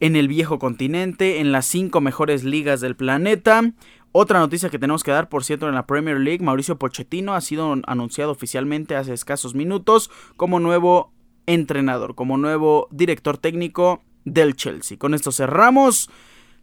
en 0.00 0.14
el 0.14 0.28
viejo 0.28 0.58
continente, 0.58 1.40
en 1.40 1.50
las 1.50 1.66
cinco 1.66 2.00
mejores 2.00 2.44
ligas 2.44 2.80
del 2.80 2.96
planeta. 2.96 3.72
Otra 4.12 4.38
noticia 4.38 4.70
que 4.70 4.78
tenemos 4.78 5.04
que 5.04 5.10
dar, 5.10 5.28
por 5.28 5.44
cierto, 5.44 5.68
en 5.68 5.74
la 5.74 5.86
Premier 5.86 6.18
League, 6.18 6.42
Mauricio 6.42 6.78
Pochettino 6.78 7.34
ha 7.34 7.40
sido 7.40 7.74
anunciado 7.86 8.32
oficialmente 8.32 8.96
hace 8.96 9.12
escasos 9.12 9.54
minutos 9.54 10.10
como 10.36 10.60
nuevo 10.60 11.12
entrenador, 11.46 12.14
como 12.14 12.36
nuevo 12.38 12.88
director 12.90 13.38
técnico 13.38 14.02
del 14.24 14.56
Chelsea. 14.56 14.98
Con 14.98 15.14
esto 15.14 15.30
cerramos 15.30 16.10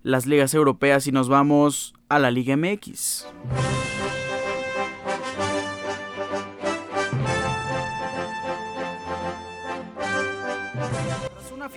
las 0.01 0.25
ligas 0.25 0.53
europeas 0.53 1.07
y 1.07 1.11
nos 1.11 1.29
vamos 1.29 1.93
a 2.09 2.19
la 2.19 2.31
Liga 2.31 2.55
MX. 2.57 3.25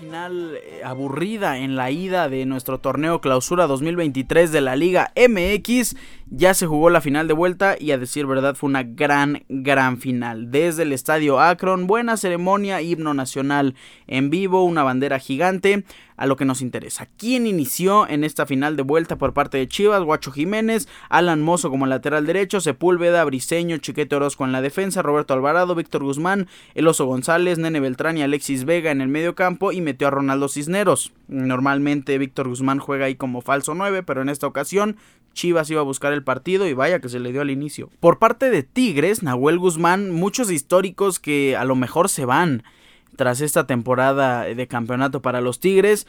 Final 0.09 0.57
eh, 0.57 0.81
aburrida 0.85 1.59
en 1.59 1.77
la 1.77 1.91
ida 1.91 2.31
de 2.31 2.47
nuestro 2.47 2.79
torneo 2.79 3.21
clausura 3.21 3.67
2023 3.67 4.51
de 4.51 4.63
la 4.63 4.75
Liga 4.75 5.13
MX. 5.15 5.97
Ya 6.31 6.55
se 6.55 6.67
jugó 6.67 6.89
la 6.89 7.03
final 7.03 7.29
de 7.29 7.35
vuelta 7.35 7.77
y 7.79 7.91
a 7.91 7.99
decir 7.99 8.25
verdad 8.25 8.55
fue 8.55 8.71
una 8.71 8.85
gran, 8.85 9.45
gran 9.51 9.99
final. 9.99 10.51
Desde 10.51 10.85
el 10.85 10.95
estadio 10.95 11.41
Akron, 11.41 11.87
buena 11.87 12.17
ceremonia, 12.17 12.81
himno 12.81 13.13
nacional 13.13 13.75
en 14.07 14.31
vivo, 14.31 14.65
una 14.65 14.83
bandera 14.83 15.19
gigante 15.19 15.85
a 16.19 16.27
lo 16.27 16.37
que 16.37 16.45
nos 16.45 16.61
interesa. 16.61 17.09
¿Quién 17.17 17.47
inició 17.47 18.07
en 18.09 18.25
esta 18.25 18.45
final 18.45 18.77
de 18.77 18.83
vuelta 18.83 19.17
por 19.17 19.33
parte 19.33 19.57
de 19.57 19.69
Chivas? 19.69 20.03
Guacho 20.03 20.33
Jiménez, 20.33 20.89
Alan 21.09 21.41
Mozo 21.41 21.71
como 21.71 21.87
lateral 21.87 22.27
derecho, 22.27 22.61
Sepúlveda, 22.61 23.25
Briseño, 23.25 23.79
Chiquete 23.79 24.17
Orozco 24.17 24.45
en 24.45 24.53
la 24.53 24.61
defensa, 24.61 25.01
Roberto 25.01 25.33
Alvarado, 25.33 25.75
Víctor 25.75 26.03
Guzmán, 26.03 26.49
El 26.75 26.89
Oso 26.89 27.07
González, 27.07 27.59
Nene 27.59 27.81
Beltrán 27.81 28.19
y 28.19 28.23
Alexis 28.23 28.65
Vega 28.65 28.91
en 28.91 29.01
el 29.01 29.09
medio 29.09 29.35
campo 29.35 29.73
y 29.73 29.81
metió 29.81 30.09
a 30.09 30.11
Ronaldo 30.11 30.49
Cisneros. 30.49 31.13
Normalmente 31.29 32.19
Víctor 32.19 32.49
Guzmán 32.49 32.81
juega 32.81 33.07
ahí 33.07 33.15
como 33.15 33.41
falso 33.41 33.75
9, 33.75 34.03
pero 34.03 34.21
en 34.21 34.29
esta 34.29 34.47
ocasión 34.47 34.97
Chivas 35.35 35.71
iba 35.71 35.81
a 35.81 35.85
buscar 35.85 36.13
el 36.13 36.25
partido 36.25 36.67
y 36.67 36.75
vaya 36.75 37.01
que 37.01 37.09
se 37.09 37.21
le 37.21 37.31
dio 37.31 37.43
al 37.43 37.51
inicio. 37.51 37.91
Por 38.01 38.19
parte 38.19 38.51
de 38.51 38.65
Tigres, 38.65 39.23
Nahuel 39.23 39.59
Guzmán, 39.59 40.11
muchos 40.11 40.51
históricos 40.51 41.21
que 41.21 41.57
a 41.57 41.65
lo 41.65 41.77
mejor 41.77 42.09
se 42.09 42.25
van 42.25 42.65
tras 43.19 43.41
esta 43.41 43.67
temporada 43.67 44.45
de 44.45 44.69
campeonato 44.69 45.21
para 45.21 45.41
los 45.41 45.59
Tigres 45.59 46.07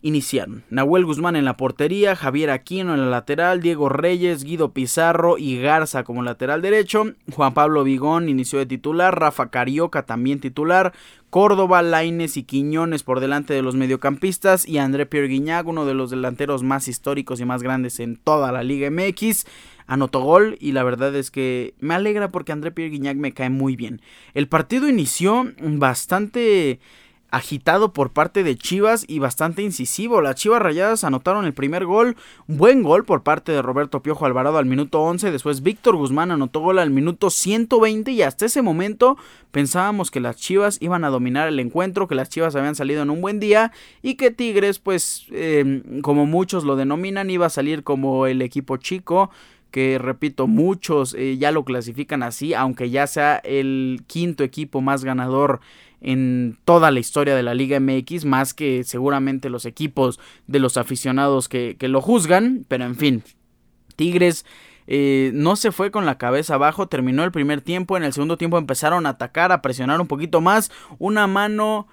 iniciaron. 0.00 0.62
Nahuel 0.70 1.04
Guzmán 1.04 1.34
en 1.34 1.44
la 1.44 1.56
portería, 1.56 2.14
Javier 2.14 2.50
Aquino 2.50 2.94
en 2.94 3.00
la 3.00 3.06
lateral, 3.06 3.60
Diego 3.60 3.88
Reyes, 3.88 4.44
Guido 4.44 4.72
Pizarro 4.72 5.38
y 5.38 5.60
Garza 5.60 6.04
como 6.04 6.22
lateral 6.22 6.62
derecho, 6.62 7.14
Juan 7.34 7.52
Pablo 7.52 7.82
Vigón 7.82 8.28
inició 8.28 8.60
de 8.60 8.66
titular, 8.66 9.18
Rafa 9.18 9.50
Carioca 9.50 10.04
también 10.04 10.38
titular, 10.38 10.92
Córdoba, 11.30 11.82
Laines 11.82 12.36
y 12.36 12.44
Quiñones 12.44 13.02
por 13.02 13.18
delante 13.18 13.54
de 13.54 13.62
los 13.62 13.74
mediocampistas 13.74 14.68
y 14.68 14.78
André 14.78 15.06
Pierre 15.06 15.26
Guignac, 15.26 15.66
uno 15.66 15.84
de 15.84 15.94
los 15.94 16.10
delanteros 16.10 16.62
más 16.62 16.86
históricos 16.86 17.40
y 17.40 17.44
más 17.44 17.64
grandes 17.64 17.98
en 17.98 18.14
toda 18.14 18.52
la 18.52 18.62
Liga 18.62 18.88
MX 18.88 19.46
anotó 19.92 20.20
gol 20.20 20.56
y 20.58 20.72
la 20.72 20.84
verdad 20.84 21.14
es 21.14 21.30
que 21.30 21.74
me 21.78 21.94
alegra 21.94 22.30
porque 22.30 22.52
André 22.52 22.70
Pierre 22.70 22.90
Guignac 22.90 23.16
me 23.16 23.32
cae 23.32 23.50
muy 23.50 23.76
bien. 23.76 24.00
El 24.32 24.48
partido 24.48 24.88
inició 24.88 25.52
bastante 25.60 26.80
agitado 27.32 27.94
por 27.94 28.10
parte 28.10 28.44
de 28.44 28.56
Chivas 28.56 29.06
y 29.08 29.18
bastante 29.18 29.62
incisivo. 29.62 30.20
Las 30.20 30.36
Chivas 30.36 30.60
Rayadas 30.60 31.02
anotaron 31.02 31.46
el 31.46 31.54
primer 31.54 31.86
gol, 31.86 32.14
buen 32.46 32.82
gol 32.82 33.06
por 33.06 33.22
parte 33.22 33.52
de 33.52 33.62
Roberto 33.62 34.02
Piojo 34.02 34.26
Alvarado 34.26 34.58
al 34.58 34.66
minuto 34.66 35.00
11, 35.00 35.30
después 35.30 35.62
Víctor 35.62 35.96
Guzmán 35.96 36.30
anotó 36.30 36.60
gol 36.60 36.78
al 36.78 36.90
minuto 36.90 37.30
120 37.30 38.12
y 38.12 38.20
hasta 38.20 38.44
ese 38.44 38.60
momento 38.60 39.16
pensábamos 39.50 40.10
que 40.10 40.20
las 40.20 40.36
Chivas 40.36 40.76
iban 40.80 41.04
a 41.04 41.10
dominar 41.10 41.48
el 41.48 41.58
encuentro, 41.58 42.06
que 42.06 42.14
las 42.14 42.28
Chivas 42.28 42.54
habían 42.54 42.74
salido 42.74 43.02
en 43.02 43.08
un 43.08 43.22
buen 43.22 43.40
día 43.40 43.72
y 44.02 44.16
que 44.16 44.30
Tigres 44.30 44.78
pues 44.78 45.26
em, 45.30 46.02
como 46.02 46.26
muchos 46.26 46.64
lo 46.64 46.76
denominan 46.76 47.30
iba 47.30 47.46
a 47.46 47.50
salir 47.50 47.82
como 47.82 48.26
el 48.26 48.42
equipo 48.42 48.76
chico 48.76 49.30
que 49.72 49.98
repito, 49.98 50.46
muchos 50.46 51.14
eh, 51.14 51.36
ya 51.38 51.50
lo 51.50 51.64
clasifican 51.64 52.22
así, 52.22 52.54
aunque 52.54 52.90
ya 52.90 53.08
sea 53.08 53.36
el 53.38 54.04
quinto 54.06 54.44
equipo 54.44 54.80
más 54.80 55.04
ganador 55.04 55.60
en 56.00 56.58
toda 56.64 56.90
la 56.90 57.00
historia 57.00 57.34
de 57.34 57.42
la 57.42 57.54
Liga 57.54 57.80
MX, 57.80 58.24
más 58.24 58.54
que 58.54 58.84
seguramente 58.84 59.50
los 59.50 59.64
equipos 59.66 60.20
de 60.46 60.60
los 60.60 60.76
aficionados 60.76 61.48
que, 61.48 61.76
que 61.78 61.88
lo 61.88 62.00
juzgan, 62.00 62.64
pero 62.68 62.84
en 62.84 62.94
fin, 62.94 63.22
Tigres 63.96 64.44
eh, 64.86 65.30
no 65.34 65.56
se 65.56 65.72
fue 65.72 65.90
con 65.90 66.06
la 66.06 66.18
cabeza 66.18 66.54
abajo, 66.54 66.88
terminó 66.88 67.24
el 67.24 67.32
primer 67.32 67.60
tiempo, 67.60 67.96
en 67.96 68.02
el 68.02 68.12
segundo 68.12 68.36
tiempo 68.36 68.58
empezaron 68.58 69.06
a 69.06 69.10
atacar, 69.10 69.52
a 69.52 69.62
presionar 69.62 70.00
un 70.00 70.06
poquito 70.06 70.40
más, 70.40 70.70
una 70.98 71.26
mano 71.26 71.86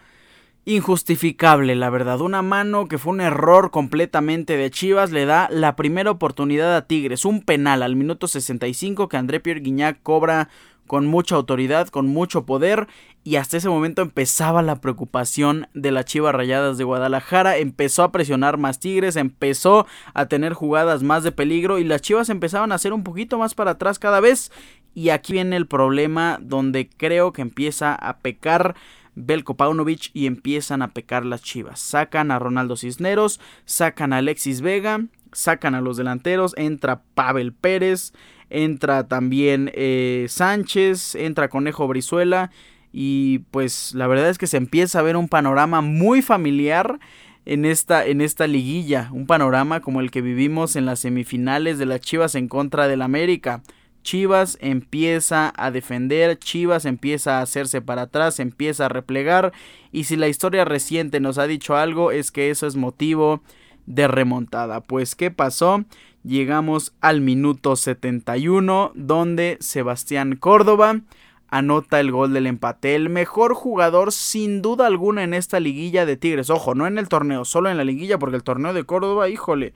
injustificable, 0.70 1.76
la 1.76 1.90
verdad. 1.90 2.22
Una 2.22 2.44
mano 2.44 2.88
que 2.88 3.00
fue 3.00 3.14
un 3.14 3.22
error 3.22 3.72
completamente 3.72 4.56
de 4.56 4.70
Chivas 4.70 5.10
le 5.10 5.26
da 5.26 5.50
la 5.52 5.76
primera 5.76 6.12
oportunidad 6.12 6.76
a 6.76 6.86
Tigres. 6.86 7.26
Un 7.26 7.42
penal 7.42 7.82
al 7.82 7.96
minuto 7.96 8.28
65 8.28 9.10
que 9.10 9.18
André 9.18 9.40
Pierre 9.40 9.62
Guignac 9.62 10.00
cobra 10.04 10.50
con 10.86 11.08
mucha 11.08 11.36
autoridad, 11.36 11.88
con 11.88 12.06
mucho 12.06 12.46
poder. 12.46 12.88
Y 13.24 13.38
hasta 13.38 13.58
ese 13.58 13.68
momento 13.68 14.04
empezaba 14.04 14.62
la 14.62 14.80
preocupación 14.80 15.68
de 15.74 15.90
las 15.90 16.06
Chivas 16.06 16.36
Rayadas 16.36 16.78
de 16.78 16.84
Guadalajara. 16.84 17.58
Empezó 17.58 18.04
a 18.04 18.12
presionar 18.12 18.60
más 18.60 18.80
Tigres, 18.80 19.16
empezó 19.16 19.88
a 20.14 20.28
tener 20.28 20.54
jugadas 20.54 21.02
más 21.02 21.24
de 21.24 21.32
peligro. 21.32 21.80
Y 21.80 21.84
las 21.84 22.04
Chivas 22.04 22.30
empezaban 22.30 22.72
a 22.72 22.76
hacer 22.76 22.94
un 22.94 23.04
poquito 23.04 23.40
más 23.40 23.56
para 23.56 23.72
atrás 23.72 23.98
cada 23.98 24.20
vez. 24.20 24.52
Y 24.94 25.10
aquí 25.10 25.34
viene 25.34 25.56
el 25.56 25.66
problema 25.66 26.38
donde 26.40 26.90
creo 26.90 27.34
que 27.34 27.42
empieza 27.42 27.96
a 27.96 28.18
pecar 28.18 28.76
Belko 29.16 29.56
Paunovic 29.56 30.12
y 30.14 30.26
empiezan 30.26 30.82
a 30.82 30.94
pecar 30.94 31.26
las 31.26 31.42
chivas. 31.42 31.80
Sacan 31.80 32.32
a 32.32 32.40
Ronaldo 32.40 32.76
Cisneros, 32.78 33.40
sacan 33.66 34.14
a 34.14 34.18
Alexis 34.18 34.62
Vega, 34.62 35.02
sacan 35.32 35.76
a 35.76 35.82
los 35.82 35.98
delanteros, 35.98 36.54
entra 36.58 37.02
Pavel 37.14 37.54
Pérez, 37.54 38.14
entra 38.50 39.08
también 39.08 39.72
eh, 39.74 40.26
Sánchez, 40.30 41.16
entra 41.16 41.50
Conejo 41.50 41.88
Brizuela 41.88 42.52
y 42.92 43.40
pues 43.52 43.94
la 43.94 44.08
verdad 44.08 44.30
es 44.30 44.38
que 44.38 44.48
se 44.48 44.58
empieza 44.58 45.00
a 45.00 45.04
ver 45.04 45.16
un 45.16 45.30
panorama 45.30 45.82
muy 45.82 46.22
familiar 46.22 47.00
en 47.46 47.66
esta, 47.66 48.06
en 48.06 48.22
esta 48.22 48.48
liguilla, 48.48 49.10
un 49.12 49.26
panorama 49.26 49.82
como 49.82 50.02
el 50.02 50.12
que 50.12 50.22
vivimos 50.22 50.76
en 50.76 50.86
las 50.86 51.00
semifinales 51.00 51.78
de 51.78 51.86
las 51.86 52.02
Chivas 52.02 52.36
en 52.36 52.48
contra 52.48 52.88
del 52.88 53.02
América. 53.02 53.62
Chivas 54.04 54.58
empieza 54.62 55.54
a 55.56 55.72
defender, 55.72 56.38
Chivas 56.40 56.86
empieza 56.86 57.40
a 57.40 57.42
hacerse 57.42 57.82
para 57.82 58.04
atrás, 58.04 58.40
empieza 58.40 58.86
a 58.86 58.90
replegar 58.90 59.54
y 59.92 60.06
si 60.06 60.16
la 60.16 60.28
historia 60.28 60.66
reciente 60.66 61.20
nos 61.20 61.38
ha 61.38 61.48
dicho 61.48 61.76
algo 61.76 62.12
es 62.12 62.32
que 62.32 62.50
eso 62.50 62.68
es 62.68 62.76
motivo 62.76 63.42
de 63.86 64.08
remontada. 64.08 64.82
Pues 64.82 65.16
¿qué 65.16 65.32
pasó? 65.32 65.84
Llegamos 66.24 66.94
al 67.02 67.22
minuto 67.22 67.76
71 67.76 68.92
donde 68.94 69.58
Sebastián 69.62 70.36
Córdoba 70.36 71.02
anota 71.50 72.00
el 72.00 72.12
gol 72.12 72.34
del 72.34 72.48
empate. 72.48 72.96
El 72.96 73.10
mejor 73.10 73.54
jugador 73.54 74.12
sin 74.12 74.62
duda 74.62 74.88
alguna 74.88 75.24
en 75.24 75.34
esta 75.34 75.60
liguilla 75.60 76.06
de 76.06 76.18
Tigres. 76.18 76.50
Ojo, 76.50 76.76
no 76.76 76.88
en 76.88 76.98
el 76.98 77.10
torneo, 77.10 77.46
solo 77.46 77.70
en 77.70 77.78
la 77.78 77.84
liguilla 77.84 78.20
porque 78.20 78.36
el 78.36 78.44
torneo 78.44 78.74
de 78.74 78.84
Córdoba, 78.84 79.30
híjole, 79.30 79.74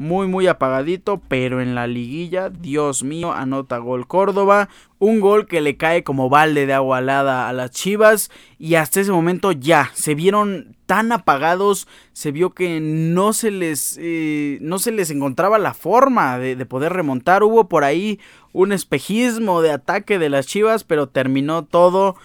muy 0.00 0.26
muy 0.26 0.46
apagadito, 0.46 1.20
pero 1.28 1.60
en 1.60 1.74
la 1.74 1.86
liguilla, 1.86 2.48
Dios 2.48 3.04
mío, 3.04 3.32
anota 3.32 3.76
gol 3.76 4.06
Córdoba, 4.06 4.70
un 4.98 5.20
gol 5.20 5.46
que 5.46 5.60
le 5.60 5.76
cae 5.76 6.04
como 6.04 6.30
balde 6.30 6.64
de 6.64 6.72
agua 6.72 6.98
alada 6.98 7.50
a 7.50 7.52
las 7.52 7.70
Chivas. 7.70 8.30
Y 8.58 8.76
hasta 8.76 9.00
ese 9.00 9.12
momento 9.12 9.52
ya 9.52 9.90
se 9.92 10.14
vieron 10.14 10.74
tan 10.86 11.12
apagados, 11.12 11.86
se 12.14 12.32
vio 12.32 12.54
que 12.54 12.80
no 12.80 13.34
se 13.34 13.50
les 13.50 13.98
eh, 14.00 14.56
no 14.62 14.78
se 14.78 14.90
les 14.90 15.10
encontraba 15.10 15.58
la 15.58 15.74
forma 15.74 16.38
de, 16.38 16.56
de 16.56 16.64
poder 16.64 16.94
remontar, 16.94 17.42
hubo 17.42 17.68
por 17.68 17.84
ahí 17.84 18.18
un 18.52 18.72
espejismo 18.72 19.60
de 19.60 19.72
ataque 19.72 20.18
de 20.18 20.30
las 20.30 20.46
Chivas, 20.46 20.82
pero 20.82 21.10
terminó 21.10 21.66
todo 21.66 22.16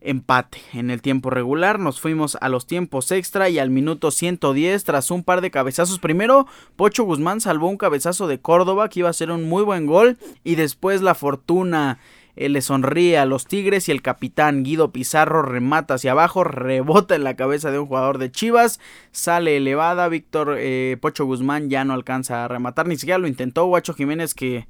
empate. 0.00 0.58
En 0.72 0.90
el 0.90 1.02
tiempo 1.02 1.30
regular 1.30 1.78
nos 1.78 2.00
fuimos 2.00 2.36
a 2.40 2.48
los 2.48 2.66
tiempos 2.66 3.10
extra 3.10 3.48
y 3.48 3.58
al 3.58 3.70
minuto 3.70 4.10
110 4.10 4.84
tras 4.84 5.10
un 5.10 5.24
par 5.24 5.40
de 5.40 5.50
cabezazos. 5.50 5.98
Primero, 5.98 6.46
Pocho 6.76 7.04
Guzmán 7.04 7.40
salvó 7.40 7.68
un 7.68 7.76
cabezazo 7.76 8.28
de 8.28 8.40
Córdoba 8.40 8.88
que 8.88 9.00
iba 9.00 9.08
a 9.08 9.14
ser 9.14 9.30
un 9.30 9.48
muy 9.48 9.62
buen 9.62 9.86
gol 9.86 10.18
y 10.44 10.54
después 10.54 11.02
la 11.02 11.14
fortuna 11.14 11.98
eh, 12.36 12.48
le 12.48 12.62
sonríe 12.62 13.18
a 13.18 13.26
los 13.26 13.46
Tigres 13.46 13.88
y 13.88 13.92
el 13.92 14.00
capitán 14.00 14.62
Guido 14.62 14.92
Pizarro 14.92 15.42
remata 15.42 15.94
hacia 15.94 16.12
abajo, 16.12 16.44
rebota 16.44 17.16
en 17.16 17.24
la 17.24 17.34
cabeza 17.34 17.72
de 17.72 17.80
un 17.80 17.86
jugador 17.86 18.18
de 18.18 18.30
Chivas, 18.30 18.78
sale 19.10 19.56
elevada, 19.56 20.08
Víctor 20.08 20.54
eh, 20.56 20.96
Pocho 21.00 21.24
Guzmán 21.24 21.68
ya 21.68 21.84
no 21.84 21.94
alcanza 21.94 22.44
a 22.44 22.48
rematar, 22.48 22.86
ni 22.86 22.96
siquiera 22.96 23.18
lo 23.18 23.26
intentó 23.26 23.66
Guacho 23.66 23.92
Jiménez 23.92 24.34
que 24.34 24.68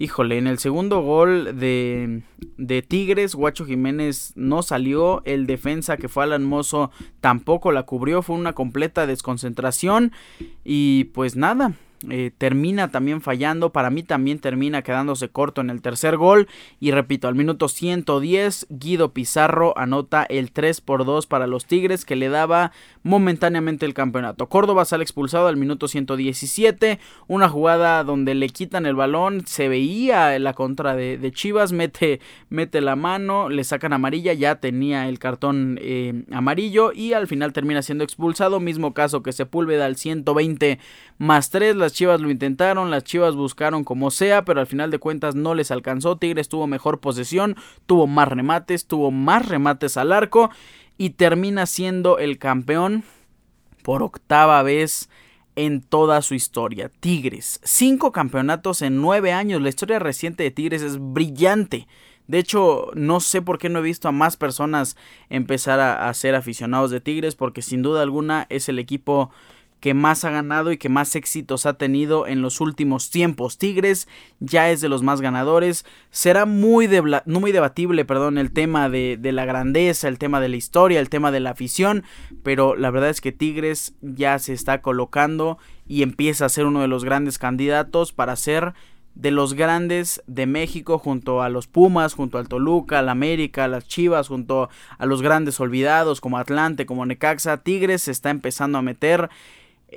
Híjole, 0.00 0.38
en 0.38 0.46
el 0.46 0.60
segundo 0.60 1.00
gol 1.00 1.58
de, 1.58 2.22
de, 2.56 2.82
Tigres, 2.82 3.34
Guacho 3.34 3.66
Jiménez 3.66 4.32
no 4.36 4.62
salió. 4.62 5.22
El 5.24 5.48
defensa 5.48 5.96
que 5.96 6.08
fue 6.08 6.22
Alan 6.22 6.44
Mozo 6.44 6.92
tampoco 7.20 7.72
la 7.72 7.82
cubrió. 7.82 8.22
Fue 8.22 8.36
una 8.36 8.52
completa 8.52 9.08
desconcentración. 9.08 10.12
Y 10.64 11.04
pues 11.14 11.34
nada, 11.34 11.72
eh, 12.08 12.30
termina 12.36 12.90
también 12.90 13.20
fallando. 13.20 13.70
Para 13.70 13.90
mí 13.90 14.02
también 14.02 14.38
termina 14.38 14.82
quedándose 14.82 15.28
corto 15.28 15.60
en 15.60 15.70
el 15.70 15.82
tercer 15.82 16.16
gol. 16.16 16.48
Y 16.80 16.92
repito, 16.92 17.28
al 17.28 17.34
minuto 17.34 17.68
110, 17.68 18.66
Guido 18.70 19.12
Pizarro 19.12 19.76
anota 19.76 20.24
el 20.24 20.52
3 20.52 20.80
por 20.80 21.04
2 21.04 21.26
para 21.26 21.46
los 21.46 21.66
Tigres 21.66 22.04
que 22.04 22.16
le 22.16 22.28
daba 22.28 22.72
momentáneamente 23.02 23.84
el 23.86 23.94
campeonato. 23.94 24.48
Córdoba 24.48 24.84
sale 24.84 25.02
expulsado 25.02 25.48
al 25.48 25.56
minuto 25.56 25.88
117. 25.88 27.00
Una 27.26 27.48
jugada 27.48 28.04
donde 28.04 28.34
le 28.34 28.48
quitan 28.48 28.86
el 28.86 28.94
balón. 28.94 29.46
Se 29.46 29.68
veía 29.68 30.38
la 30.38 30.54
contra 30.54 30.94
de, 30.94 31.32
Chivas. 31.32 31.72
Mete, 31.72 32.20
mete 32.48 32.80
la 32.80 32.96
mano. 32.96 33.48
Le 33.48 33.64
sacan 33.64 33.92
amarilla. 33.92 34.32
Ya 34.34 34.56
tenía 34.56 35.08
el 35.08 35.18
cartón 35.18 35.78
eh, 35.82 36.24
amarillo. 36.30 36.92
Y 36.92 37.12
al 37.12 37.26
final 37.26 37.52
termina 37.52 37.82
siendo 37.82 38.04
expulsado. 38.04 38.60
Mismo 38.60 38.94
caso 38.94 39.22
que 39.22 39.32
Sepúlveda 39.32 39.86
al 39.86 39.96
120 39.96 40.78
más 41.18 41.50
3. 41.50 41.76
Las 41.88 41.94
Chivas 41.94 42.20
lo 42.20 42.30
intentaron, 42.30 42.90
las 42.90 43.02
Chivas 43.02 43.34
buscaron 43.34 43.82
como 43.82 44.10
sea, 44.10 44.44
pero 44.44 44.60
al 44.60 44.66
final 44.66 44.90
de 44.90 44.98
cuentas 44.98 45.34
no 45.34 45.54
les 45.54 45.70
alcanzó. 45.70 46.18
Tigres 46.18 46.50
tuvo 46.50 46.66
mejor 46.66 47.00
posesión, 47.00 47.56
tuvo 47.86 48.06
más 48.06 48.28
remates, 48.28 48.86
tuvo 48.86 49.10
más 49.10 49.48
remates 49.48 49.96
al 49.96 50.12
arco 50.12 50.50
y 50.98 51.10
termina 51.10 51.64
siendo 51.64 52.18
el 52.18 52.36
campeón 52.36 53.04
por 53.82 54.02
octava 54.02 54.62
vez 54.62 55.08
en 55.56 55.80
toda 55.80 56.20
su 56.20 56.34
historia. 56.34 56.90
Tigres, 57.00 57.58
cinco 57.64 58.12
campeonatos 58.12 58.82
en 58.82 59.00
nueve 59.00 59.32
años. 59.32 59.62
La 59.62 59.70
historia 59.70 59.98
reciente 59.98 60.42
de 60.42 60.50
Tigres 60.50 60.82
es 60.82 60.98
brillante. 60.98 61.88
De 62.26 62.38
hecho, 62.38 62.90
no 62.92 63.20
sé 63.20 63.40
por 63.40 63.58
qué 63.58 63.70
no 63.70 63.78
he 63.78 63.82
visto 63.82 64.08
a 64.08 64.12
más 64.12 64.36
personas 64.36 64.98
empezar 65.30 65.80
a, 65.80 66.10
a 66.10 66.12
ser 66.12 66.34
aficionados 66.34 66.90
de 66.90 67.00
Tigres, 67.00 67.34
porque 67.34 67.62
sin 67.62 67.80
duda 67.80 68.02
alguna 68.02 68.46
es 68.50 68.68
el 68.68 68.78
equipo 68.78 69.30
que 69.80 69.94
más 69.94 70.24
ha 70.24 70.30
ganado 70.30 70.72
y 70.72 70.78
que 70.78 70.88
más 70.88 71.14
éxitos 71.14 71.66
ha 71.66 71.74
tenido 71.74 72.26
en 72.26 72.42
los 72.42 72.60
últimos 72.60 73.10
tiempos. 73.10 73.58
Tigres 73.58 74.08
ya 74.40 74.70
es 74.70 74.80
de 74.80 74.88
los 74.88 75.02
más 75.02 75.20
ganadores. 75.20 75.84
Será 76.10 76.46
muy, 76.46 76.88
muy 77.26 77.52
debatible 77.52 78.04
perdón, 78.04 78.38
el 78.38 78.52
tema 78.52 78.88
de, 78.88 79.16
de, 79.18 79.32
la 79.32 79.44
grandeza, 79.44 80.08
el 80.08 80.18
tema 80.18 80.40
de 80.40 80.48
la 80.48 80.56
historia, 80.56 81.00
el 81.00 81.08
tema 81.08 81.30
de 81.30 81.40
la 81.40 81.50
afición, 81.50 82.04
pero 82.42 82.76
la 82.76 82.90
verdad 82.90 83.10
es 83.10 83.20
que 83.20 83.32
Tigres 83.32 83.94
ya 84.00 84.38
se 84.38 84.52
está 84.52 84.80
colocando 84.82 85.58
y 85.86 86.02
empieza 86.02 86.44
a 86.44 86.50
ser 86.50 86.66
uno 86.66 86.80
de 86.80 86.88
los 86.88 87.04
grandes 87.04 87.38
candidatos 87.38 88.12
para 88.12 88.36
ser 88.36 88.74
de 89.18 89.32
los 89.32 89.54
grandes 89.54 90.22
de 90.28 90.46
México 90.46 90.98
junto 90.98 91.42
a 91.42 91.48
los 91.48 91.66
Pumas, 91.66 92.14
junto 92.14 92.38
al 92.38 92.48
Toluca, 92.48 93.00
al 93.00 93.08
América, 93.08 93.64
a 93.64 93.68
las 93.68 93.86
Chivas, 93.88 94.28
junto 94.28 94.70
a 94.96 95.06
los 95.06 95.22
grandes 95.22 95.58
olvidados 95.58 96.20
como 96.20 96.38
Atlante, 96.38 96.86
como 96.86 97.04
Necaxa, 97.04 97.56
Tigres 97.58 98.02
se 98.02 98.12
está 98.12 98.30
empezando 98.30 98.78
a 98.78 98.82
meter 98.82 99.28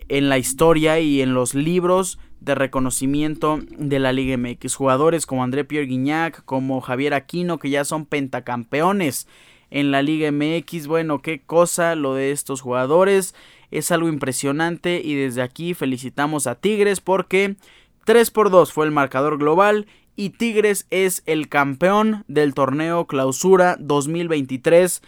en 0.08 0.30
la 0.30 0.38
historia 0.38 1.00
y 1.00 1.22
en 1.22 1.34
los 1.34 1.54
libros 1.54 2.20
de 2.40 2.56
reconocimiento 2.56 3.60
de 3.78 4.00
la 4.00 4.14
Liga 4.14 4.38
MX. 4.38 4.76
Jugadores 4.76 5.26
como 5.26 5.44
André 5.44 5.64
Pierre 5.64 5.86
Guignac, 5.86 6.44
como 6.46 6.82
Javier 6.82 7.14
Aquino, 7.14 7.60
que 7.60 7.70
ya 7.70 7.86
son 7.86 8.06
pentacampeones 8.06 9.28
en 9.70 9.92
la 9.92 10.02
Liga 10.02 10.32
MX. 10.32 10.88
Bueno, 10.88 11.22
qué 11.22 11.42
cosa 11.42 11.96
lo 11.96 12.16
de 12.16 12.32
estos 12.32 12.62
jugadores. 12.62 13.36
Es 13.70 13.92
algo 13.92 14.10
impresionante 14.10 15.02
y 15.04 15.16
desde 15.16 15.42
aquí 15.42 15.74
felicitamos 15.74 16.48
a 16.48 16.56
Tigres 16.56 17.00
porque 17.00 17.56
3 18.06 18.32
por 18.32 18.50
2 18.50 18.74
fue 18.74 18.86
el 18.86 18.92
marcador 18.92 19.38
global 19.38 19.88
y 20.16 20.32
Tigres 20.32 20.88
es 20.90 21.24
el 21.26 21.48
campeón 21.48 22.26
del 22.28 22.54
torneo 22.54 23.08
Clausura 23.08 23.78
2023 23.80 25.02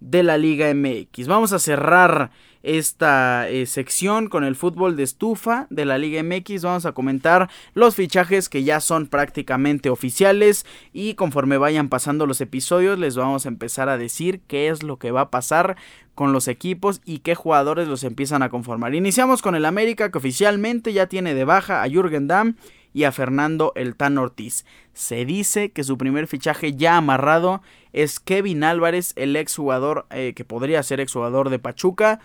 de 0.00 0.22
la 0.22 0.38
Liga 0.38 0.72
MX. 0.74 1.28
Vamos 1.28 1.52
a 1.52 1.58
cerrar 1.58 2.30
esta 2.62 3.48
eh, 3.48 3.66
sección 3.66 4.28
con 4.28 4.44
el 4.44 4.56
fútbol 4.56 4.96
de 4.96 5.02
estufa 5.02 5.66
de 5.70 5.84
la 5.84 5.98
Liga 5.98 6.22
MX. 6.22 6.62
Vamos 6.62 6.86
a 6.86 6.92
comentar 6.92 7.48
los 7.74 7.94
fichajes 7.94 8.48
que 8.48 8.64
ya 8.64 8.80
son 8.80 9.06
prácticamente 9.06 9.90
oficiales 9.90 10.66
y 10.92 11.14
conforme 11.14 11.58
vayan 11.58 11.88
pasando 11.88 12.26
los 12.26 12.40
episodios 12.40 12.98
les 12.98 13.16
vamos 13.16 13.46
a 13.46 13.48
empezar 13.48 13.88
a 13.88 13.98
decir 13.98 14.40
qué 14.46 14.68
es 14.68 14.82
lo 14.82 14.98
que 14.98 15.10
va 15.10 15.22
a 15.22 15.30
pasar 15.30 15.76
con 16.14 16.32
los 16.32 16.48
equipos 16.48 17.00
y 17.04 17.20
qué 17.20 17.34
jugadores 17.34 17.88
los 17.88 18.04
empiezan 18.04 18.42
a 18.42 18.50
conformar. 18.50 18.94
Iniciamos 18.94 19.40
con 19.40 19.54
el 19.54 19.64
América 19.64 20.10
que 20.10 20.18
oficialmente 20.18 20.92
ya 20.92 21.06
tiene 21.06 21.34
de 21.34 21.44
baja 21.44 21.82
a 21.82 21.88
Jürgen 21.88 22.26
Damm 22.26 22.56
y 22.92 23.04
a 23.04 23.12
Fernando 23.12 23.72
El 23.76 23.96
Tan 23.96 24.18
Ortiz. 24.18 24.64
Se 24.92 25.24
dice 25.24 25.70
que 25.70 25.84
su 25.84 25.96
primer 25.96 26.26
fichaje 26.26 26.74
ya 26.74 26.96
amarrado 26.96 27.62
es 27.92 28.20
Kevin 28.20 28.64
Álvarez, 28.64 29.12
el 29.16 29.36
exjugador 29.36 30.06
eh, 30.10 30.32
que 30.34 30.44
podría 30.44 30.82
ser 30.82 31.00
exjugador 31.00 31.50
de 31.50 31.58
Pachuca 31.58 32.20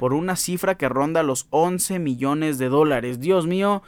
por 0.00 0.14
una 0.14 0.34
cifra 0.34 0.78
que 0.78 0.88
ronda 0.88 1.22
los 1.22 1.46
11 1.50 1.98
millones 1.98 2.56
de 2.56 2.70
dólares. 2.70 3.20
Dios 3.20 3.46
mío, 3.46 3.82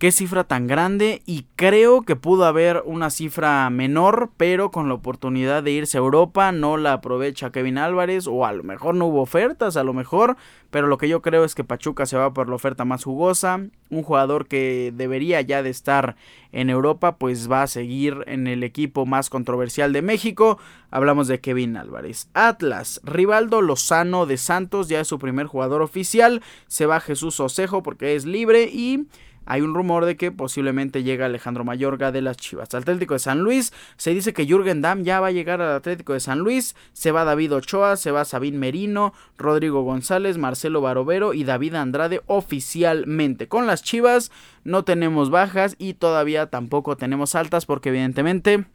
qué 0.00 0.12
cifra 0.12 0.44
tan 0.44 0.66
grande 0.66 1.20
y 1.26 1.44
creo 1.56 2.00
que 2.00 2.16
pudo 2.16 2.46
haber 2.46 2.82
una 2.86 3.10
cifra 3.10 3.68
menor, 3.68 4.30
pero 4.38 4.70
con 4.70 4.88
la 4.88 4.94
oportunidad 4.94 5.62
de 5.62 5.72
irse 5.72 5.98
a 5.98 6.00
Europa 6.00 6.52
no 6.52 6.78
la 6.78 6.94
aprovecha 6.94 7.52
Kevin 7.52 7.76
Álvarez 7.76 8.26
o 8.26 8.46
a 8.46 8.52
lo 8.54 8.62
mejor 8.62 8.94
no 8.94 9.08
hubo 9.08 9.20
ofertas, 9.20 9.76
a 9.76 9.84
lo 9.84 9.92
mejor, 9.92 10.38
pero 10.70 10.86
lo 10.86 10.96
que 10.96 11.06
yo 11.06 11.20
creo 11.20 11.44
es 11.44 11.54
que 11.54 11.64
Pachuca 11.64 12.06
se 12.06 12.16
va 12.16 12.32
por 12.32 12.48
la 12.48 12.54
oferta 12.54 12.86
más 12.86 13.04
jugosa, 13.04 13.60
un 13.90 14.02
jugador 14.02 14.48
que 14.48 14.90
debería 14.96 15.42
ya 15.42 15.62
de 15.62 15.68
estar 15.68 16.16
en 16.50 16.70
Europa, 16.70 17.16
pues 17.16 17.50
va 17.50 17.62
a 17.62 17.66
seguir 17.66 18.24
en 18.26 18.46
el 18.46 18.62
equipo 18.62 19.04
más 19.04 19.28
controversial 19.28 19.92
de 19.92 20.00
México, 20.00 20.58
hablamos 20.90 21.28
de 21.28 21.40
Kevin 21.40 21.76
Álvarez. 21.76 22.30
Atlas, 22.32 23.02
Rivaldo 23.04 23.60
Lozano 23.60 24.24
de 24.24 24.38
Santos 24.38 24.88
ya 24.88 25.00
es 25.00 25.08
su 25.08 25.18
primer 25.18 25.46
jugador 25.46 25.82
oficial, 25.82 26.40
se 26.68 26.86
va 26.86 27.00
Jesús 27.00 27.38
Osejo 27.38 27.82
porque 27.82 28.14
es 28.14 28.24
libre 28.24 28.62
y 28.72 29.06
hay 29.50 29.62
un 29.62 29.74
rumor 29.74 30.04
de 30.04 30.16
que 30.16 30.30
posiblemente 30.30 31.02
llega 31.02 31.26
Alejandro 31.26 31.64
Mayorga 31.64 32.12
de 32.12 32.22
las 32.22 32.36
Chivas. 32.36 32.72
Atlético 32.72 33.14
de 33.14 33.18
San 33.18 33.40
Luis, 33.40 33.72
se 33.96 34.14
dice 34.14 34.32
que 34.32 34.46
Jürgen 34.46 34.80
Damm 34.80 35.02
ya 35.02 35.18
va 35.18 35.26
a 35.26 35.32
llegar 35.32 35.60
al 35.60 35.74
Atlético 35.74 36.12
de 36.12 36.20
San 36.20 36.38
Luis, 36.38 36.76
se 36.92 37.10
va 37.10 37.24
David 37.24 37.54
Ochoa, 37.54 37.96
se 37.96 38.12
va 38.12 38.24
Sabín 38.24 38.60
Merino, 38.60 39.12
Rodrigo 39.36 39.82
González, 39.82 40.38
Marcelo 40.38 40.82
Barovero 40.82 41.34
y 41.34 41.42
David 41.42 41.74
Andrade 41.74 42.22
oficialmente. 42.26 43.48
Con 43.48 43.66
las 43.66 43.82
Chivas 43.82 44.30
no 44.62 44.84
tenemos 44.84 45.30
bajas 45.30 45.74
y 45.78 45.94
todavía 45.94 46.46
tampoco 46.46 46.96
tenemos 46.96 47.34
altas 47.34 47.66
porque 47.66 47.88
evidentemente... 47.88 48.66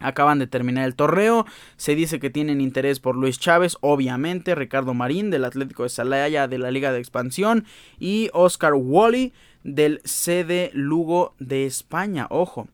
Acaban 0.00 0.38
de 0.38 0.46
terminar 0.46 0.84
el 0.84 0.94
torneo. 0.94 1.44
Se 1.76 1.96
dice 1.96 2.20
que 2.20 2.30
tienen 2.30 2.60
interés 2.60 3.00
por 3.00 3.16
Luis 3.16 3.40
Chávez, 3.40 3.76
obviamente. 3.80 4.54
Ricardo 4.54 4.94
Marín 4.94 5.30
del 5.30 5.44
Atlético 5.44 5.82
de 5.82 5.88
Salaya 5.88 6.46
de 6.46 6.58
la 6.58 6.70
Liga 6.70 6.92
de 6.92 7.00
Expansión. 7.00 7.64
Y 7.98 8.30
Oscar 8.32 8.74
Wally 8.74 9.32
del 9.64 10.00
CD 10.04 10.70
Lugo 10.72 11.34
de 11.38 11.66
España. 11.66 12.26
Ojo. 12.30 12.68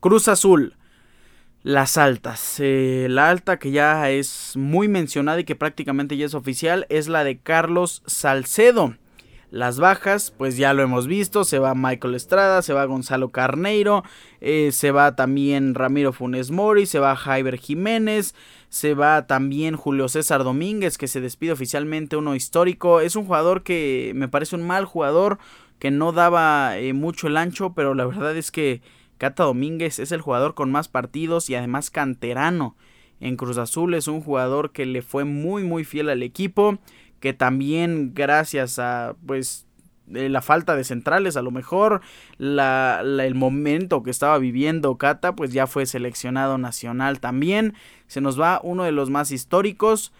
Cruz 0.00 0.28
Azul. 0.28 0.74
Las 1.62 1.98
altas. 1.98 2.56
Eh, 2.60 3.08
la 3.10 3.28
alta 3.28 3.58
que 3.58 3.72
ya 3.72 4.10
es 4.10 4.52
muy 4.56 4.88
mencionada 4.88 5.40
y 5.40 5.44
que 5.44 5.56
prácticamente 5.56 6.16
ya 6.16 6.26
es 6.26 6.34
oficial 6.34 6.86
es 6.90 7.08
la 7.08 7.24
de 7.24 7.38
Carlos 7.38 8.02
Salcedo. 8.06 8.94
Las 9.50 9.78
bajas, 9.78 10.34
pues 10.36 10.56
ya 10.56 10.74
lo 10.74 10.82
hemos 10.82 11.06
visto, 11.06 11.44
se 11.44 11.60
va 11.60 11.74
Michael 11.74 12.16
Estrada, 12.16 12.62
se 12.62 12.72
va 12.72 12.84
Gonzalo 12.84 13.30
Carneiro, 13.30 14.02
eh, 14.40 14.70
se 14.72 14.90
va 14.90 15.14
también 15.14 15.74
Ramiro 15.74 16.12
Funes 16.12 16.50
Mori, 16.50 16.84
se 16.84 16.98
va 16.98 17.14
Jaiber 17.14 17.56
Jiménez, 17.56 18.34
se 18.70 18.94
va 18.94 19.26
también 19.28 19.76
Julio 19.76 20.08
César 20.08 20.42
Domínguez, 20.42 20.98
que 20.98 21.06
se 21.06 21.20
despide 21.20 21.52
oficialmente, 21.52 22.16
uno 22.16 22.34
histórico. 22.34 23.00
Es 23.00 23.14
un 23.14 23.24
jugador 23.24 23.62
que 23.62 24.12
me 24.16 24.26
parece 24.26 24.56
un 24.56 24.66
mal 24.66 24.84
jugador, 24.84 25.38
que 25.78 25.90
no 25.90 26.12
daba 26.12 26.78
eh, 26.78 26.92
mucho 26.92 27.26
el 27.26 27.36
ancho, 27.36 27.74
pero 27.74 27.94
la 27.94 28.06
verdad 28.06 28.36
es 28.36 28.50
que 28.50 28.82
Cata 29.18 29.44
Domínguez 29.44 29.98
es 29.98 30.12
el 30.12 30.20
jugador 30.20 30.54
con 30.54 30.70
más 30.70 30.88
partidos 30.88 31.50
y 31.50 31.54
además 31.54 31.90
canterano. 31.90 32.76
En 33.20 33.36
Cruz 33.36 33.56
Azul 33.58 33.94
es 33.94 34.08
un 34.08 34.20
jugador 34.20 34.72
que 34.72 34.84
le 34.84 35.02
fue 35.02 35.24
muy 35.24 35.64
muy 35.64 35.84
fiel 35.84 36.08
al 36.08 36.22
equipo, 36.22 36.78
que 37.20 37.32
también 37.32 38.12
gracias 38.14 38.78
a 38.78 39.16
pues 39.26 39.66
eh, 40.14 40.28
la 40.28 40.42
falta 40.42 40.76
de 40.76 40.84
centrales, 40.84 41.36
a 41.36 41.42
lo 41.42 41.50
mejor 41.50 42.00
la, 42.38 43.00
el 43.02 43.34
momento 43.34 44.02
que 44.02 44.10
estaba 44.10 44.38
viviendo 44.38 44.96
Cata, 44.96 45.34
pues 45.34 45.52
ya 45.52 45.66
fue 45.66 45.86
seleccionado 45.86 46.58
nacional 46.58 47.20
también. 47.20 47.74
Se 48.06 48.20
nos 48.20 48.40
va 48.40 48.60
uno 48.62 48.84
de 48.84 48.92
los 48.92 49.10
más 49.10 49.32
históricos 49.32 50.12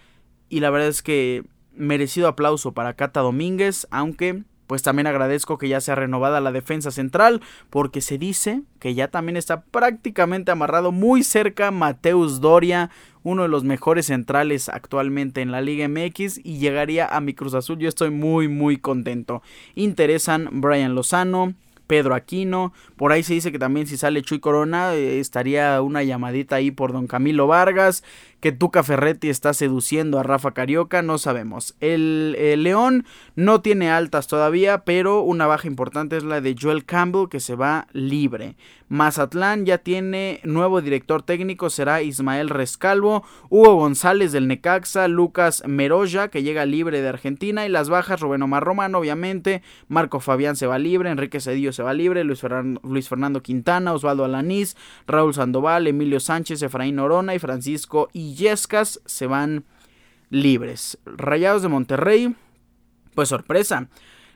y 0.48 0.60
la 0.60 0.70
verdad 0.70 0.88
es 0.88 1.02
que 1.02 1.44
merecido 1.72 2.28
aplauso 2.28 2.72
para 2.72 2.94
Cata 2.94 3.20
Domínguez, 3.20 3.86
aunque 3.90 4.42
pues 4.66 4.82
también 4.82 5.06
agradezco 5.06 5.58
que 5.58 5.68
ya 5.68 5.80
sea 5.80 5.94
renovada 5.94 6.40
la 6.40 6.52
defensa 6.52 6.90
central, 6.90 7.40
porque 7.70 8.00
se 8.00 8.18
dice 8.18 8.62
que 8.80 8.94
ya 8.94 9.08
también 9.08 9.36
está 9.36 9.62
prácticamente 9.62 10.50
amarrado 10.50 10.92
muy 10.92 11.22
cerca 11.22 11.70
Mateus 11.70 12.40
Doria, 12.40 12.90
uno 13.22 13.42
de 13.42 13.48
los 13.48 13.64
mejores 13.64 14.06
centrales 14.06 14.68
actualmente 14.68 15.40
en 15.40 15.50
la 15.50 15.60
Liga 15.60 15.88
MX 15.88 16.38
y 16.44 16.58
llegaría 16.58 17.06
a 17.06 17.20
mi 17.20 17.34
Cruz 17.34 17.54
Azul. 17.54 17.78
Yo 17.78 17.88
estoy 17.88 18.10
muy 18.10 18.46
muy 18.48 18.76
contento. 18.76 19.42
Interesan 19.74 20.48
Brian 20.52 20.94
Lozano, 20.94 21.54
Pedro 21.86 22.14
Aquino. 22.14 22.72
Por 22.96 23.12
ahí 23.12 23.22
se 23.22 23.34
dice 23.34 23.52
que 23.52 23.58
también 23.58 23.86
si 23.86 23.96
sale 23.96 24.22
Chuy 24.22 24.40
Corona 24.40 24.94
eh, 24.94 25.18
estaría 25.20 25.80
una 25.82 26.02
llamadita 26.02 26.56
ahí 26.56 26.70
por 26.70 26.92
don 26.92 27.06
Camilo 27.06 27.46
Vargas 27.46 28.04
que 28.40 28.52
Tuca 28.52 28.82
Ferretti 28.82 29.28
está 29.28 29.54
seduciendo 29.54 30.18
a 30.18 30.22
Rafa 30.22 30.52
Carioca, 30.52 31.02
no 31.02 31.18
sabemos. 31.18 31.74
El, 31.80 32.36
León 32.62 33.06
no 33.34 33.60
tiene 33.60 33.90
altas 33.90 34.26
todavía, 34.26 34.84
pero 34.84 35.20
una 35.20 35.46
baja 35.46 35.66
importante 35.68 36.16
es 36.16 36.24
la 36.24 36.40
de 36.40 36.56
Joel 36.60 36.84
Campbell 36.84 37.28
que 37.28 37.40
se 37.40 37.54
va 37.54 37.86
libre. 37.92 38.56
Mazatlán 38.88 39.66
ya 39.66 39.78
tiene 39.78 40.40
nuevo 40.44 40.80
director 40.80 41.22
técnico, 41.22 41.70
será 41.70 42.02
Ismael 42.02 42.48
Rescalvo, 42.48 43.24
Hugo 43.48 43.74
González 43.74 44.30
del 44.30 44.46
Necaxa, 44.46 45.08
Lucas 45.08 45.64
Meroya 45.66 46.28
que 46.28 46.44
llega 46.44 46.66
libre 46.66 47.02
de 47.02 47.08
Argentina 47.08 47.66
y 47.66 47.68
las 47.68 47.88
bajas 47.88 48.20
Rubén 48.20 48.42
Omar 48.42 48.62
Romano 48.62 48.98
obviamente, 48.98 49.62
Marco 49.88 50.20
Fabián 50.20 50.54
se 50.54 50.68
va 50.68 50.78
libre, 50.78 51.10
Enrique 51.10 51.40
Cedillo 51.40 51.72
se 51.72 51.82
va 51.82 51.94
libre, 51.94 52.22
Luis, 52.22 52.42
Luis 52.84 53.08
Fernando 53.08 53.42
Quintana, 53.42 53.92
Osvaldo 53.92 54.24
Alanís, 54.24 54.76
Raúl 55.06 55.34
Sandoval, 55.34 55.88
Emilio 55.88 56.20
Sánchez, 56.20 56.62
Efraín 56.62 57.00
Orona 57.00 57.34
y 57.34 57.40
Francisco 57.40 58.08
y 58.12 58.25
Yescas 58.34 59.00
se 59.04 59.26
van 59.26 59.64
libres. 60.30 60.98
Rayados 61.04 61.62
de 61.62 61.68
Monterrey, 61.68 62.34
pues 63.14 63.28
sorpresa. 63.28 63.88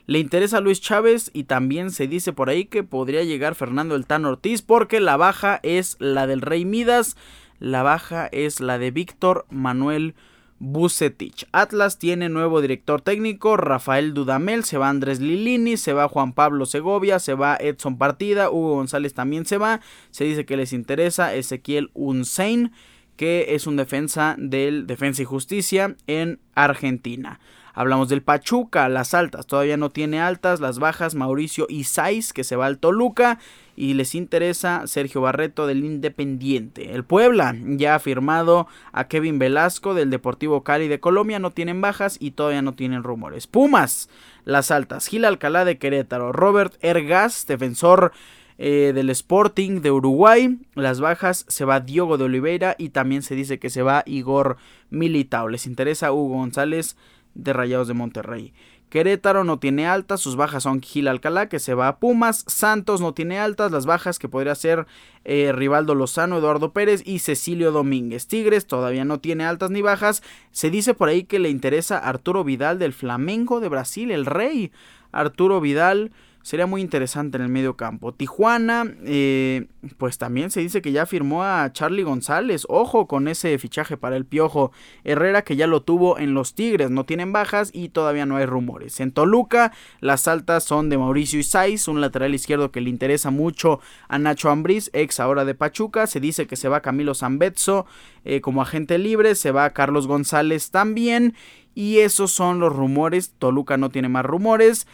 Le 0.06 0.18
interesa 0.18 0.58
a 0.58 0.60
Luis 0.60 0.80
Chávez 0.80 1.30
y 1.32 1.44
también 1.44 1.90
se 1.90 2.08
dice 2.08 2.32
por 2.32 2.48
ahí 2.48 2.64
que 2.64 2.82
podría 2.82 3.22
llegar 3.22 3.54
Fernando 3.54 3.94
El 3.94 4.06
Tan 4.06 4.24
Ortiz 4.24 4.62
porque 4.62 5.00
la 5.00 5.16
baja 5.16 5.60
es 5.62 5.96
la 6.00 6.26
del 6.26 6.40
Rey 6.40 6.64
Midas, 6.64 7.16
la 7.58 7.82
baja 7.82 8.26
es 8.32 8.60
la 8.60 8.78
de 8.78 8.90
Víctor 8.90 9.46
Manuel 9.50 10.14
Bucetich. 10.58 11.46
Atlas 11.52 11.98
tiene 11.98 12.28
nuevo 12.28 12.60
director 12.60 13.00
técnico, 13.00 13.56
Rafael 13.56 14.12
Dudamel, 14.12 14.64
se 14.64 14.78
va 14.78 14.88
Andrés 14.88 15.20
Lilini, 15.20 15.76
se 15.76 15.92
va 15.92 16.08
Juan 16.08 16.32
Pablo 16.32 16.66
Segovia, 16.66 17.18
se 17.18 17.34
va 17.34 17.56
Edson 17.60 17.96
Partida, 17.96 18.50
Hugo 18.50 18.74
González 18.74 19.14
también 19.14 19.46
se 19.46 19.58
va, 19.58 19.80
se 20.10 20.24
dice 20.24 20.44
que 20.44 20.56
les 20.56 20.72
interesa 20.72 21.34
Ezequiel 21.34 21.90
Unsein 21.94 22.72
que 23.20 23.54
es 23.54 23.66
un 23.66 23.76
defensa 23.76 24.34
del 24.38 24.86
Defensa 24.86 25.20
y 25.20 25.26
Justicia 25.26 25.94
en 26.06 26.38
Argentina. 26.54 27.38
Hablamos 27.74 28.08
del 28.08 28.22
Pachuca, 28.22 28.88
las 28.88 29.12
altas, 29.12 29.46
todavía 29.46 29.76
no 29.76 29.90
tiene 29.90 30.22
altas, 30.22 30.58
las 30.58 30.78
bajas, 30.78 31.14
Mauricio 31.14 31.66
Isais, 31.68 32.32
que 32.32 32.44
se 32.44 32.56
va 32.56 32.64
al 32.64 32.78
Toluca, 32.78 33.38
y 33.76 33.92
les 33.92 34.14
interesa 34.14 34.86
Sergio 34.86 35.20
Barreto 35.20 35.66
del 35.66 35.84
Independiente. 35.84 36.94
El 36.94 37.04
Puebla 37.04 37.54
ya 37.62 37.94
ha 37.94 37.98
firmado 37.98 38.66
a 38.90 39.06
Kevin 39.08 39.38
Velasco 39.38 39.92
del 39.92 40.08
Deportivo 40.08 40.64
Cali 40.64 40.88
de 40.88 41.00
Colombia, 41.00 41.38
no 41.38 41.50
tienen 41.50 41.82
bajas 41.82 42.16
y 42.20 42.30
todavía 42.30 42.62
no 42.62 42.72
tienen 42.72 43.02
rumores. 43.02 43.46
Pumas, 43.46 44.08
las 44.46 44.70
altas, 44.70 45.06
Gil 45.08 45.26
Alcalá 45.26 45.66
de 45.66 45.76
Querétaro, 45.76 46.32
Robert 46.32 46.72
Ergas, 46.80 47.46
defensor 47.46 48.12
eh, 48.62 48.92
del 48.94 49.08
Sporting 49.08 49.80
de 49.80 49.90
Uruguay. 49.90 50.58
Las 50.74 51.00
bajas 51.00 51.46
se 51.48 51.64
va 51.64 51.80
Diogo 51.80 52.18
de 52.18 52.24
Oliveira 52.24 52.76
y 52.76 52.90
también 52.90 53.22
se 53.22 53.34
dice 53.34 53.58
que 53.58 53.70
se 53.70 53.80
va 53.80 54.02
Igor 54.04 54.58
Militao. 54.90 55.48
Les 55.48 55.66
interesa 55.66 56.12
Hugo 56.12 56.34
González 56.34 56.94
de 57.34 57.54
Rayados 57.54 57.88
de 57.88 57.94
Monterrey. 57.94 58.52
Querétaro 58.90 59.44
no 59.44 59.58
tiene 59.60 59.86
altas, 59.86 60.20
sus 60.20 60.36
bajas 60.36 60.64
son 60.64 60.82
Gil 60.82 61.08
Alcalá 61.08 61.48
que 61.48 61.58
se 61.58 61.72
va 61.72 61.88
a 61.88 61.98
Pumas, 62.00 62.44
Santos 62.48 63.00
no 63.00 63.14
tiene 63.14 63.38
altas, 63.38 63.72
las 63.72 63.86
bajas 63.86 64.18
que 64.18 64.28
podría 64.28 64.54
ser 64.54 64.86
eh, 65.24 65.52
Rivaldo 65.54 65.94
Lozano, 65.94 66.36
Eduardo 66.36 66.72
Pérez 66.74 67.02
y 67.06 67.20
Cecilio 67.20 67.72
Domínguez. 67.72 68.26
Tigres 68.26 68.66
todavía 68.66 69.06
no 69.06 69.20
tiene 69.20 69.44
altas 69.46 69.70
ni 69.70 69.80
bajas, 69.80 70.22
se 70.50 70.68
dice 70.68 70.92
por 70.92 71.08
ahí 71.08 71.22
que 71.22 71.38
le 71.38 71.48
interesa 71.48 71.96
Arturo 71.96 72.44
Vidal 72.44 72.78
del 72.78 72.92
Flamengo 72.92 73.60
de 73.60 73.70
Brasil, 73.70 74.10
el 74.10 74.26
rey 74.26 74.70
Arturo 75.12 75.62
Vidal 75.62 76.10
sería 76.42 76.66
muy 76.66 76.80
interesante 76.80 77.36
en 77.36 77.42
el 77.42 77.48
medio 77.48 77.76
campo. 77.76 78.12
Tijuana, 78.12 78.84
eh, 79.04 79.66
pues 79.98 80.18
también 80.18 80.50
se 80.50 80.60
dice 80.60 80.80
que 80.80 80.92
ya 80.92 81.06
firmó 81.06 81.44
a 81.44 81.70
Charlie 81.72 82.02
González. 82.02 82.64
Ojo 82.68 83.06
con 83.06 83.28
ese 83.28 83.56
fichaje 83.58 83.96
para 83.96 84.16
el 84.16 84.24
Piojo. 84.24 84.72
Herrera 85.04 85.42
que 85.42 85.56
ya 85.56 85.66
lo 85.66 85.82
tuvo 85.82 86.18
en 86.18 86.34
los 86.34 86.54
Tigres, 86.54 86.90
no 86.90 87.04
tienen 87.04 87.32
bajas 87.32 87.70
y 87.74 87.90
todavía 87.90 88.26
no 88.26 88.36
hay 88.36 88.46
rumores. 88.46 89.00
En 89.00 89.12
Toluca, 89.12 89.72
las 90.00 90.28
altas 90.28 90.64
son 90.64 90.88
de 90.88 90.98
Mauricio 90.98 91.38
Isais, 91.38 91.88
un 91.88 92.00
lateral 92.00 92.34
izquierdo 92.34 92.70
que 92.70 92.80
le 92.80 92.90
interesa 92.90 93.30
mucho 93.30 93.80
a 94.08 94.18
Nacho 94.18 94.50
Ambriz, 94.50 94.90
ex 94.92 95.20
ahora 95.20 95.44
de 95.44 95.54
Pachuca. 95.54 96.06
Se 96.06 96.20
dice 96.20 96.46
que 96.46 96.56
se 96.56 96.68
va 96.68 96.80
Camilo 96.80 97.14
Zambetso 97.14 97.86
eh, 98.24 98.40
como 98.40 98.62
agente 98.62 98.98
libre, 98.98 99.34
se 99.34 99.50
va 99.50 99.70
Carlos 99.70 100.06
González 100.06 100.70
también. 100.70 101.34
Y 101.74 101.98
esos 101.98 102.32
son 102.32 102.58
los 102.58 102.74
rumores. 102.74 103.34
Toluca 103.38 103.76
no 103.76 103.90
tiene 103.90 104.08
más 104.08 104.24
rumores 104.24 104.86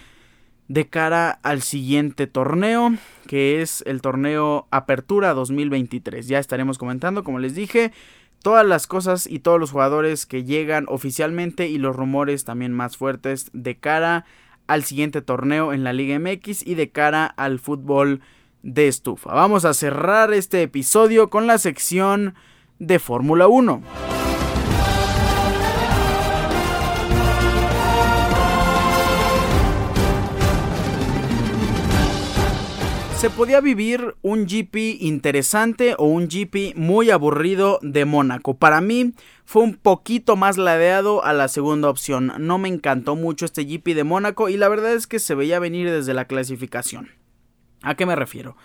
de 0.69 0.89
cara 0.89 1.39
al 1.43 1.63
siguiente 1.63 2.27
torneo, 2.27 2.95
que 3.27 3.63
es 3.63 3.83
el 3.87 4.01
torneo 4.01 4.67
Apertura 4.71 5.35
2023. 5.35 6.27
Ya 6.27 6.39
estaremos 6.39 6.79
comentando, 6.79 7.25
como 7.25 7.39
les 7.39 7.55
dije, 7.55 7.93
todas 8.43 8.67
las 8.67 8.87
cosas 8.87 9.27
y 9.27 9.41
todos 9.41 9.61
los 9.61 9.71
jugadores 9.71 10.27
que 10.27 10.45
llegan 10.45 10.87
oficialmente 10.89 11.69
y 11.69 11.79
los 11.79 11.97
rumores 11.97 12.45
también 12.45 12.73
más 12.73 12.97
fuertes 12.97 13.51
de 13.53 13.77
cara 13.77 14.25
al 14.67 14.85
siguiente 14.85 15.23
torneo 15.23 15.73
en 15.73 15.85
la 15.85 15.93
Liga 15.93 16.19
MX 16.19 16.67
y 16.67 16.75
de 16.75 16.91
cara 16.91 17.27
al 17.27 17.59
fútbol 17.59 18.21
de 18.63 18.89
estufa. 18.89 19.33
Vamos 19.33 19.65
a 19.65 19.75
cerrar 19.75 20.33
este 20.33 20.63
episodio 20.63 21.31
con 21.31 21.47
la 21.47 21.59
sección 21.59 22.35
de 22.79 22.99
Fórmula 22.99 23.47
1. 23.47 24.26
Se 33.27 33.31
podía 33.31 33.61
vivir 33.61 34.15
un 34.23 34.47
GP 34.47 35.03
interesante 35.03 35.97
o 35.99 36.05
un 36.05 36.29
GP 36.29 36.77
muy 36.77 37.11
aburrido 37.11 37.81
de 37.83 38.05
Mónaco. 38.05 38.57
Para 38.57 38.81
mí 38.81 39.15
fue 39.45 39.65
un 39.65 39.75
poquito 39.75 40.37
más 40.37 40.59
ladeado 40.59 41.25
a 41.25 41.33
la 41.33 41.49
segunda 41.49 41.91
opción. 41.91 42.33
No 42.39 42.59
me 42.59 42.69
encantó 42.69 43.17
mucho 43.17 43.45
este 43.45 43.65
GP 43.65 43.97
de 43.97 44.05
Mónaco 44.05 44.49
y 44.49 44.57
la 44.57 44.69
verdad 44.69 44.93
es 44.93 45.09
que 45.09 45.19
se 45.19 45.35
veía 45.35 45.59
venir 45.59 45.91
desde 45.91 46.15
la 46.15 46.27
clasificación. 46.27 47.09
¿A 47.83 47.97
qué 47.97 48.07
me 48.07 48.15
refiero? 48.15 48.57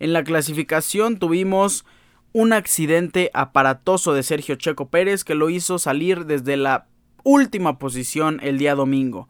En 0.00 0.12
la 0.12 0.24
clasificación 0.24 1.20
tuvimos 1.20 1.84
un 2.32 2.52
accidente 2.52 3.30
aparatoso 3.32 4.12
de 4.12 4.24
Sergio 4.24 4.56
Checo 4.56 4.88
Pérez 4.88 5.22
que 5.22 5.36
lo 5.36 5.50
hizo 5.50 5.78
salir 5.78 6.26
desde 6.26 6.56
la 6.56 6.88
última 7.22 7.78
posición 7.78 8.40
el 8.42 8.58
día 8.58 8.74
domingo. 8.74 9.28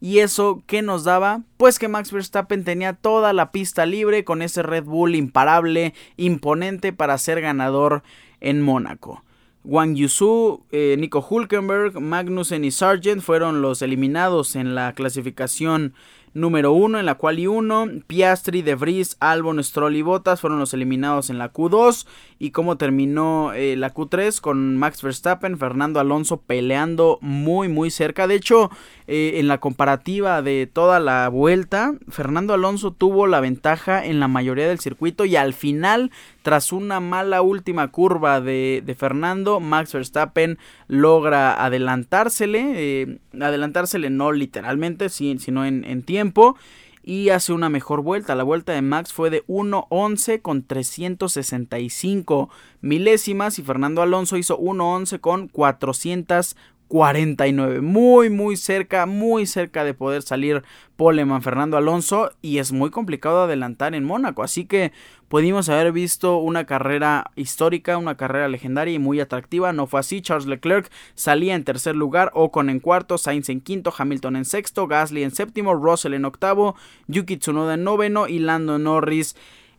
¿Y 0.00 0.20
eso 0.20 0.62
qué 0.66 0.82
nos 0.82 1.04
daba? 1.04 1.42
Pues 1.56 1.78
que 1.78 1.88
Max 1.88 2.12
Verstappen 2.12 2.64
tenía 2.64 2.92
toda 2.92 3.32
la 3.32 3.50
pista 3.50 3.84
libre 3.84 4.24
con 4.24 4.42
ese 4.42 4.62
Red 4.62 4.84
Bull 4.84 5.16
imparable, 5.16 5.94
imponente 6.16 6.92
para 6.92 7.18
ser 7.18 7.40
ganador 7.40 8.02
en 8.40 8.62
Mónaco. 8.62 9.24
Wang 9.64 9.96
Yusu, 9.96 10.64
eh, 10.70 10.96
Nico 10.98 11.26
Hulkenberg, 11.28 12.00
Magnussen 12.00 12.64
y 12.64 12.70
Sargent 12.70 13.20
fueron 13.22 13.60
los 13.60 13.82
eliminados 13.82 14.56
en 14.56 14.74
la 14.74 14.92
clasificación 14.92 15.94
número 16.34 16.72
1 16.72 16.98
en 16.98 17.06
la 17.06 17.16
cual 17.16 17.38
y 17.38 17.46
1. 17.46 18.02
Piastri, 18.06 18.62
De 18.62 18.74
Vries, 18.74 19.16
Albon, 19.20 19.62
Stroll 19.62 19.96
y 19.96 20.02
Bottas 20.02 20.40
fueron 20.40 20.58
los 20.58 20.74
eliminados 20.74 21.30
en 21.30 21.38
la 21.38 21.52
Q2. 21.52 22.06
Y 22.38 22.50
cómo 22.50 22.76
terminó 22.76 23.52
eh, 23.52 23.76
la 23.76 23.92
Q3 23.92 24.40
con 24.40 24.76
Max 24.76 25.02
Verstappen, 25.02 25.58
Fernando 25.58 26.00
Alonso 26.00 26.38
peleando 26.38 27.18
muy 27.20 27.68
muy 27.68 27.90
cerca. 27.90 28.26
De 28.26 28.34
hecho, 28.34 28.70
eh, 29.06 29.34
en 29.36 29.48
la 29.48 29.58
comparativa 29.58 30.42
de 30.42 30.68
toda 30.72 31.00
la 31.00 31.28
vuelta, 31.28 31.94
Fernando 32.08 32.54
Alonso 32.54 32.92
tuvo 32.92 33.26
la 33.26 33.40
ventaja 33.40 34.04
en 34.04 34.20
la 34.20 34.28
mayoría 34.28 34.68
del 34.68 34.80
circuito 34.80 35.24
y 35.24 35.36
al 35.36 35.54
final, 35.54 36.10
tras 36.48 36.72
una 36.72 36.98
mala 36.98 37.42
última 37.42 37.88
curva 37.88 38.40
de, 38.40 38.96
Fernando, 38.98 39.60
Max 39.60 39.92
Verstappen 39.92 40.56
logra 40.86 41.62
adelantársele, 41.62 42.72
eh, 43.02 43.18
adelantársele 43.38 44.08
no 44.08 44.32
literalmente, 44.32 45.10
sino 45.10 45.66
en, 45.66 45.84
en 45.84 46.02
tiempo 46.02 46.56
y 47.02 47.28
hace 47.28 47.52
una 47.52 47.68
mejor 47.68 48.00
vuelta. 48.00 48.34
La 48.34 48.44
vuelta 48.44 48.72
de 48.72 48.80
Max 48.80 49.12
fue 49.12 49.28
de 49.28 49.44
1.11 49.46 50.40
con 50.40 50.62
365 50.62 52.48
milésimas 52.80 53.58
y 53.58 53.62
Fernando 53.62 54.00
Alonso 54.00 54.38
hizo 54.38 54.58
1.11 54.58 55.20
con 55.20 55.48
400 55.48 56.56
49. 56.88 57.80
Muy, 57.82 58.30
muy 58.30 58.56
cerca, 58.56 59.06
muy 59.06 59.46
cerca 59.46 59.84
de 59.84 59.94
poder 59.94 60.22
salir 60.22 60.64
Poleman 60.96 61.42
Fernando 61.42 61.76
Alonso. 61.76 62.32
Y 62.42 62.58
es 62.58 62.72
muy 62.72 62.90
complicado 62.90 63.42
adelantar 63.42 63.94
en 63.94 64.04
Mónaco. 64.04 64.42
Así 64.42 64.64
que 64.64 64.92
pudimos 65.28 65.68
haber 65.68 65.92
visto 65.92 66.38
una 66.38 66.64
carrera 66.64 67.30
histórica, 67.36 67.98
una 67.98 68.16
carrera 68.16 68.48
legendaria 68.48 68.94
y 68.94 68.98
muy 68.98 69.20
atractiva. 69.20 69.72
No 69.72 69.86
fue 69.86 70.00
así. 70.00 70.22
Charles 70.22 70.46
Leclerc 70.46 70.90
salía 71.14 71.54
en 71.54 71.64
tercer 71.64 71.94
lugar, 71.94 72.30
Ocon 72.34 72.70
en 72.70 72.80
cuarto, 72.80 73.18
Sainz 73.18 73.48
en 73.50 73.60
quinto, 73.60 73.92
Hamilton 73.96 74.36
en 74.36 74.44
sexto, 74.44 74.86
Gasly 74.86 75.22
en 75.22 75.30
séptimo, 75.30 75.74
Russell 75.74 76.14
en 76.14 76.24
octavo, 76.24 76.74
Yuki 77.06 77.36
Tsunoda 77.36 77.74
en 77.74 77.84
noveno 77.84 78.26
y 78.28 78.38
Lando 78.38 78.78
Norris 78.78 79.36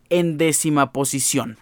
en 0.08 0.38
décima 0.38 0.92
posición. 0.92 1.58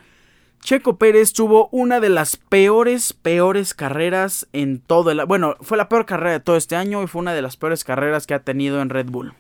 Checo 0.60 0.98
Pérez 0.98 1.32
tuvo 1.32 1.68
una 1.72 2.00
de 2.00 2.10
las 2.10 2.36
peores, 2.36 3.12
peores 3.12 3.74
carreras 3.74 4.46
en 4.52 4.80
todo 4.80 5.10
el... 5.10 5.24
Bueno, 5.26 5.56
fue 5.60 5.78
la 5.78 5.88
peor 5.88 6.04
carrera 6.04 6.32
de 6.32 6.40
todo 6.40 6.56
este 6.56 6.76
año 6.76 7.02
y 7.02 7.06
fue 7.06 7.22
una 7.22 7.32
de 7.32 7.42
las 7.42 7.56
peores 7.56 7.84
carreras 7.84 8.26
que 8.26 8.34
ha 8.34 8.42
tenido 8.42 8.82
en 8.82 8.90
Red 8.90 9.06
Bull. 9.06 9.34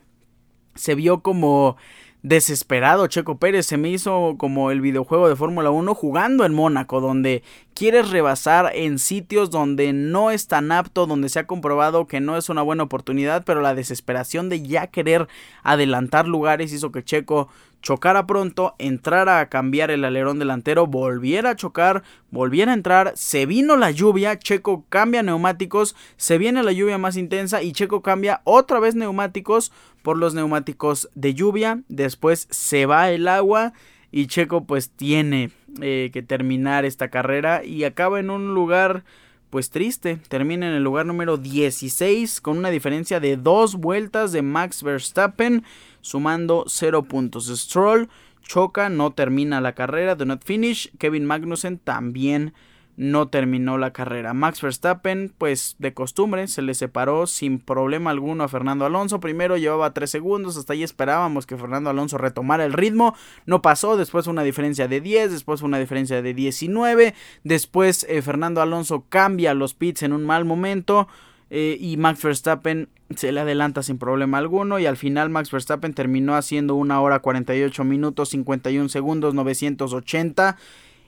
Se 0.74 0.94
vio 0.94 1.20
como 1.22 1.76
desesperado 2.22 3.06
Checo 3.06 3.38
Pérez. 3.38 3.66
Se 3.66 3.76
me 3.76 3.90
hizo 3.90 4.36
como 4.38 4.70
el 4.70 4.80
videojuego 4.80 5.28
de 5.28 5.36
Fórmula 5.36 5.70
1 5.70 5.94
jugando 5.94 6.44
en 6.44 6.54
Mónaco, 6.54 7.00
donde 7.00 7.42
quieres 7.74 8.10
rebasar 8.10 8.72
en 8.74 8.98
sitios 8.98 9.50
donde 9.50 9.92
no 9.92 10.30
es 10.30 10.48
tan 10.48 10.72
apto, 10.72 11.06
donde 11.06 11.28
se 11.28 11.38
ha 11.38 11.46
comprobado 11.46 12.06
que 12.06 12.20
no 12.20 12.36
es 12.36 12.48
una 12.48 12.62
buena 12.62 12.84
oportunidad, 12.84 13.44
pero 13.44 13.60
la 13.60 13.74
desesperación 13.74 14.48
de 14.48 14.62
ya 14.62 14.88
querer 14.88 15.28
adelantar 15.62 16.26
lugares 16.26 16.72
hizo 16.72 16.92
que 16.92 17.04
Checo 17.04 17.48
chocara 17.82 18.26
pronto, 18.26 18.74
entrara 18.78 19.40
a 19.40 19.48
cambiar 19.48 19.90
el 19.90 20.04
alerón 20.04 20.38
delantero, 20.38 20.86
volviera 20.86 21.50
a 21.50 21.56
chocar, 21.56 22.02
volviera 22.30 22.72
a 22.72 22.74
entrar, 22.74 23.12
se 23.14 23.46
vino 23.46 23.76
la 23.76 23.90
lluvia, 23.90 24.38
Checo 24.38 24.84
cambia 24.88 25.22
neumáticos, 25.22 25.94
se 26.16 26.38
viene 26.38 26.62
la 26.62 26.72
lluvia 26.72 26.98
más 26.98 27.16
intensa 27.16 27.62
y 27.62 27.72
Checo 27.72 28.02
cambia 28.02 28.40
otra 28.44 28.80
vez 28.80 28.94
neumáticos 28.94 29.72
por 30.02 30.18
los 30.18 30.34
neumáticos 30.34 31.08
de 31.14 31.34
lluvia, 31.34 31.82
después 31.88 32.48
se 32.50 32.86
va 32.86 33.10
el 33.10 33.28
agua 33.28 33.72
y 34.10 34.26
Checo 34.26 34.64
pues 34.64 34.90
tiene 34.90 35.50
eh, 35.80 36.10
que 36.12 36.22
terminar 36.22 36.84
esta 36.84 37.08
carrera 37.08 37.64
y 37.64 37.84
acaba 37.84 38.20
en 38.20 38.30
un 38.30 38.54
lugar 38.54 39.04
pues 39.50 39.70
triste, 39.70 40.18
termina 40.28 40.68
en 40.68 40.74
el 40.74 40.84
lugar 40.84 41.06
número 41.06 41.38
16 41.38 42.40
con 42.40 42.58
una 42.58 42.70
diferencia 42.70 43.18
de 43.18 43.36
dos 43.36 43.76
vueltas 43.76 44.32
de 44.32 44.42
Max 44.42 44.82
Verstappen 44.82 45.64
sumando 46.08 46.64
0 46.66 47.04
puntos. 47.04 47.46
Stroll 47.46 48.08
choca, 48.42 48.88
no 48.88 49.12
termina 49.12 49.60
la 49.60 49.74
carrera, 49.74 50.14
do 50.14 50.24
not 50.24 50.42
finish. 50.44 50.90
Kevin 50.98 51.26
Magnussen 51.26 51.78
también 51.78 52.54
no 52.98 53.28
terminó 53.28 53.78
la 53.78 53.92
carrera. 53.92 54.34
Max 54.34 54.60
Verstappen, 54.60 55.32
pues 55.38 55.76
de 55.78 55.94
costumbre, 55.94 56.48
se 56.48 56.62
le 56.62 56.74
separó 56.74 57.28
sin 57.28 57.60
problema 57.60 58.10
alguno 58.10 58.42
a 58.42 58.48
Fernando 58.48 58.84
Alonso. 58.84 59.20
Primero 59.20 59.56
llevaba 59.56 59.94
3 59.94 60.10
segundos, 60.10 60.56
hasta 60.56 60.72
ahí 60.72 60.82
esperábamos 60.82 61.46
que 61.46 61.56
Fernando 61.56 61.90
Alonso 61.90 62.18
retomara 62.18 62.64
el 62.64 62.72
ritmo. 62.72 63.14
No 63.46 63.62
pasó, 63.62 63.96
después 63.96 64.26
una 64.26 64.42
diferencia 64.42 64.88
de 64.88 65.00
10, 65.00 65.30
después 65.30 65.62
una 65.62 65.78
diferencia 65.78 66.22
de 66.22 66.34
19. 66.34 67.14
Después 67.44 68.04
eh, 68.08 68.20
Fernando 68.20 68.62
Alonso 68.62 69.04
cambia 69.08 69.54
los 69.54 69.74
pits 69.74 70.02
en 70.02 70.12
un 70.12 70.26
mal 70.26 70.44
momento. 70.44 71.06
Eh, 71.50 71.76
y 71.80 71.96
Max 71.96 72.22
Verstappen 72.22 72.90
se 73.16 73.32
le 73.32 73.40
adelanta 73.40 73.82
sin 73.82 73.98
problema 73.98 74.38
alguno 74.38 74.78
y 74.78 74.86
al 74.86 74.98
final 74.98 75.30
Max 75.30 75.50
Verstappen 75.50 75.94
terminó 75.94 76.36
haciendo 76.36 76.74
una 76.74 77.00
hora 77.00 77.20
48 77.20 77.84
minutos 77.84 78.28
51 78.30 78.90
segundos 78.90 79.32
980 79.32 80.58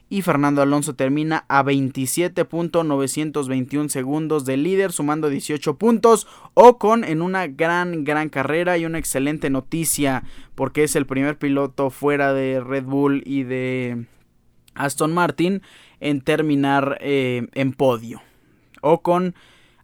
y 0.08 0.22
Fernando 0.22 0.62
Alonso 0.62 0.94
termina 0.94 1.44
a 1.48 1.62
27.921 1.62 3.90
segundos 3.90 4.46
de 4.46 4.56
líder 4.56 4.92
sumando 4.92 5.28
18 5.28 5.76
puntos 5.76 6.26
Ocon 6.54 7.04
en 7.04 7.20
una 7.20 7.46
gran 7.46 8.04
gran 8.04 8.30
carrera 8.30 8.78
y 8.78 8.86
una 8.86 8.98
excelente 8.98 9.50
noticia 9.50 10.24
porque 10.54 10.84
es 10.84 10.96
el 10.96 11.04
primer 11.04 11.36
piloto 11.36 11.90
fuera 11.90 12.32
de 12.32 12.60
Red 12.60 12.84
Bull 12.84 13.22
y 13.26 13.42
de 13.42 14.06
Aston 14.74 15.12
Martin 15.12 15.60
en 16.00 16.22
terminar 16.22 16.96
eh, 17.02 17.46
en 17.52 17.74
podio. 17.74 18.22
Ocon 18.80 19.34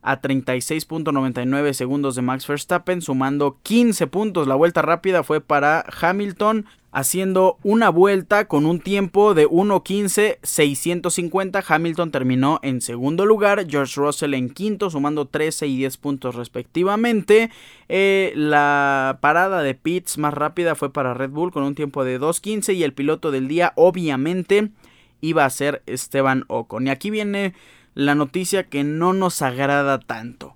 a 0.07 0.23
36.99 0.23 1.73
segundos 1.73 2.15
de 2.15 2.23
Max 2.23 2.47
Verstappen, 2.47 3.03
sumando 3.03 3.59
15 3.65 4.07
puntos. 4.07 4.47
La 4.47 4.55
vuelta 4.55 4.81
rápida 4.81 5.25
fue 5.25 5.41
para 5.41 5.85
Hamilton, 6.01 6.67
haciendo 6.93 7.59
una 7.65 7.91
vuelta 7.91 8.47
con 8.47 8.67
un 8.67 8.79
tiempo 8.79 9.35
de 9.35 9.49
1.15.650. 9.49 11.65
Hamilton 11.67 12.13
terminó 12.13 12.61
en 12.63 12.83
segundo 12.83 13.27
lugar, 13.27 13.67
George 13.69 14.01
Russell 14.01 14.35
en 14.35 14.51
quinto, 14.51 14.91
sumando 14.91 15.27
13 15.27 15.67
y 15.67 15.77
10 15.79 15.97
puntos 15.97 16.37
respectivamente. 16.37 17.51
Eh, 17.89 18.33
la 18.37 19.19
parada 19.21 19.61
de 19.61 19.75
pits 19.75 20.19
más 20.19 20.35
rápida 20.35 20.77
fue 20.77 20.93
para 20.93 21.15
Red 21.15 21.31
Bull 21.31 21.51
con 21.51 21.65
un 21.65 21.75
tiempo 21.75 22.05
de 22.05 22.21
2.15 22.21 22.77
y 22.77 22.85
el 22.85 22.93
piloto 22.93 23.33
del 23.33 23.49
día 23.49 23.73
obviamente 23.75 24.71
iba 25.21 25.45
a 25.45 25.51
ser 25.51 25.83
Esteban 25.87 26.45
Ocon. 26.47 26.87
Y 26.87 26.91
aquí 26.91 27.11
viene 27.11 27.55
la 27.97 28.15
noticia 28.15 28.65
que 28.65 28.85
no 28.85 29.15
nos 29.15 29.43
agrada 29.43 29.99
tanto. 29.99 30.55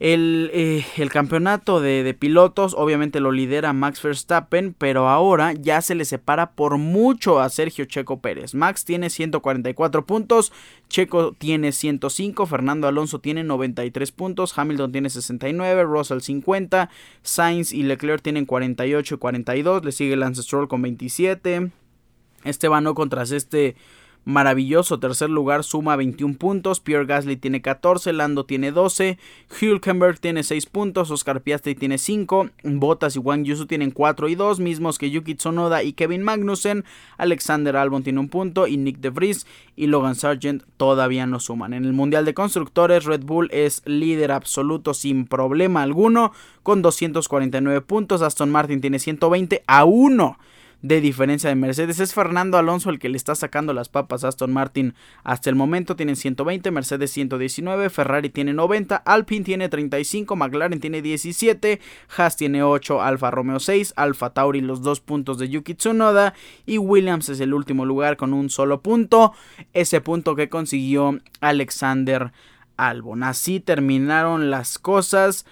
El, 0.00 0.50
eh, 0.52 0.84
campeonato 1.12 1.80
de, 1.80 2.16
pilotos 2.18 2.74
obviamente 2.76 3.20
lo 3.20 3.32
lidera 3.32 3.72
Max 3.72 4.02
Verstappen, 4.02 4.74
pero 4.76 5.08
ahora 5.08 5.52
ya 5.52 5.82
se 5.82 5.94
le 5.94 6.04
separa 6.04 6.52
por 6.52 6.78
mucho 6.78 7.38
a 7.38 7.48
Sergio 7.50 7.84
Checo 7.84 8.20
Pérez. 8.20 8.54
Max 8.54 8.84
tiene 8.84 9.10
144 9.10 10.04
puntos, 10.06 10.52
Checo 10.88 11.32
tiene 11.32 11.70
105, 11.70 12.46
Fernando 12.46 12.88
Alonso 12.88 13.20
tiene 13.20 13.44
93 13.44 14.10
puntos, 14.10 14.58
Hamilton 14.58 14.90
tiene 14.90 15.10
69, 15.10 15.84
Russell 15.84 16.20
50, 16.20 16.90
Sainz 17.22 17.72
y 17.72 17.82
Leclerc 17.82 18.22
tienen 18.22 18.46
48 18.46 19.14
y 19.14 19.18
42, 19.18 19.84
le 19.84 19.92
sigue 19.92 20.16
Lance 20.16 20.42
Stroll 20.42 20.66
con 20.66 20.82
27. 20.82 21.70
Esteban 22.44 22.86
Ocon 22.86 23.10
tras 23.10 23.30
este 23.30 23.76
maravilloso 24.24 24.98
tercer 24.98 25.30
lugar, 25.30 25.64
suma 25.64 25.96
21 25.96 26.36
puntos, 26.36 26.80
Pierre 26.80 27.06
Gasly 27.06 27.36
tiene 27.36 27.60
14, 27.62 28.12
Lando 28.12 28.44
tiene 28.44 28.72
12, 28.72 29.18
Hülkenberg 29.60 30.18
tiene 30.18 30.42
6 30.42 30.66
puntos, 30.66 31.10
Oscar 31.10 31.42
Piastri 31.42 31.74
tiene 31.74 31.98
5, 31.98 32.50
Bottas 32.64 33.16
y 33.16 33.18
Wang 33.18 33.44
Yusu 33.44 33.66
tienen 33.66 33.90
4 33.90 34.28
y 34.28 34.34
2, 34.34 34.60
mismos 34.60 34.98
que 34.98 35.10
Yuki 35.10 35.34
Tsunoda 35.34 35.82
y 35.82 35.92
Kevin 35.92 36.22
Magnussen, 36.22 36.84
Alexander 37.18 37.76
Albon 37.76 38.02
tiene 38.02 38.20
un 38.20 38.28
punto 38.28 38.66
y 38.66 38.76
Nick 38.76 38.98
De 38.98 39.10
Vries 39.10 39.46
y 39.76 39.86
Logan 39.86 40.14
Sargent 40.14 40.62
todavía 40.76 41.26
no 41.26 41.40
suman. 41.40 41.74
En 41.74 41.84
el 41.84 41.92
Mundial 41.92 42.24
de 42.24 42.34
Constructores, 42.34 43.04
Red 43.04 43.24
Bull 43.24 43.48
es 43.52 43.82
líder 43.84 44.32
absoluto 44.32 44.94
sin 44.94 45.26
problema 45.26 45.82
alguno, 45.82 46.32
con 46.62 46.80
249 46.80 47.82
puntos, 47.82 48.22
Aston 48.22 48.50
Martin 48.50 48.80
tiene 48.80 48.98
120 48.98 49.62
a 49.66 49.84
1 49.84 50.38
de 50.84 51.00
diferencia 51.00 51.48
de 51.48 51.56
Mercedes. 51.56 51.98
Es 51.98 52.12
Fernando 52.12 52.58
Alonso 52.58 52.90
el 52.90 52.98
que 52.98 53.08
le 53.08 53.16
está 53.16 53.34
sacando 53.34 53.72
las 53.72 53.88
papas 53.88 54.22
a 54.22 54.28
Aston 54.28 54.52
Martin 54.52 54.92
hasta 55.22 55.48
el 55.48 55.56
momento. 55.56 55.96
Tienen 55.96 56.14
120, 56.14 56.70
Mercedes 56.70 57.10
119, 57.12 57.88
Ferrari 57.88 58.28
tiene 58.28 58.52
90, 58.52 58.96
Alpine 58.96 59.46
tiene 59.46 59.70
35, 59.70 60.36
McLaren 60.36 60.80
tiene 60.80 61.00
17, 61.00 61.80
Haas 62.14 62.36
tiene 62.36 62.62
8, 62.62 63.00
Alfa 63.00 63.30
Romeo 63.30 63.60
6, 63.60 63.94
Alfa 63.96 64.34
Tauri 64.34 64.60
los 64.60 64.82
dos 64.82 65.00
puntos 65.00 65.38
de 65.38 65.48
Yuki 65.48 65.72
Tsunoda 65.72 66.34
y 66.66 66.76
Williams 66.76 67.30
es 67.30 67.40
el 67.40 67.54
último 67.54 67.86
lugar 67.86 68.18
con 68.18 68.34
un 68.34 68.50
solo 68.50 68.82
punto. 68.82 69.32
Ese 69.72 70.02
punto 70.02 70.36
que 70.36 70.50
consiguió 70.50 71.18
Alexander 71.40 72.30
Albon. 72.76 73.22
Así 73.22 73.58
terminaron 73.58 74.50
las 74.50 74.78
cosas 74.78 75.46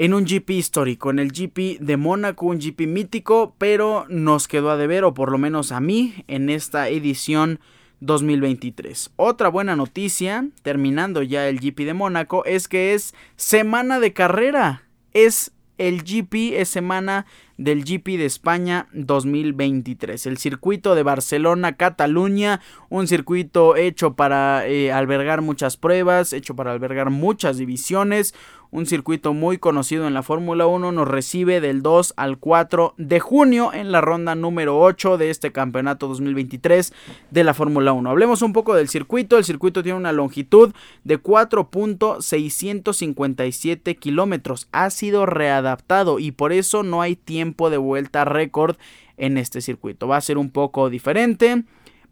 en 0.00 0.14
un 0.14 0.24
GP 0.24 0.52
histórico, 0.52 1.10
en 1.10 1.18
el 1.18 1.30
GP 1.30 1.78
de 1.78 1.98
Mónaco, 1.98 2.46
un 2.46 2.58
GP 2.58 2.86
mítico, 2.86 3.54
pero 3.58 4.06
nos 4.08 4.48
quedó 4.48 4.70
a 4.70 4.78
deber, 4.78 5.04
o 5.04 5.12
por 5.12 5.30
lo 5.30 5.36
menos 5.36 5.72
a 5.72 5.80
mí, 5.80 6.24
en 6.26 6.48
esta 6.48 6.88
edición 6.88 7.60
2023. 8.00 9.10
Otra 9.16 9.50
buena 9.50 9.76
noticia, 9.76 10.48
terminando 10.62 11.20
ya 11.20 11.46
el 11.48 11.60
GP 11.60 11.80
de 11.80 11.92
Mónaco, 11.92 12.46
es 12.46 12.66
que 12.66 12.94
es 12.94 13.14
semana 13.36 14.00
de 14.00 14.14
carrera. 14.14 14.84
Es 15.12 15.52
el 15.76 16.02
GP, 16.02 16.58
es 16.58 16.70
semana 16.70 17.26
del 17.60 17.84
GP 17.84 18.16
de 18.16 18.24
España 18.24 18.88
2023. 18.94 20.24
El 20.24 20.38
circuito 20.38 20.94
de 20.94 21.02
Barcelona-Cataluña, 21.02 22.62
un 22.88 23.06
circuito 23.06 23.76
hecho 23.76 24.14
para 24.14 24.66
eh, 24.66 24.90
albergar 24.90 25.42
muchas 25.42 25.76
pruebas, 25.76 26.32
hecho 26.32 26.56
para 26.56 26.72
albergar 26.72 27.10
muchas 27.10 27.58
divisiones, 27.58 28.34
un 28.72 28.86
circuito 28.86 29.34
muy 29.34 29.58
conocido 29.58 30.06
en 30.06 30.14
la 30.14 30.22
Fórmula 30.22 30.64
1, 30.66 30.92
nos 30.92 31.08
recibe 31.08 31.60
del 31.60 31.82
2 31.82 32.14
al 32.16 32.38
4 32.38 32.94
de 32.98 33.18
junio 33.18 33.74
en 33.74 33.90
la 33.90 34.00
ronda 34.00 34.36
número 34.36 34.78
8 34.80 35.18
de 35.18 35.30
este 35.30 35.50
campeonato 35.50 36.06
2023 36.06 36.92
de 37.30 37.44
la 37.44 37.52
Fórmula 37.52 37.92
1. 37.92 38.08
Hablemos 38.08 38.42
un 38.42 38.52
poco 38.52 38.74
del 38.74 38.88
circuito. 38.88 39.38
El 39.38 39.44
circuito 39.44 39.82
tiene 39.82 39.98
una 39.98 40.12
longitud 40.12 40.72
de 41.02 41.20
4.657 41.20 43.98
kilómetros. 43.98 44.68
Ha 44.70 44.88
sido 44.90 45.26
readaptado 45.26 46.20
y 46.20 46.30
por 46.30 46.52
eso 46.52 46.84
no 46.84 47.02
hay 47.02 47.16
tiempo 47.16 47.49
de 47.70 47.76
vuelta 47.76 48.24
récord 48.24 48.76
en 49.16 49.38
este 49.38 49.60
circuito. 49.60 50.08
Va 50.08 50.16
a 50.16 50.22
ser 50.22 50.38
un 50.38 50.50
poco 50.50 50.90
diferente. 50.90 51.62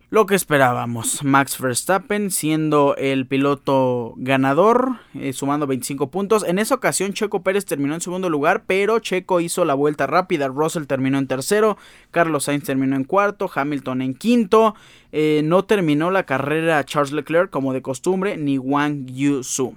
lo 0.10 0.26
que 0.26 0.36
esperábamos. 0.36 1.24
Max 1.24 1.60
Verstappen 1.60 2.32
siendo 2.32 2.96
el 2.96 3.26
piloto 3.28 4.14
ganador, 4.18 5.00
eh, 5.14 5.34
sumando 5.34 5.68
25 5.68 6.12
puntos. 6.12 6.44
En 6.44 6.60
esa 6.60 6.76
ocasión 6.76 7.14
Checo 7.14 7.42
Pérez 7.44 7.66
terminó 7.66 7.94
en 7.96 8.02
segundo 8.02 8.30
lugar, 8.30 8.64
pero 8.68 9.00
Checo 9.00 9.40
hizo 9.42 9.66
la 9.66 9.74
vuelta 9.74 10.08
rápida. 10.08 10.48
Russell 10.48 10.86
terminó 10.86 11.18
en 11.18 11.28
tercero, 11.28 11.78
Carlos 12.12 12.46
Sainz 12.46 12.64
terminó 12.64 12.96
en 12.96 13.04
cuarto, 13.04 13.50
Hamilton 13.54 14.02
en 14.02 14.14
quinto. 14.14 14.76
Eh, 15.12 15.42
no 15.44 15.66
terminó 15.66 16.12
la 16.12 16.24
carrera 16.24 16.84
Charles 16.84 17.12
Leclerc 17.12 17.50
como 17.50 17.74
de 17.74 17.82
costumbre, 17.82 18.38
ni 18.38 18.58
Wang 18.58 19.06
Yu-su. 19.08 19.76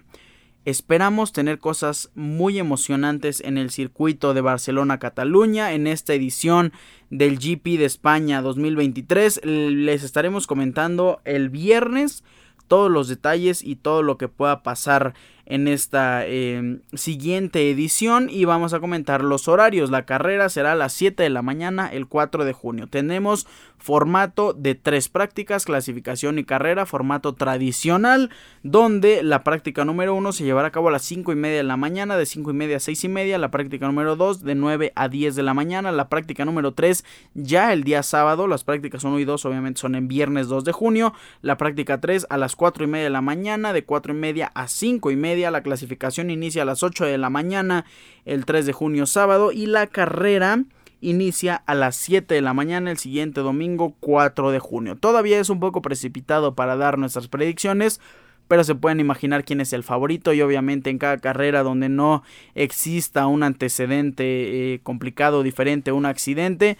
Esperamos 0.68 1.32
tener 1.32 1.60
cosas 1.60 2.10
muy 2.14 2.58
emocionantes 2.58 3.40
en 3.40 3.56
el 3.56 3.70
circuito 3.70 4.34
de 4.34 4.42
Barcelona-Cataluña 4.42 5.72
en 5.72 5.86
esta 5.86 6.12
edición 6.12 6.74
del 7.08 7.38
GP 7.38 7.78
de 7.78 7.86
España 7.86 8.42
2023. 8.42 9.46
Les 9.46 10.02
estaremos 10.04 10.46
comentando 10.46 11.22
el 11.24 11.48
viernes 11.48 12.22
todos 12.66 12.90
los 12.90 13.08
detalles 13.08 13.64
y 13.64 13.76
todo 13.76 14.02
lo 14.02 14.18
que 14.18 14.28
pueda 14.28 14.62
pasar 14.62 15.14
en 15.48 15.66
esta 15.66 16.26
em, 16.26 16.82
siguiente 16.92 17.70
edición 17.70 18.28
y 18.30 18.44
vamos 18.44 18.74
a 18.74 18.80
comentar 18.80 19.24
los 19.24 19.48
horarios. 19.48 19.90
La 19.90 20.04
carrera 20.04 20.50
será 20.50 20.72
a 20.72 20.76
las 20.76 20.92
7 20.92 21.22
de 21.22 21.30
la 21.30 21.40
mañana 21.40 21.88
el 21.90 22.06
4 22.06 22.44
de 22.44 22.52
junio. 22.52 22.86
Tenemos 22.86 23.46
formato 23.78 24.52
de 24.52 24.74
tres 24.74 25.08
prácticas, 25.08 25.64
clasificación 25.64 26.38
y 26.38 26.44
carrera, 26.44 26.84
formato 26.84 27.34
tradicional, 27.34 28.30
donde 28.62 29.22
la 29.22 29.44
práctica 29.44 29.84
número 29.84 30.14
1 30.14 30.32
se 30.32 30.44
llevará 30.44 30.68
a 30.68 30.72
cabo 30.72 30.88
a 30.88 30.92
las 30.92 31.02
5 31.02 31.32
y 31.32 31.36
media 31.36 31.58
de 31.58 31.62
la 31.62 31.76
mañana, 31.76 32.16
de 32.16 32.26
5 32.26 32.50
y 32.50 32.54
media 32.54 32.76
a 32.76 32.80
6 32.80 33.04
y 33.04 33.08
media, 33.08 33.38
la 33.38 33.50
práctica 33.50 33.86
número 33.86 34.16
2 34.16 34.42
de 34.42 34.54
9 34.54 34.92
a 34.94 35.08
10 35.08 35.34
de 35.36 35.42
la 35.42 35.54
mañana, 35.54 35.92
la 35.92 36.08
práctica 36.08 36.44
número 36.44 36.74
3 36.74 37.04
ya 37.34 37.72
el 37.72 37.84
día 37.84 38.02
sábado, 38.02 38.48
las 38.48 38.64
prácticas 38.64 39.04
1 39.04 39.18
y 39.20 39.24
2 39.24 39.44
obviamente 39.46 39.80
son 39.80 39.94
en 39.94 40.08
viernes 40.08 40.48
2 40.48 40.64
de 40.64 40.72
junio, 40.72 41.14
la 41.40 41.56
práctica 41.56 42.00
3 42.00 42.26
a 42.28 42.36
las 42.36 42.56
4 42.56 42.84
y 42.84 42.88
media 42.88 43.04
de 43.04 43.10
la 43.10 43.22
mañana, 43.22 43.72
de 43.72 43.84
4 43.84 44.12
y 44.12 44.16
media 44.16 44.50
a 44.54 44.66
5 44.66 45.10
y 45.10 45.16
media, 45.16 45.37
la 45.38 45.62
clasificación 45.62 46.30
inicia 46.30 46.62
a 46.62 46.64
las 46.64 46.82
8 46.82 47.06
de 47.06 47.18
la 47.18 47.30
mañana 47.30 47.84
el 48.24 48.44
3 48.44 48.66
de 48.66 48.72
junio 48.72 49.06
sábado 49.06 49.52
y 49.52 49.66
la 49.66 49.86
carrera 49.86 50.64
inicia 51.00 51.62
a 51.66 51.74
las 51.74 51.96
7 51.96 52.34
de 52.34 52.42
la 52.42 52.54
mañana 52.54 52.90
el 52.90 52.98
siguiente 52.98 53.40
domingo 53.40 53.96
4 54.00 54.50
de 54.50 54.58
junio. 54.58 54.96
Todavía 54.96 55.38
es 55.38 55.50
un 55.50 55.60
poco 55.60 55.82
precipitado 55.82 56.54
para 56.54 56.76
dar 56.76 56.98
nuestras 56.98 57.28
predicciones, 57.28 58.00
pero 58.48 58.64
se 58.64 58.74
pueden 58.74 58.98
imaginar 58.98 59.44
quién 59.44 59.60
es 59.60 59.72
el 59.72 59.82
favorito 59.82 60.32
y 60.32 60.42
obviamente 60.42 60.90
en 60.90 60.98
cada 60.98 61.18
carrera 61.18 61.62
donde 61.62 61.88
no 61.88 62.22
exista 62.54 63.26
un 63.26 63.42
antecedente 63.42 64.74
eh, 64.74 64.80
complicado, 64.82 65.42
diferente, 65.42 65.92
un 65.92 66.06
accidente, 66.06 66.78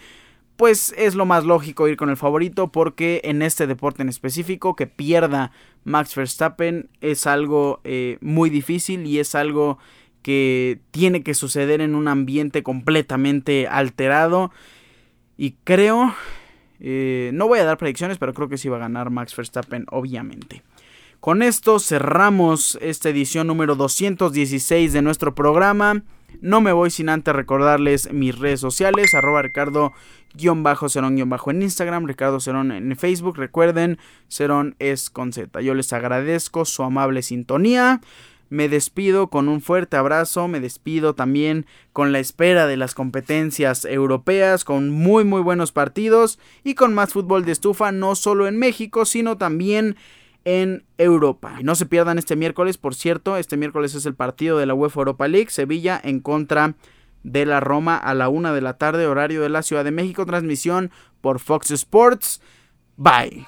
pues 0.59 0.93
es 0.97 1.15
lo 1.15 1.25
más 1.25 1.45
lógico 1.45 1.87
ir 1.87 1.95
con 1.95 2.09
el 2.09 2.17
favorito 2.17 2.67
porque 2.67 3.21
en 3.23 3.41
este 3.41 3.65
deporte 3.65 4.01
en 4.01 4.09
específico 4.09 4.75
que 4.75 4.87
pierda 4.87 5.53
Max 5.85 6.13
Verstappen 6.13 6.89
es 6.99 7.27
algo 7.27 7.79
eh, 7.85 8.17
muy 8.19 8.49
difícil 8.49 9.07
y 9.07 9.19
es 9.19 9.35
algo 9.35 9.77
que 10.21 10.81
tiene 10.91 11.23
que 11.23 11.33
suceder 11.33 11.79
en 11.79 11.95
un 11.95 12.09
ambiente 12.09 12.61
completamente 12.61 13.69
alterado. 13.69 14.51
Y 15.37 15.51
creo 15.63 16.13
eh, 16.81 17.31
no 17.33 17.47
voy 17.47 17.59
a 17.59 17.63
dar 17.63 17.77
predicciones 17.77 18.17
pero 18.17 18.33
creo 18.33 18.49
que 18.49 18.57
sí 18.57 18.67
va 18.67 18.75
a 18.75 18.81
ganar 18.81 19.11
Max 19.11 19.33
Verstappen 19.37 19.85
obviamente. 19.89 20.61
Con 21.21 21.41
esto 21.41 21.79
cerramos 21.79 22.77
esta 22.81 23.07
edición 23.07 23.47
número 23.47 23.77
216 23.77 24.91
de 24.91 25.01
nuestro 25.01 25.33
programa 25.33 26.03
no 26.41 26.61
me 26.61 26.71
voy 26.71 26.89
sin 26.89 27.09
antes 27.09 27.35
recordarles 27.35 28.11
mis 28.13 28.37
redes 28.37 28.59
sociales, 28.59 29.13
arroba 29.13 29.41
Ricardo-Cerón- 29.41 31.51
en 31.51 31.61
Instagram, 31.61 32.05
Ricardo 32.05 32.39
Cerón 32.39 32.71
en 32.71 32.95
Facebook. 32.95 33.37
Recuerden, 33.37 33.97
Cerón 34.27 34.75
es 34.79 35.09
con 35.09 35.33
Z. 35.33 35.61
Yo 35.61 35.73
les 35.73 35.91
agradezco 35.93 36.65
su 36.65 36.83
amable 36.83 37.21
sintonía. 37.21 38.01
Me 38.51 38.67
despido 38.67 39.27
con 39.27 39.47
un 39.47 39.61
fuerte 39.61 39.95
abrazo, 39.95 40.47
me 40.47 40.59
despido 40.59 41.13
también 41.13 41.67
con 41.93 42.11
la 42.11 42.17
espera 42.17 42.65
de 42.65 42.77
las 42.77 42.95
competencias 42.95 43.85
europeas, 43.85 44.65
con 44.65 44.89
muy 44.89 45.23
muy 45.23 45.41
buenos 45.41 45.71
partidos 45.71 46.39
y 46.63 46.73
con 46.73 46.95
más 46.95 47.13
fútbol 47.13 47.45
de 47.45 47.51
estufa, 47.51 47.91
no 47.91 48.15
solo 48.15 48.47
en 48.47 48.57
México, 48.57 49.05
sino 49.05 49.37
también 49.37 49.97
en 50.45 50.85
Europa. 50.97 51.57
Y 51.59 51.63
no 51.63 51.75
se 51.75 51.85
pierdan 51.85 52.17
este 52.17 52.35
miércoles, 52.35 52.77
por 52.77 52.95
cierto, 52.95 53.37
este 53.37 53.57
miércoles 53.57 53.95
es 53.95 54.05
el 54.05 54.15
partido 54.15 54.57
de 54.57 54.65
la 54.65 54.73
UEFA 54.73 55.01
Europa 55.01 55.27
League, 55.27 55.49
Sevilla 55.49 55.99
en 56.03 56.19
contra 56.19 56.75
de 57.23 57.45
la 57.45 57.59
Roma 57.59 57.97
a 57.97 58.13
la 58.13 58.29
una 58.29 58.53
de 58.53 58.61
la 58.61 58.77
tarde, 58.77 59.07
horario 59.07 59.41
de 59.41 59.49
la 59.49 59.63
Ciudad 59.63 59.83
de 59.83 59.91
México, 59.91 60.25
transmisión 60.25 60.91
por 61.21 61.39
Fox 61.39 61.71
Sports. 61.71 62.41
Bye. 62.97 63.45